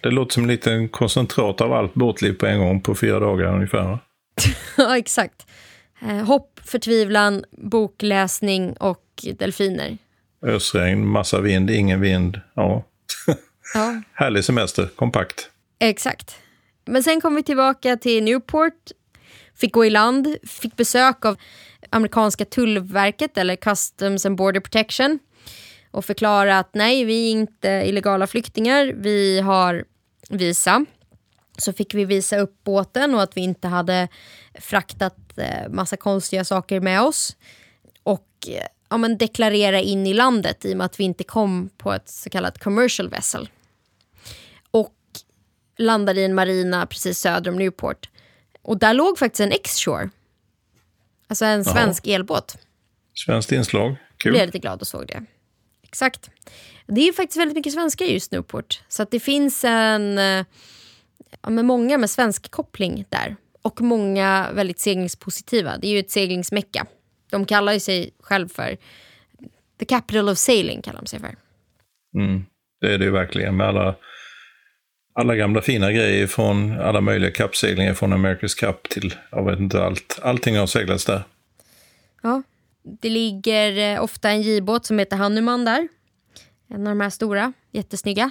Det 0.00 0.10
låter 0.10 0.34
som 0.34 0.42
en 0.42 0.48
liten 0.48 0.88
koncentrat 0.88 1.60
av 1.60 1.72
allt 1.72 1.94
båtliv 1.94 2.32
på 2.32 2.46
en 2.46 2.58
gång 2.58 2.80
på 2.80 2.94
fyra 2.94 3.20
dagar 3.20 3.54
ungefär. 3.54 3.98
ja, 4.76 4.98
exakt. 4.98 5.46
Eh, 6.02 6.24
hopp, 6.24 6.60
förtvivlan, 6.64 7.44
bokläsning 7.50 8.72
och 8.72 9.24
delfiner. 9.38 9.98
Ösregn, 10.42 11.06
massa 11.06 11.40
vind, 11.40 11.70
ingen 11.70 12.00
vind. 12.00 12.40
Ja. 12.54 12.84
ja. 13.74 14.02
Härlig 14.12 14.44
semester, 14.44 14.88
kompakt. 14.96 15.50
Exakt. 15.78 16.36
Men 16.86 17.02
sen 17.02 17.20
kom 17.20 17.34
vi 17.34 17.42
tillbaka 17.42 17.96
till 17.96 18.24
Newport, 18.24 18.90
fick 19.54 19.72
gå 19.72 19.84
i 19.84 19.90
land, 19.90 20.36
fick 20.46 20.76
besök 20.76 21.24
av 21.24 21.36
amerikanska 21.90 22.44
tullverket 22.44 23.38
eller 23.38 23.56
Customs 23.56 24.26
and 24.26 24.36
Border 24.36 24.60
Protection 24.60 25.18
och 25.96 26.04
förklara 26.04 26.58
att 26.58 26.74
nej, 26.74 27.04
vi 27.04 27.26
är 27.26 27.30
inte 27.30 27.68
illegala 27.68 28.26
flyktingar, 28.26 28.92
vi 28.96 29.40
har 29.40 29.84
visa. 30.28 30.84
Så 31.58 31.72
fick 31.72 31.94
vi 31.94 32.04
visa 32.04 32.38
upp 32.38 32.64
båten 32.64 33.14
och 33.14 33.22
att 33.22 33.36
vi 33.36 33.40
inte 33.40 33.68
hade 33.68 34.08
fraktat 34.54 35.16
eh, 35.36 35.68
massa 35.68 35.96
konstiga 35.96 36.44
saker 36.44 36.80
med 36.80 37.02
oss. 37.02 37.36
Och 38.02 38.28
eh, 38.48 38.66
ja, 38.90 38.96
men 38.96 39.18
deklarera 39.18 39.80
in 39.80 40.06
i 40.06 40.14
landet 40.14 40.64
i 40.64 40.72
och 40.72 40.76
med 40.76 40.84
att 40.84 41.00
vi 41.00 41.04
inte 41.04 41.24
kom 41.24 41.70
på 41.76 41.92
ett 41.92 42.08
så 42.08 42.30
kallat 42.30 42.58
commercial 42.58 43.08
vessel. 43.08 43.48
Och 44.70 44.96
landade 45.78 46.20
i 46.20 46.24
en 46.24 46.34
marina 46.34 46.86
precis 46.86 47.18
söder 47.18 47.50
om 47.50 47.56
Newport. 47.56 48.10
Och 48.62 48.78
där 48.78 48.94
låg 48.94 49.18
faktiskt 49.18 49.40
en 49.40 49.52
X-Shore. 49.52 50.10
Alltså 51.28 51.44
en 51.44 51.64
svensk 51.64 52.06
Jaha. 52.06 52.14
elbåt. 52.14 52.58
Svenskt 53.14 53.52
inslag. 53.52 53.96
Kul. 54.16 54.32
Blev 54.32 54.46
lite 54.46 54.58
glad 54.58 54.80
och 54.80 54.86
såg 54.86 55.06
det. 55.06 55.26
Exakt. 55.88 56.30
Det 56.86 57.08
är 57.08 57.12
faktiskt 57.12 57.40
väldigt 57.40 57.56
mycket 57.56 57.72
svenskar 57.72 58.06
just 58.06 58.32
Newport. 58.32 58.82
Så 58.88 59.02
att 59.02 59.10
det 59.10 59.20
finns 59.20 59.64
en, 59.64 60.18
ja, 61.42 61.50
med 61.50 61.64
många 61.64 61.98
med 61.98 62.10
svensk 62.10 62.50
koppling 62.50 63.04
där. 63.08 63.36
Och 63.62 63.80
många 63.80 64.50
väldigt 64.52 64.78
seglingspositiva. 64.78 65.78
Det 65.78 65.86
är 65.86 65.90
ju 65.90 65.98
ett 65.98 66.10
seglingsmecka. 66.10 66.86
De 67.30 67.44
kallar 67.44 67.72
ju 67.72 67.80
sig 67.80 68.10
själv 68.20 68.48
för 68.48 68.76
the 69.78 69.84
capital 69.84 70.28
of 70.28 70.38
sailing. 70.38 70.82
kallar 70.82 71.00
de 71.00 71.06
sig 71.06 71.20
för. 71.20 71.34
Mm, 72.16 72.44
det 72.80 72.94
är 72.94 72.98
det 72.98 73.04
ju 73.04 73.10
verkligen 73.10 73.56
med 73.56 73.66
alla, 73.66 73.96
alla 75.14 75.36
gamla 75.36 75.62
fina 75.62 75.92
grejer 75.92 76.26
från 76.26 76.80
alla 76.80 77.00
möjliga 77.00 77.30
kappseglingar 77.30 77.94
från 77.94 78.12
America's 78.12 78.60
Cup 78.60 78.88
till, 78.88 79.14
jag 79.30 79.50
vet 79.50 79.58
inte, 79.58 79.84
allt. 79.84 80.18
Allting 80.22 80.56
har 80.56 80.66
seglats 80.66 81.04
där. 81.04 81.22
Ja, 82.22 82.42
det 82.86 83.10
ligger 83.10 83.94
eh, 83.94 84.02
ofta 84.02 84.30
en 84.30 84.42
J-båt 84.42 84.86
som 84.86 84.98
heter 84.98 85.16
Hanuman 85.16 85.64
där. 85.64 85.88
En 86.68 86.86
av 86.86 86.88
de 86.88 87.00
här 87.00 87.10
stora, 87.10 87.52
jättesnygga. 87.70 88.30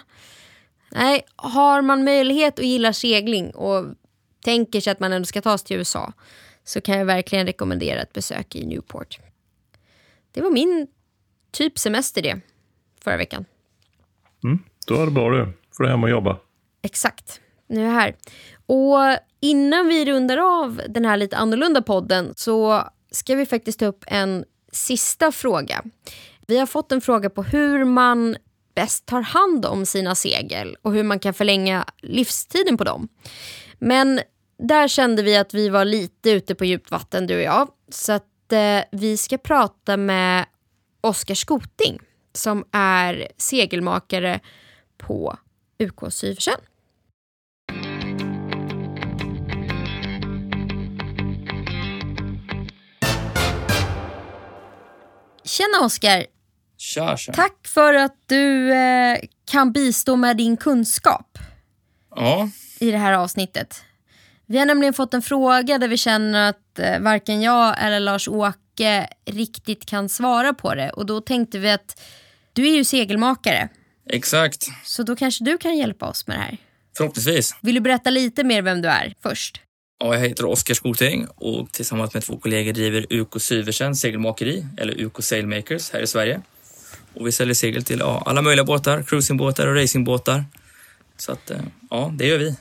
Nej, 0.91 1.25
har 1.35 1.81
man 1.81 2.03
möjlighet 2.03 2.59
och 2.59 2.65
gillar 2.65 2.91
segling 2.91 3.51
och 3.55 3.85
tänker 4.43 4.81
sig 4.81 4.91
att 4.91 4.99
man 4.99 5.13
ändå 5.13 5.25
ska 5.25 5.41
ta 5.41 5.57
sig 5.57 5.67
till 5.67 5.77
USA 5.77 6.13
så 6.63 6.81
kan 6.81 6.97
jag 6.97 7.05
verkligen 7.05 7.45
rekommendera 7.45 8.01
ett 8.01 8.13
besök 8.13 8.55
i 8.55 8.65
Newport. 8.65 9.19
Det 10.31 10.41
var 10.41 10.49
min 10.49 10.87
typ 11.51 11.79
semester 11.79 12.21
det, 12.21 12.39
förra 13.03 13.17
veckan. 13.17 13.45
Mm, 14.43 14.59
då 14.87 14.95
är 15.01 15.05
det 15.05 15.11
bra 15.11 15.29
du. 15.29 15.53
får 15.77 15.83
du 15.83 15.89
hem 15.89 16.03
och 16.03 16.09
jobba. 16.09 16.37
Exakt. 16.81 17.41
Nu 17.67 17.81
är 17.81 17.85
jag 17.85 17.91
här. 17.91 18.15
Och 18.65 19.19
innan 19.39 19.87
vi 19.87 20.05
rundar 20.05 20.37
av 20.37 20.81
den 20.89 21.05
här 21.05 21.17
lite 21.17 21.37
annorlunda 21.37 21.81
podden 21.81 22.33
så 22.35 22.83
ska 23.15 23.35
vi 23.35 23.45
faktiskt 23.45 23.79
ta 23.79 23.85
upp 23.85 24.03
en 24.07 24.45
sista 24.71 25.31
fråga. 25.31 25.83
Vi 26.47 26.57
har 26.57 26.65
fått 26.65 26.91
en 26.91 27.01
fråga 27.01 27.29
på 27.29 27.43
hur 27.43 27.85
man 27.85 28.37
bäst 28.75 29.05
tar 29.05 29.21
hand 29.21 29.65
om 29.65 29.85
sina 29.85 30.15
segel 30.15 30.75
och 30.81 30.93
hur 30.93 31.03
man 31.03 31.19
kan 31.19 31.33
förlänga 31.33 31.85
livstiden 32.01 32.77
på 32.77 32.83
dem. 32.83 33.07
Men 33.79 34.19
där 34.59 34.87
kände 34.87 35.23
vi 35.23 35.37
att 35.37 35.53
vi 35.53 35.69
var 35.69 35.85
lite 35.85 36.31
ute 36.31 36.55
på 36.55 36.65
djupt 36.65 36.91
vatten 36.91 37.27
du 37.27 37.35
och 37.35 37.41
jag. 37.41 37.67
Så 37.89 38.13
att 38.13 38.51
eh, 38.51 38.79
vi 38.91 39.17
ska 39.17 39.37
prata 39.37 39.97
med 39.97 40.45
Oskar 41.01 41.35
Skoting 41.35 41.99
som 42.33 42.65
är 42.71 43.27
segelmakare 43.37 44.39
på 44.97 45.37
UK 45.79 46.13
Syversen. 46.13 46.59
Tjena 55.45 55.85
Oskar! 55.85 56.25
Tja, 56.77 57.17
tja. 57.17 57.33
Tack 57.33 57.67
för 57.67 57.93
att 57.93 58.15
du 58.25 58.73
eh, 58.73 59.17
kan 59.51 59.71
bistå 59.71 60.15
med 60.15 60.37
din 60.37 60.57
kunskap 60.57 61.37
ja. 62.15 62.49
i 62.79 62.91
det 62.91 62.97
här 62.97 63.13
avsnittet. 63.13 63.83
Vi 64.45 64.57
har 64.57 64.65
nämligen 64.65 64.93
fått 64.93 65.13
en 65.13 65.21
fråga 65.21 65.77
där 65.77 65.87
vi 65.87 65.97
känner 65.97 66.49
att 66.49 66.79
eh, 66.79 66.99
varken 66.99 67.41
jag 67.41 67.75
eller 67.83 67.99
Lars-Åke 67.99 69.07
riktigt 69.25 69.85
kan 69.85 70.09
svara 70.09 70.53
på 70.53 70.75
det. 70.75 70.89
Och 70.89 71.05
då 71.05 71.21
tänkte 71.21 71.59
vi 71.59 71.71
att 71.71 72.01
du 72.53 72.67
är 72.67 72.75
ju 72.75 72.83
segelmakare. 72.83 73.69
Exakt. 74.09 74.67
Så 74.83 75.03
då 75.03 75.15
kanske 75.15 75.43
du 75.43 75.57
kan 75.57 75.77
hjälpa 75.77 76.05
oss 76.05 76.27
med 76.27 76.37
det 76.37 76.41
här. 76.41 76.57
Förhoppningsvis. 76.97 77.55
Vill 77.61 77.75
du 77.75 77.81
berätta 77.81 78.09
lite 78.09 78.43
mer 78.43 78.61
vem 78.61 78.81
du 78.81 78.89
är 78.89 79.13
först? 79.21 79.61
Ja, 79.99 80.13
jag 80.13 80.21
heter 80.21 80.45
Oskar 80.45 80.73
Skoting 80.73 81.27
och 81.35 81.71
tillsammans 81.71 82.13
med 82.13 82.23
två 82.23 82.37
kollegor 82.37 82.73
driver 82.73 83.13
UK 83.13 83.41
Syversen 83.41 83.95
segelmakeri, 83.95 84.65
eller 84.77 85.05
UK 85.05 85.23
Sailmakers, 85.23 85.91
här 85.91 86.01
i 86.01 86.07
Sverige. 86.07 86.41
Och 87.13 87.27
vi 87.27 87.31
säljer 87.31 87.53
segel 87.53 87.83
till 87.83 87.99
ja, 87.99 88.23
alla 88.25 88.41
möjliga 88.41 88.65
båtar, 88.65 89.03
cruisingbåtar 89.03 89.67
och 89.67 89.75
racingbåtar. 89.75 90.45
Så 91.17 91.31
att, 91.31 91.51
eh, 91.51 91.57
ja, 91.89 92.11
det 92.13 92.27
gör 92.27 92.37
vi. 92.37 92.55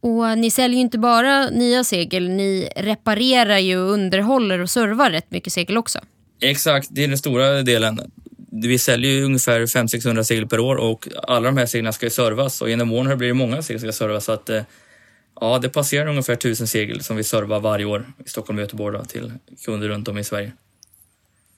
Och 0.00 0.38
ni 0.38 0.50
säljer 0.50 0.76
ju 0.76 0.80
inte 0.80 0.98
bara 0.98 1.50
nya 1.50 1.84
segel, 1.84 2.28
ni 2.28 2.68
reparerar 2.76 3.58
ju, 3.58 3.76
underhåller 3.76 4.58
och 4.58 4.70
servar 4.70 5.10
rätt 5.10 5.30
mycket 5.30 5.52
segel 5.52 5.76
också. 5.76 5.98
Exakt, 6.40 6.88
det 6.90 7.04
är 7.04 7.08
den 7.08 7.18
stora 7.18 7.62
delen. 7.62 8.00
Vi 8.52 8.78
säljer 8.78 9.10
ju 9.10 9.24
ungefär 9.24 9.60
500-600 9.60 10.22
segel 10.22 10.46
per 10.46 10.60
år 10.60 10.76
och 10.76 11.08
alla 11.22 11.46
de 11.46 11.56
här 11.56 11.66
seglen 11.66 11.92
ska 11.92 12.06
ju 12.06 12.10
servas 12.10 12.62
och 12.62 12.70
genom 12.70 12.92
åren 12.92 13.18
blir 13.18 13.28
det 13.28 13.34
många 13.34 13.62
segel 13.62 13.80
som 13.80 13.92
ska 13.92 14.04
servas. 14.04 14.24
Så 14.24 14.32
att, 14.32 14.48
eh, 14.48 14.62
ja, 15.40 15.58
det 15.58 15.68
passerar 15.68 16.06
ungefär 16.06 16.32
1000 16.32 16.66
segel 16.66 17.02
som 17.02 17.16
vi 17.16 17.24
servar 17.24 17.60
varje 17.60 17.84
år 17.84 18.12
i 18.26 18.28
Stockholm 18.28 18.58
och 18.58 18.62
Göteborg 18.62 18.98
då, 18.98 19.04
till 19.04 19.32
kunder 19.64 19.88
runt 19.88 20.08
om 20.08 20.18
i 20.18 20.24
Sverige. 20.24 20.52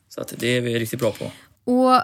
Så 0.09 0.21
att 0.21 0.35
det 0.37 0.57
är 0.57 0.61
vi 0.61 0.79
riktigt 0.79 1.01
bra 1.01 1.13
på. 1.13 1.31
Och 1.65 2.03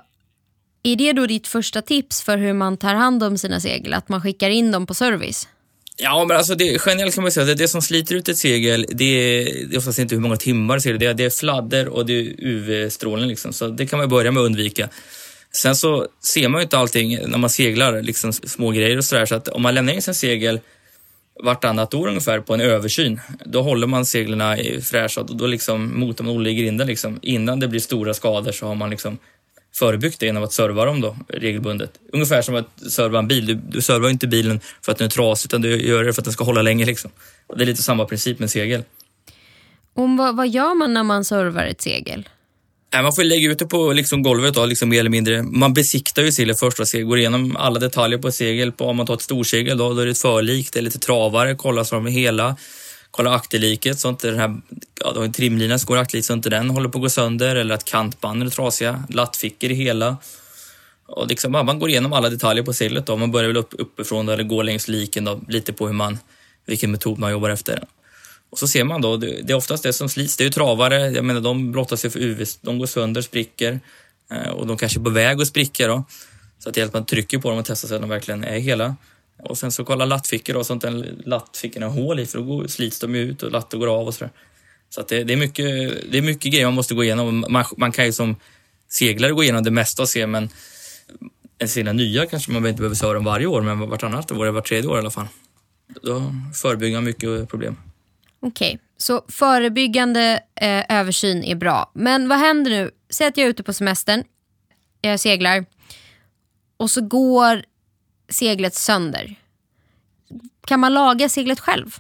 är 0.83 0.97
det 0.97 1.12
då 1.12 1.26
ditt 1.26 1.47
första 1.49 1.83
tips 1.83 2.22
för 2.22 2.39
hur 2.39 2.53
man 2.53 2.76
tar 2.76 2.95
hand 2.95 3.22
om 3.22 3.39
sina 3.39 3.61
segel? 3.61 3.95
Att 3.95 4.09
man 4.09 4.22
skickar 4.22 4.51
in 4.51 4.70
dem 4.70 4.87
på 4.87 4.95
service? 4.95 5.49
Ja, 5.97 6.24
men 6.24 6.37
alltså 6.37 6.55
det, 6.55 6.79
generellt 6.87 7.14
kan 7.14 7.22
man 7.22 7.33
säga 7.33 7.43
att 7.43 7.49
det, 7.49 7.55
det 7.55 7.68
som 7.68 7.83
sliter 7.83 8.14
ut 8.14 8.29
ett 8.29 8.39
segel, 8.39 8.87
det 8.89 9.05
är, 9.05 9.45
det 9.68 9.74
är 9.74 9.79
oftast 9.79 9.99
inte 9.99 10.14
hur 10.14 10.22
många 10.22 10.37
timmar 10.37 10.99
det 10.99 11.07
är. 11.07 11.14
Det 11.14 11.24
är 11.24 11.31
fladder 11.31 11.89
och 11.89 12.07
det 12.07 12.12
är 12.12 12.35
UV-strålning 12.39 13.29
liksom. 13.29 13.53
Så 13.53 13.68
det 13.68 13.87
kan 13.87 13.99
man 13.99 14.09
börja 14.09 14.33
med 14.33 14.41
att 14.41 14.47
undvika. 14.47 14.89
Sen 15.53 15.76
så 15.76 16.07
ser 16.22 16.49
man 16.49 16.61
ju 16.61 16.62
inte 16.62 16.79
allting 16.79 17.18
när 17.29 17.39
man 17.39 17.51
seglar, 17.51 18.03
liksom 18.03 18.33
små 18.33 18.70
grejer 18.70 18.97
och 18.97 19.05
sådär. 19.05 19.26
Så 19.26 19.35
att 19.35 19.49
om 19.49 19.62
man 19.62 19.74
lämnar 19.74 19.93
in 19.93 20.03
sin 20.03 20.14
segel 20.14 20.61
vartannat 21.43 21.95
år 21.95 22.09
ungefär 22.09 22.41
på 22.41 22.55
en 22.55 22.61
översyn, 22.61 23.20
då 23.45 23.62
håller 23.62 23.86
man 23.86 24.07
seglen 24.07 24.41
fräscha 24.82 25.20
och 25.20 25.36
då 25.36 25.47
liksom 25.47 26.01
motar 26.01 26.24
man 26.24 26.34
Olle 26.34 26.51
i 26.51 26.55
grinden 26.55 26.86
liksom. 26.86 27.18
Innan 27.22 27.61
det 27.61 27.68
blir 27.68 27.80
stora 27.80 28.14
skador 28.14 28.53
så 28.53 28.66
har 28.66 28.74
man 28.74 28.91
liksom 28.91 29.18
förebyggt 29.74 30.20
det 30.20 30.26
genom 30.26 30.45
att 30.45 30.53
serva 30.53 30.84
dem 30.84 31.01
då 31.01 31.16
regelbundet. 31.28 31.91
Ungefär 32.12 32.43
som 32.43 32.55
att 32.55 32.93
serva 32.93 33.18
en 33.18 33.28
bil. 33.28 33.47
Du, 33.47 33.55
du 33.55 33.80
servar 33.80 34.11
inte 34.11 34.26
bilen 34.26 34.61
för 34.82 34.93
att 34.93 34.99
den 34.99 35.05
är 35.05 35.11
trasig 35.11 35.49
utan 35.49 35.62
du 35.62 35.86
gör 35.86 36.05
det 36.05 36.12
för 36.12 36.20
att 36.20 36.24
den 36.24 36.32
ska 36.32 36.45
hålla 36.45 36.62
länge. 36.62 36.84
Liksom. 36.84 37.11
Och 37.47 37.59
det 37.59 37.64
är 37.64 37.66
lite 37.66 37.82
samma 37.82 38.05
princip 38.05 38.39
med 38.39 38.51
segel. 38.51 38.82
Och 39.95 40.09
vad, 40.09 40.36
vad 40.36 40.49
gör 40.49 40.74
man 40.74 40.95
när 40.95 41.03
man 41.03 41.24
servar 41.24 41.64
ett 41.64 41.80
segel? 41.80 42.28
Nej, 42.93 43.03
man 43.03 43.12
får 43.12 43.24
lägga 43.24 43.51
ut 43.51 43.59
det 43.59 43.66
på 43.66 43.93
liksom 43.93 44.22
golvet 44.22 44.55
då, 44.55 44.66
liksom 44.66 44.89
mer 44.89 45.01
eller 45.01 45.11
mindre. 45.11 45.43
Man 45.43 45.74
besiktar 45.74 46.22
ju 46.22 46.32
seglet 46.32 46.59
först, 46.59 46.80
och 46.80 47.01
går 47.03 47.18
igenom 47.18 47.57
alla 47.57 47.80
detaljer 47.80 48.18
på 48.18 48.28
ett 48.28 48.34
segel. 48.34 48.72
På, 48.72 48.84
om 48.84 48.97
man 48.97 49.07
tar 49.07 49.14
ett 49.14 49.22
storsegel 49.22 49.78
då, 49.78 49.95
då 49.95 50.01
är 50.01 50.07
det 50.07 50.11
ett 50.11 50.18
förlik, 50.18 50.72
det 50.72 50.78
är 50.78 50.82
lite 50.82 50.99
travare, 50.99 51.55
kollar 51.55 51.84
så 51.84 51.95
de 51.95 52.07
är 52.07 52.11
hela. 52.11 52.57
Kollar 53.11 53.32
akterliket 53.32 53.99
så 53.99 54.09
inte 54.09 54.30
den 54.30 54.39
här, 54.39 54.61
ja, 55.01 55.12
då 55.12 55.20
har 55.20 55.24
en 55.24 55.32
trimlina 55.32 55.78
som 55.78 55.86
går 55.86 55.97
akterlikt, 55.97 56.26
så 56.26 56.32
inte 56.32 56.51
den 56.51 56.70
håller 56.70 56.89
på 56.89 56.99
att 56.99 57.03
gå 57.03 57.11
sönder 57.11 57.57
eller 57.57 57.74
att 57.74 57.84
kantbanden 57.84 58.49
är 58.49 58.53
trasiga, 58.53 59.05
lattfickor 59.09 59.70
i 59.70 59.74
hela. 59.74 60.16
Och 61.07 61.26
liksom, 61.26 61.53
man 61.53 61.78
går 61.78 61.89
igenom 61.89 62.12
alla 62.12 62.30
detaljer 62.30 62.64
på 62.64 62.72
seglet 62.72 63.07
då. 63.07 63.16
Man 63.16 63.30
börjar 63.30 63.49
väl 63.49 63.57
upp, 63.57 63.74
uppifrån 63.78 64.26
då, 64.26 64.32
eller 64.32 64.45
går 64.45 64.64
längs 64.64 64.89
liken 64.89 65.24
då, 65.24 65.41
lite 65.49 65.72
på 65.72 65.86
hur 65.86 65.95
man, 65.95 66.18
vilken 66.66 66.91
metod 66.91 67.18
man 67.18 67.30
jobbar 67.30 67.51
efter. 67.51 67.84
Och 68.51 68.59
så 68.59 68.68
ser 68.68 68.84
man 68.84 69.01
då, 69.01 69.16
det 69.16 69.51
är 69.51 69.55
oftast 69.55 69.82
det 69.82 69.92
som 69.92 70.09
slits. 70.09 70.36
Det 70.36 70.42
är 70.42 70.46
ju 70.46 70.51
travare, 70.51 71.11
jag 71.11 71.24
menar 71.24 71.40
de 71.40 71.72
blottas 71.72 72.05
ju 72.05 72.11
för 72.11 72.20
UV, 72.20 72.44
de 72.61 72.78
går 72.78 72.86
sönder, 72.86 73.22
spricker 73.22 73.80
eh, 74.30 74.49
och 74.49 74.66
de 74.66 74.76
kanske 74.76 75.01
är 75.01 75.05
på 75.05 75.11
väg 75.11 75.40
att 75.40 75.46
spricka 75.46 75.86
då. 75.86 76.05
Så 76.59 76.68
att 76.68 76.74
det 76.74 76.80
hjälper 76.80 76.99
att 76.99 77.03
man 77.03 77.07
trycker 77.07 77.38
på 77.38 77.51
dem 77.51 77.59
och 77.59 77.64
testar 77.64 77.88
så 77.88 77.94
att 77.94 78.01
de 78.01 78.11
verkligen 78.11 78.44
är 78.44 78.59
hela. 78.59 78.96
Och 79.42 79.59
sen 79.59 79.72
så 79.72 79.84
kolla 79.84 80.05
lattfickor 80.05 80.55
då, 80.55 80.64
så 80.64 80.74
att 80.74 80.84
lattfickorna 81.24 81.86
har 81.86 81.92
hål 81.92 82.20
i 82.20 82.26
för 82.26 82.38
då 82.38 82.68
slits 82.68 83.01
de 83.01 83.14
ut 83.14 83.42
och 83.42 83.53
latter 83.53 83.78
går 83.78 84.01
av 84.01 84.07
och 84.07 84.14
sådär. 84.14 84.32
Så 84.90 85.01
att 85.01 85.09
det, 85.09 85.24
det, 85.24 85.32
är 85.32 85.36
mycket, 85.36 85.66
det 86.12 86.18
är 86.18 86.22
mycket 86.22 86.53
grejer 86.53 86.66
man 86.66 86.74
måste 86.74 86.94
gå 86.94 87.05
igenom. 87.05 87.44
Man, 87.49 87.64
man 87.76 87.92
kan 87.92 88.07
ju 88.07 88.12
som 88.12 88.36
seglare 88.88 89.32
gå 89.32 89.42
igenom 89.42 89.64
det 89.64 89.70
mesta 89.70 90.03
och 90.03 90.09
se, 90.09 90.26
men 90.26 90.49
en 91.59 91.68
sina 91.68 91.92
nya 91.92 92.26
kanske 92.26 92.53
man 92.53 92.66
inte 92.66 92.78
behöver 92.78 92.96
se 92.96 93.07
dem 93.07 93.24
varje 93.24 93.46
år, 93.46 93.62
men 93.62 93.78
vartannat 93.78 94.32
år, 94.32 94.46
vart 94.46 94.68
tredje 94.68 94.90
år 94.90 94.96
i 94.96 95.01
alla 95.01 95.11
fall. 95.11 95.26
Då 96.03 96.34
förebygger 96.55 96.96
man 96.96 97.05
mycket 97.05 97.49
problem. 97.49 97.76
Okej, 98.41 98.68
okay. 98.68 98.78
så 98.97 99.24
förebyggande 99.28 100.41
eh, 100.61 100.84
översyn 100.89 101.45
är 101.45 101.55
bra. 101.55 101.91
Men 101.95 102.28
vad 102.28 102.39
händer 102.39 102.70
nu? 102.70 102.91
Säg 103.11 103.26
att 103.26 103.36
jag 103.36 103.47
är 103.47 103.51
ute 103.51 103.62
på 103.62 103.72
semestern, 103.72 104.24
jag 105.01 105.20
seglar 105.20 105.66
och 106.76 106.91
så 106.91 107.01
går 107.01 107.62
seglet 108.28 108.74
sönder. 108.74 109.34
Kan 110.66 110.80
man 110.80 110.95
laga 110.95 111.28
seglet 111.28 111.61
själv? 111.61 111.97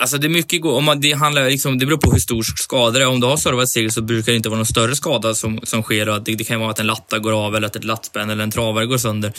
Alltså 0.00 0.18
det 0.18 0.26
är 0.26 0.28
mycket 0.28 0.64
om 0.64 0.84
man, 0.84 1.00
det, 1.00 1.12
handlar 1.12 1.50
liksom, 1.50 1.78
det 1.78 1.86
beror 1.86 1.98
på 1.98 2.12
hur 2.12 2.18
stor 2.18 2.42
skada 2.42 2.98
det 2.98 3.04
är. 3.04 3.08
Om 3.08 3.20
du 3.20 3.26
har 3.26 3.36
servat 3.36 3.68
segel 3.68 3.90
så 3.90 4.02
brukar 4.02 4.32
det 4.32 4.36
inte 4.36 4.48
vara 4.48 4.56
någon 4.56 4.66
större 4.66 4.96
skada 4.96 5.34
som, 5.34 5.60
som 5.62 5.82
sker. 5.82 6.06
Det, 6.06 6.34
det 6.34 6.44
kan 6.44 6.60
vara 6.60 6.70
att 6.70 6.78
en 6.78 6.86
latta 6.86 7.18
går 7.18 7.46
av 7.46 7.56
eller 7.56 7.66
att 7.66 7.76
ett 7.76 7.84
lattspänn 7.84 8.30
eller 8.30 8.42
en 8.42 8.50
travare 8.50 8.86
går 8.86 8.98
sönder. 8.98 9.32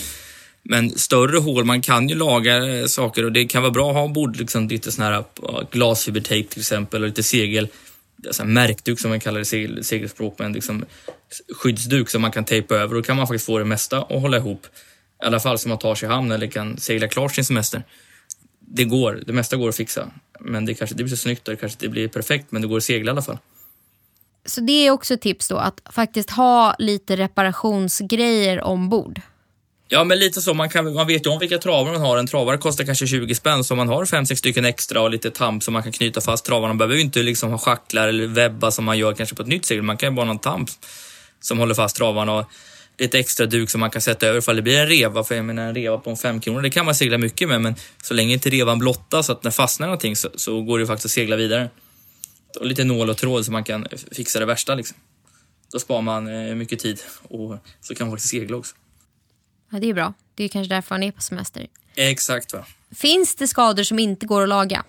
Men 0.63 0.89
större 0.89 1.37
hål, 1.37 1.65
man 1.65 1.81
kan 1.81 2.09
ju 2.09 2.15
laga 2.15 2.67
eh, 2.67 2.85
saker 2.85 3.25
och 3.25 3.31
det 3.31 3.45
kan 3.45 3.61
vara 3.61 3.71
bra 3.71 3.89
att 3.89 3.95
ha 3.95 4.03
ombord 4.03 4.37
liksom, 4.37 4.67
lite 4.67 4.91
sån 4.91 5.05
här 5.05 5.13
eh, 5.13 5.23
glasfibertejp 5.71 6.49
till 6.49 6.59
exempel 6.59 7.01
och 7.01 7.07
lite 7.07 7.23
segel 7.23 7.67
alltså 8.27 8.45
märkduk 8.45 8.99
som 8.99 9.09
man 9.09 9.19
kallar 9.19 9.39
det 9.39 9.45
segel, 9.45 9.83
segelspråk, 9.83 10.39
men 10.39 10.53
liksom 10.53 10.85
skyddsduk 11.55 12.09
som 12.09 12.21
man 12.21 12.31
kan 12.31 12.45
tejpa 12.45 12.75
över. 12.75 12.95
Då 12.95 13.01
kan 13.01 13.17
man 13.17 13.27
faktiskt 13.27 13.45
få 13.45 13.59
det 13.59 13.65
mesta 13.65 14.01
att 14.01 14.21
hålla 14.21 14.37
ihop. 14.37 14.67
I 15.23 15.25
alla 15.25 15.39
fall 15.39 15.57
så 15.59 15.69
man 15.69 15.79
tar 15.79 15.95
sig 15.95 16.09
i 16.09 16.11
hamn 16.11 16.31
eller 16.31 16.47
kan 16.47 16.77
segla 16.77 17.07
klart 17.07 17.35
sin 17.35 17.45
semester. 17.45 17.83
Det 18.59 18.83
går, 18.83 19.23
det 19.27 19.33
mesta 19.33 19.57
går 19.57 19.69
att 19.69 19.75
fixa. 19.75 20.11
Men 20.39 20.65
det 20.65 20.73
kanske 20.73 20.93
inte 20.93 21.03
blir 21.03 21.15
så 21.15 21.21
snyggt 21.21 21.47
och 21.47 21.53
det 21.53 21.59
kanske 21.59 21.75
inte 21.75 21.89
blir 21.89 22.07
perfekt, 22.07 22.45
men 22.49 22.61
det 22.61 22.67
går 22.67 22.77
att 22.77 22.83
segla 22.83 23.09
i 23.09 23.11
alla 23.11 23.21
fall. 23.21 23.37
Så 24.45 24.61
det 24.61 24.87
är 24.87 24.91
också 24.91 25.13
ett 25.13 25.21
tips 25.21 25.47
då, 25.47 25.57
att 25.57 25.81
faktiskt 25.91 26.29
ha 26.29 26.75
lite 26.79 27.17
reparationsgrejer 27.17 28.63
ombord? 28.63 29.21
Ja, 29.91 30.03
men 30.03 30.19
lite 30.19 30.41
så. 30.41 30.53
Man, 30.53 30.69
kan, 30.69 30.93
man 30.93 31.07
vet 31.07 31.25
ju 31.25 31.29
om 31.29 31.39
vilka 31.39 31.57
travar 31.57 31.91
man 31.91 32.01
har. 32.01 32.17
En 32.17 32.27
travare 32.27 32.57
kostar 32.57 32.85
kanske 32.85 33.07
20 33.07 33.35
spänn, 33.35 33.63
så 33.63 33.73
om 33.73 33.77
man 33.77 33.87
har 33.87 34.05
5-6 34.05 34.35
stycken 34.35 34.65
extra 34.65 35.01
och 35.01 35.09
lite 35.09 35.31
tamp 35.31 35.63
som 35.63 35.73
man 35.73 35.83
kan 35.83 35.91
knyta 35.91 36.21
fast 36.21 36.45
travarna. 36.45 36.67
Man 36.67 36.77
behöver 36.77 36.95
ju 36.95 37.01
inte 37.01 37.23
liksom 37.23 37.51
ha 37.51 37.57
schacklar 37.57 38.07
eller 38.07 38.27
webba 38.27 38.71
som 38.71 38.85
man 38.85 38.97
gör 38.97 39.13
kanske 39.13 39.35
på 39.35 39.41
ett 39.41 39.47
nytt 39.47 39.65
segel. 39.65 39.83
Man 39.83 39.97
kan 39.97 40.09
ju 40.09 40.15
bara 40.15 40.21
ha 40.21 40.33
någon 40.33 40.39
tamp 40.39 40.69
som 41.39 41.59
håller 41.59 41.73
fast 41.73 41.95
travarna 41.95 42.33
och 42.33 42.45
lite 42.97 43.19
extra 43.19 43.45
duk 43.45 43.69
som 43.69 43.79
man 43.79 43.91
kan 43.91 44.01
sätta 44.01 44.27
över 44.27 44.39
ifall 44.39 44.55
det 44.55 44.61
blir 44.61 44.79
en 44.79 44.87
reva. 44.87 45.23
För 45.23 45.35
jag 45.35 45.45
menar, 45.45 45.67
en 45.67 45.75
reva 45.75 45.97
på 45.97 46.09
en 46.09 46.17
5 46.17 46.41
kronor, 46.41 46.61
det 46.61 46.69
kan 46.69 46.85
man 46.85 46.95
segla 46.95 47.17
mycket 47.17 47.47
med, 47.47 47.61
men 47.61 47.75
så 48.03 48.13
länge 48.13 48.33
inte 48.33 48.49
revan 48.49 48.79
blottas 48.79 49.25
så 49.25 49.31
att 49.31 49.43
när 49.43 49.51
fastnar 49.51 49.87
någonting 49.87 50.15
så, 50.15 50.29
så 50.35 50.61
går 50.61 50.79
det 50.79 50.87
faktiskt 50.87 51.05
att 51.05 51.11
segla 51.11 51.35
vidare. 51.35 51.69
Och 52.59 52.65
lite 52.65 52.83
nål 52.83 53.09
och 53.09 53.17
tråd 53.17 53.45
så 53.45 53.51
man 53.51 53.63
kan 53.63 53.87
fixa 54.11 54.39
det 54.39 54.45
värsta 54.45 54.75
liksom. 54.75 54.97
Då 55.71 55.79
sparar 55.79 56.01
man 56.01 56.27
eh, 56.27 56.55
mycket 56.55 56.79
tid 56.79 56.99
och 57.23 57.57
så 57.81 57.95
kan 57.95 58.07
man 58.07 58.17
faktiskt 58.17 58.31
segla 58.31 58.57
också. 58.57 58.75
Ja, 59.71 59.79
det 59.79 59.89
är 59.89 59.93
bra. 59.93 60.13
Det 60.35 60.43
är 60.43 60.47
kanske 60.47 60.75
därför 60.75 60.95
man 60.95 61.03
är 61.03 61.11
på 61.11 61.21
semester. 61.21 61.67
Exakt. 61.95 62.53
va. 62.53 62.65
Finns 62.95 63.35
det 63.35 63.47
skador 63.47 63.83
som 63.83 63.99
inte 63.99 64.25
går 64.25 64.43
att 64.43 64.49
laga? 64.49 64.85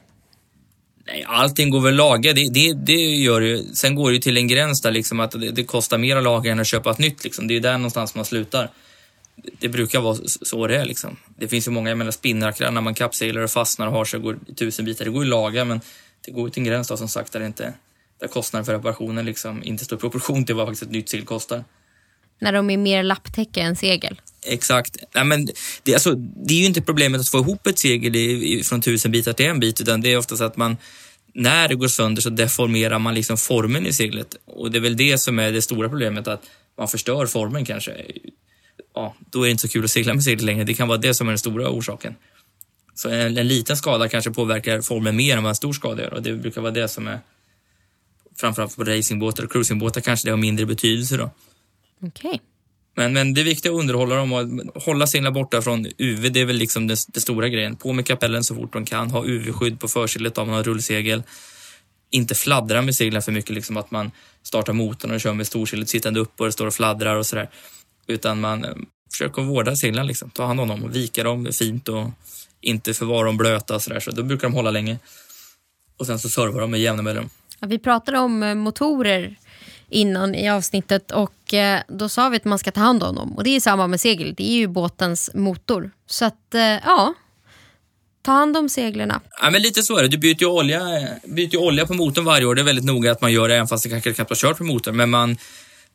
Nej, 1.06 1.24
allting 1.28 1.70
går 1.70 1.80
väl 1.80 1.94
att 1.94 1.96
laga, 1.96 2.32
det, 2.32 2.48
det, 2.48 2.72
det 2.72 3.16
gör 3.16 3.40
det 3.40 3.76
Sen 3.76 3.94
går 3.94 4.10
det 4.10 4.14
ju 4.14 4.20
till 4.20 4.36
en 4.36 4.48
gräns 4.48 4.82
där 4.82 4.90
liksom 4.90 5.20
att 5.20 5.30
det, 5.30 5.50
det, 5.50 5.64
kostar 5.64 5.98
mer 5.98 6.16
att 6.16 6.22
laga 6.22 6.52
än 6.52 6.60
att 6.60 6.66
köpa 6.66 6.90
ett 6.90 6.98
nytt. 6.98 7.24
Liksom. 7.24 7.48
Det 7.48 7.56
är 7.56 7.60
där 7.60 7.72
någonstans 7.72 8.14
man 8.14 8.24
slutar. 8.24 8.70
Det 9.58 9.68
brukar 9.68 10.00
vara 10.00 10.16
så 10.24 10.66
det 10.66 10.76
är. 10.76 10.84
Liksom. 10.84 11.16
Det 11.36 11.48
finns 11.48 11.66
ju 11.66 11.70
många, 11.70 11.88
jag 11.88 11.98
menar 11.98 12.10
spinnrakrar 12.10 12.70
när 12.70 12.80
man 12.80 12.94
kappseglar 12.94 13.42
och 13.42 13.50
fastnar 13.50 13.86
och 13.86 13.92
har 13.92 14.04
sig 14.04 14.16
och 14.16 14.22
går 14.22 14.38
i 14.46 14.54
tusen 14.54 14.84
bitar. 14.84 15.04
Det 15.04 15.10
går 15.10 15.24
ju 15.24 15.28
att 15.28 15.30
laga 15.30 15.64
men 15.64 15.80
det 16.24 16.30
går 16.30 16.48
till 16.48 16.60
en 16.60 16.66
gräns 16.66 16.88
då, 16.88 16.96
som 16.96 17.08
sagt 17.08 17.32
där, 17.32 17.46
inte, 17.46 17.72
där 18.20 18.28
kostnaden 18.28 18.66
för 18.66 18.72
reparationen 18.72 19.24
liksom 19.24 19.62
inte 19.64 19.84
står 19.84 19.98
i 19.98 20.00
proportion 20.00 20.46
till 20.46 20.54
vad 20.54 20.66
faktiskt 20.66 20.82
ett 20.82 20.90
nytt 20.90 21.08
segel 21.08 21.26
kostar. 21.26 21.64
När 22.40 22.52
de 22.52 22.70
är 22.70 22.76
mer 22.76 23.02
lapptäcke 23.02 23.60
än 23.60 23.76
segel? 23.76 24.20
Exakt. 24.46 24.96
Ja, 25.12 25.24
men 25.24 25.48
det, 25.82 25.94
alltså, 25.94 26.14
det 26.14 26.54
är 26.54 26.58
ju 26.58 26.66
inte 26.66 26.82
problemet 26.82 27.20
att 27.20 27.28
få 27.28 27.38
ihop 27.38 27.66
ett 27.66 27.78
segel 27.78 28.16
i, 28.16 28.62
från 28.64 28.80
tusen 28.80 29.12
bitar 29.12 29.32
till 29.32 29.46
en 29.46 29.60
bit, 29.60 29.80
utan 29.80 30.00
det 30.00 30.12
är 30.12 30.18
oftast 30.18 30.42
att 30.42 30.56
man 30.56 30.76
när 31.34 31.68
det 31.68 31.74
går 31.74 31.88
sönder 31.88 32.22
så 32.22 32.30
deformerar 32.30 32.98
man 32.98 33.14
liksom 33.14 33.36
formen 33.36 33.86
i 33.86 33.92
seglet. 33.92 34.36
Och 34.44 34.70
det 34.70 34.78
är 34.78 34.80
väl 34.80 34.96
det 34.96 35.18
som 35.18 35.38
är 35.38 35.52
det 35.52 35.62
stora 35.62 35.88
problemet, 35.88 36.28
att 36.28 36.42
man 36.78 36.88
förstör 36.88 37.26
formen 37.26 37.64
kanske. 37.64 38.06
Ja, 38.94 39.14
då 39.30 39.42
är 39.42 39.44
det 39.44 39.50
inte 39.50 39.60
så 39.60 39.68
kul 39.68 39.84
att 39.84 39.90
segla 39.90 40.14
med 40.14 40.24
seglet 40.24 40.44
längre. 40.44 40.64
Det 40.64 40.74
kan 40.74 40.88
vara 40.88 40.98
det 40.98 41.14
som 41.14 41.28
är 41.28 41.30
den 41.30 41.38
stora 41.38 41.70
orsaken. 41.70 42.14
Så 42.94 43.08
en, 43.08 43.38
en 43.38 43.48
liten 43.48 43.76
skada 43.76 44.08
kanske 44.08 44.30
påverkar 44.30 44.80
formen 44.80 45.16
mer 45.16 45.36
än 45.36 45.42
vad 45.42 45.50
en 45.50 45.56
stor 45.56 45.72
skada 45.72 46.02
gör 46.02 46.14
och 46.14 46.22
det 46.22 46.32
brukar 46.32 46.60
vara 46.60 46.72
det 46.72 46.88
som 46.88 47.06
är 47.06 47.18
framförallt 48.36 48.76
på 48.76 48.84
racingbåtar 48.84 49.44
och 49.44 49.52
cruisingbåtar 49.52 50.00
kanske 50.00 50.26
det 50.26 50.30
har 50.30 50.38
mindre 50.38 50.66
betydelse 50.66 51.16
då. 51.16 51.30
Okej. 52.02 52.28
Okay. 52.28 52.38
Men, 52.96 53.12
men 53.12 53.34
det 53.34 53.40
är 53.40 53.44
viktigt 53.44 53.72
att 53.72 53.78
underhålla 53.78 54.14
dem 54.14 54.32
och 54.32 54.82
hålla 54.82 55.06
seglarna 55.06 55.34
borta 55.34 55.62
från 55.62 55.86
UV. 55.98 56.32
Det 56.32 56.40
är 56.40 56.44
väl 56.44 56.56
liksom 56.56 56.86
det, 56.86 56.96
det, 57.08 57.20
stora 57.20 57.48
grejen. 57.48 57.76
På 57.76 57.92
med 57.92 58.06
kapellen 58.06 58.44
så 58.44 58.54
fort 58.54 58.72
de 58.72 58.84
kan. 58.84 59.10
Ha 59.10 59.24
UV-skydd 59.24 59.78
på 59.78 59.88
förseglet 59.88 60.38
om 60.38 60.48
man 60.48 60.56
har 60.56 60.62
rullsegel. 60.62 61.22
Inte 62.10 62.34
fladdra 62.34 62.82
med 62.82 62.94
seglen 62.94 63.22
för 63.22 63.32
mycket, 63.32 63.50
liksom 63.50 63.76
att 63.76 63.90
man 63.90 64.10
startar 64.42 64.72
motorn 64.72 65.10
och 65.10 65.20
kör 65.20 65.34
med 65.34 65.46
storseglet 65.46 65.88
sittande 65.88 66.20
upp 66.20 66.40
och 66.40 66.46
det 66.46 66.52
står 66.52 66.66
och 66.66 66.74
fladdrar 66.74 67.16
och 67.16 67.26
sådär. 67.26 67.50
Utan 68.06 68.40
man 68.40 68.64
eh, 68.64 68.74
försöker 69.10 69.42
vårda 69.42 69.76
seglen, 69.76 70.06
liksom. 70.06 70.30
ta 70.30 70.46
hand 70.46 70.60
om 70.60 70.68
dem 70.68 70.84
och 70.84 70.96
vika 70.96 71.24
dem 71.24 71.48
fint 71.52 71.88
och 71.88 72.10
inte 72.60 72.94
förvara 72.94 73.26
dem 73.26 73.36
blöta 73.36 73.74
och 73.74 73.82
sådär. 73.82 74.00
Så 74.00 74.10
då 74.10 74.22
brukar 74.22 74.48
de 74.48 74.54
hålla 74.54 74.70
länge. 74.70 74.98
Och 75.96 76.06
sen 76.06 76.18
så 76.18 76.28
servar 76.28 76.60
de 76.60 76.70
med 76.70 76.80
jämna 76.80 77.02
mellanrum. 77.02 77.30
Ja, 77.60 77.66
vi 77.66 77.78
pratade 77.78 78.18
om 78.18 78.42
eh, 78.42 78.54
motorer 78.54 79.36
innan 79.90 80.34
i 80.34 80.50
avsnittet 80.50 81.10
och 81.10 81.54
eh, 81.54 81.80
då 81.88 82.08
sa 82.08 82.28
vi 82.28 82.36
att 82.36 82.44
man 82.44 82.58
ska 82.58 82.70
ta 82.70 82.80
hand 82.80 83.02
om 83.02 83.14
dem. 83.14 83.32
Och 83.36 83.44
det 83.44 83.56
är 83.56 83.60
samma 83.60 83.86
med 83.86 84.00
segel, 84.00 84.34
det 84.36 84.50
är 84.50 84.56
ju 84.56 84.66
båtens 84.66 85.30
motor. 85.34 85.90
Så 86.06 86.24
att 86.24 86.54
eh, 86.54 86.60
ja, 86.62 87.14
ta 88.22 88.32
hand 88.32 88.56
om 88.56 88.68
seglerna. 88.68 89.20
Ja, 89.40 89.50
men 89.50 89.62
lite 89.62 89.82
så 89.82 89.96
är 89.96 90.02
det. 90.02 90.08
Du 90.08 90.18
byter 90.18 90.40
ju 90.40 90.46
olja, 90.46 90.80
eh, 90.80 91.08
byter 91.24 91.56
olja 91.56 91.86
på 91.86 91.94
motorn 91.94 92.24
varje 92.24 92.46
år. 92.46 92.54
Det 92.54 92.60
är 92.60 92.64
väldigt 92.64 92.84
noga 92.84 93.12
att 93.12 93.20
man 93.20 93.32
gör 93.32 93.48
det 93.48 93.54
även 93.54 93.68
fast 93.68 93.84
det 93.84 93.90
kanske 93.90 94.12
knappt 94.12 94.30
har 94.30 94.36
kört 94.36 94.58
på 94.58 94.64
motorn. 94.64 94.96
Men 94.96 95.10
man, 95.10 95.30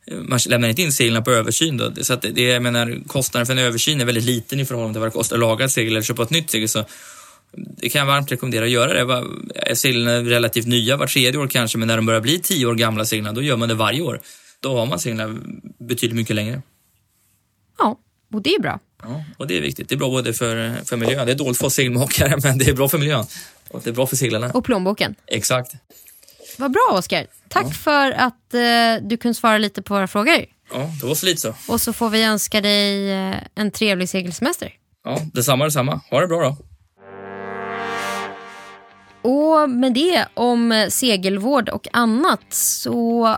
eh, 0.08 0.18
man 0.18 0.40
lämnar 0.48 0.70
inte 0.70 0.82
in 0.82 0.92
seglen 0.92 1.24
på 1.24 1.32
översyn. 1.32 1.78
Då. 1.78 1.92
Så 2.02 2.14
att 2.14 2.22
det, 2.22 2.42
jag 2.42 2.64
menar, 2.64 3.08
kostnaden 3.08 3.46
för 3.46 3.54
en 3.54 3.60
översyn 3.60 4.02
är 4.02 4.06
väldigt 4.06 4.24
liten 4.24 4.60
i 4.60 4.66
förhållande 4.66 4.94
till 4.94 5.00
vad 5.00 5.10
det 5.10 5.14
kostar 5.14 5.36
att 5.36 5.40
laga 5.40 5.66
ett 5.66 5.72
segel 5.72 5.92
eller 5.92 6.02
köpa 6.02 6.24
ett 6.24 6.30
nytt 6.30 6.52
segel. 6.52 6.70
Så 6.70 6.86
det 7.52 7.90
kan 7.90 8.00
jag 8.00 8.06
varmt 8.06 8.32
rekommendera 8.32 8.66
att 8.66 8.72
göra 8.72 8.94
det. 8.94 9.76
Seglen 9.76 10.08
är 10.08 10.24
relativt 10.24 10.68
nya 10.68 10.98
vart 10.98 11.10
tredje 11.10 11.40
år 11.40 11.48
kanske, 11.48 11.78
men 11.78 11.88
när 11.88 11.96
de 11.96 12.06
börjar 12.06 12.22
bli 12.22 12.40
tio 12.40 12.66
år 12.66 12.76
gamla 12.76 13.06
seglen, 13.06 13.36
då 13.36 13.42
gör 13.42 13.58
man 13.58 13.70
det 13.70 13.76
varje 13.76 14.02
år. 14.02 14.22
Då 14.60 14.78
har 14.78 14.86
man 14.86 15.00
seglen 15.00 15.62
betydligt 15.80 16.16
mycket 16.16 16.36
längre. 16.36 16.62
Ja, 17.78 18.00
och 18.34 18.42
det 18.42 18.56
är 18.56 18.60
bra. 18.60 18.80
Ja, 19.04 19.24
och 19.38 19.48
det 19.48 19.58
är 19.58 19.62
viktigt. 19.62 19.90
Det 19.90 19.96
är 19.96 20.00
bra 20.00 20.10
både 20.10 20.34
för, 20.34 20.76
för 20.86 20.98
miljön. 20.98 21.26
Det 21.26 21.32
är 21.32 21.36
dåligt 21.36 21.58
för 21.58 21.70
segelmakare, 21.70 22.38
men 22.44 22.58
det 22.58 22.68
är 22.68 22.74
bra 22.74 22.90
för 22.90 22.98
miljön. 22.98 23.26
Och 23.70 23.82
det 23.84 23.90
är 23.90 23.94
bra 23.94 24.08
för 24.08 24.16
seglarna. 24.16 24.52
Och 24.52 24.66
plånboken. 24.66 25.16
Exakt. 25.28 25.72
Vad 26.58 26.72
bra, 26.72 26.90
Oskar. 26.92 27.28
Tack 27.50 27.66
ja. 27.66 27.72
för 27.72 28.12
att 28.12 28.54
eh, 28.54 29.08
du 29.08 29.18
kunde 29.18 29.36
svara 29.36 29.58
lite 29.58 29.82
på 29.82 29.94
våra 29.94 30.08
frågor. 30.08 30.46
Ja, 30.74 30.92
det 31.02 31.08
var 31.08 31.16
så 31.16 31.26
lite 31.26 31.42
så. 31.42 31.56
Och 31.68 31.82
så 31.82 31.94
får 31.94 32.10
vi 32.10 32.24
önska 32.24 32.62
dig 32.62 33.12
eh, 33.12 33.36
en 33.56 33.72
trevlig 33.72 34.10
segelsemester. 34.10 34.74
Ja, 35.04 35.22
detsamma, 35.34 35.64
detsamma. 35.64 36.02
Ha 36.10 36.22
det 36.22 36.28
bra 36.28 36.44
då. 36.44 36.58
Och 39.26 39.70
med 39.70 39.94
det 39.94 40.26
om 40.34 40.88
segelvård 40.90 41.70
och 41.70 41.88
annat 41.94 42.46
så 42.50 43.38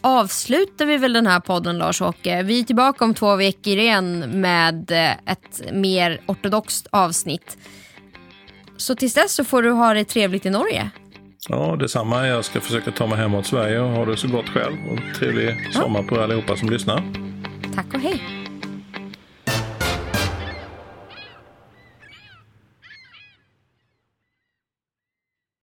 avslutar 0.00 0.86
vi 0.86 0.96
väl 0.96 1.12
den 1.12 1.26
här 1.26 1.40
podden 1.40 1.78
Lars-Åke. 1.78 2.42
Vi 2.42 2.60
är 2.60 2.64
tillbaka 2.64 3.04
om 3.04 3.14
två 3.14 3.36
veckor 3.36 3.72
igen 3.72 4.18
med 4.40 4.90
ett 5.26 5.72
mer 5.72 6.20
ortodoxt 6.26 6.86
avsnitt. 6.90 7.58
Så 8.76 8.94
tills 8.94 9.14
dess 9.14 9.34
så 9.34 9.44
får 9.44 9.62
du 9.62 9.70
ha 9.70 9.94
det 9.94 10.04
trevligt 10.04 10.46
i 10.46 10.50
Norge. 10.50 10.90
Ja, 11.48 11.76
detsamma. 11.76 12.26
Jag 12.26 12.44
ska 12.44 12.60
försöka 12.60 12.90
ta 12.90 13.06
mig 13.06 13.18
hemåt 13.18 13.46
Sverige 13.46 13.80
och 13.80 13.90
ha 13.90 14.04
det 14.04 14.16
så 14.16 14.28
gott 14.28 14.48
själv. 14.48 14.76
Och 14.90 15.18
trevlig 15.18 15.74
sommar 15.74 16.02
på 16.02 16.20
allihopa 16.20 16.56
som 16.56 16.70
lyssnar. 16.70 17.02
Tack 17.74 17.94
och 17.94 18.00
hej. 18.00 18.39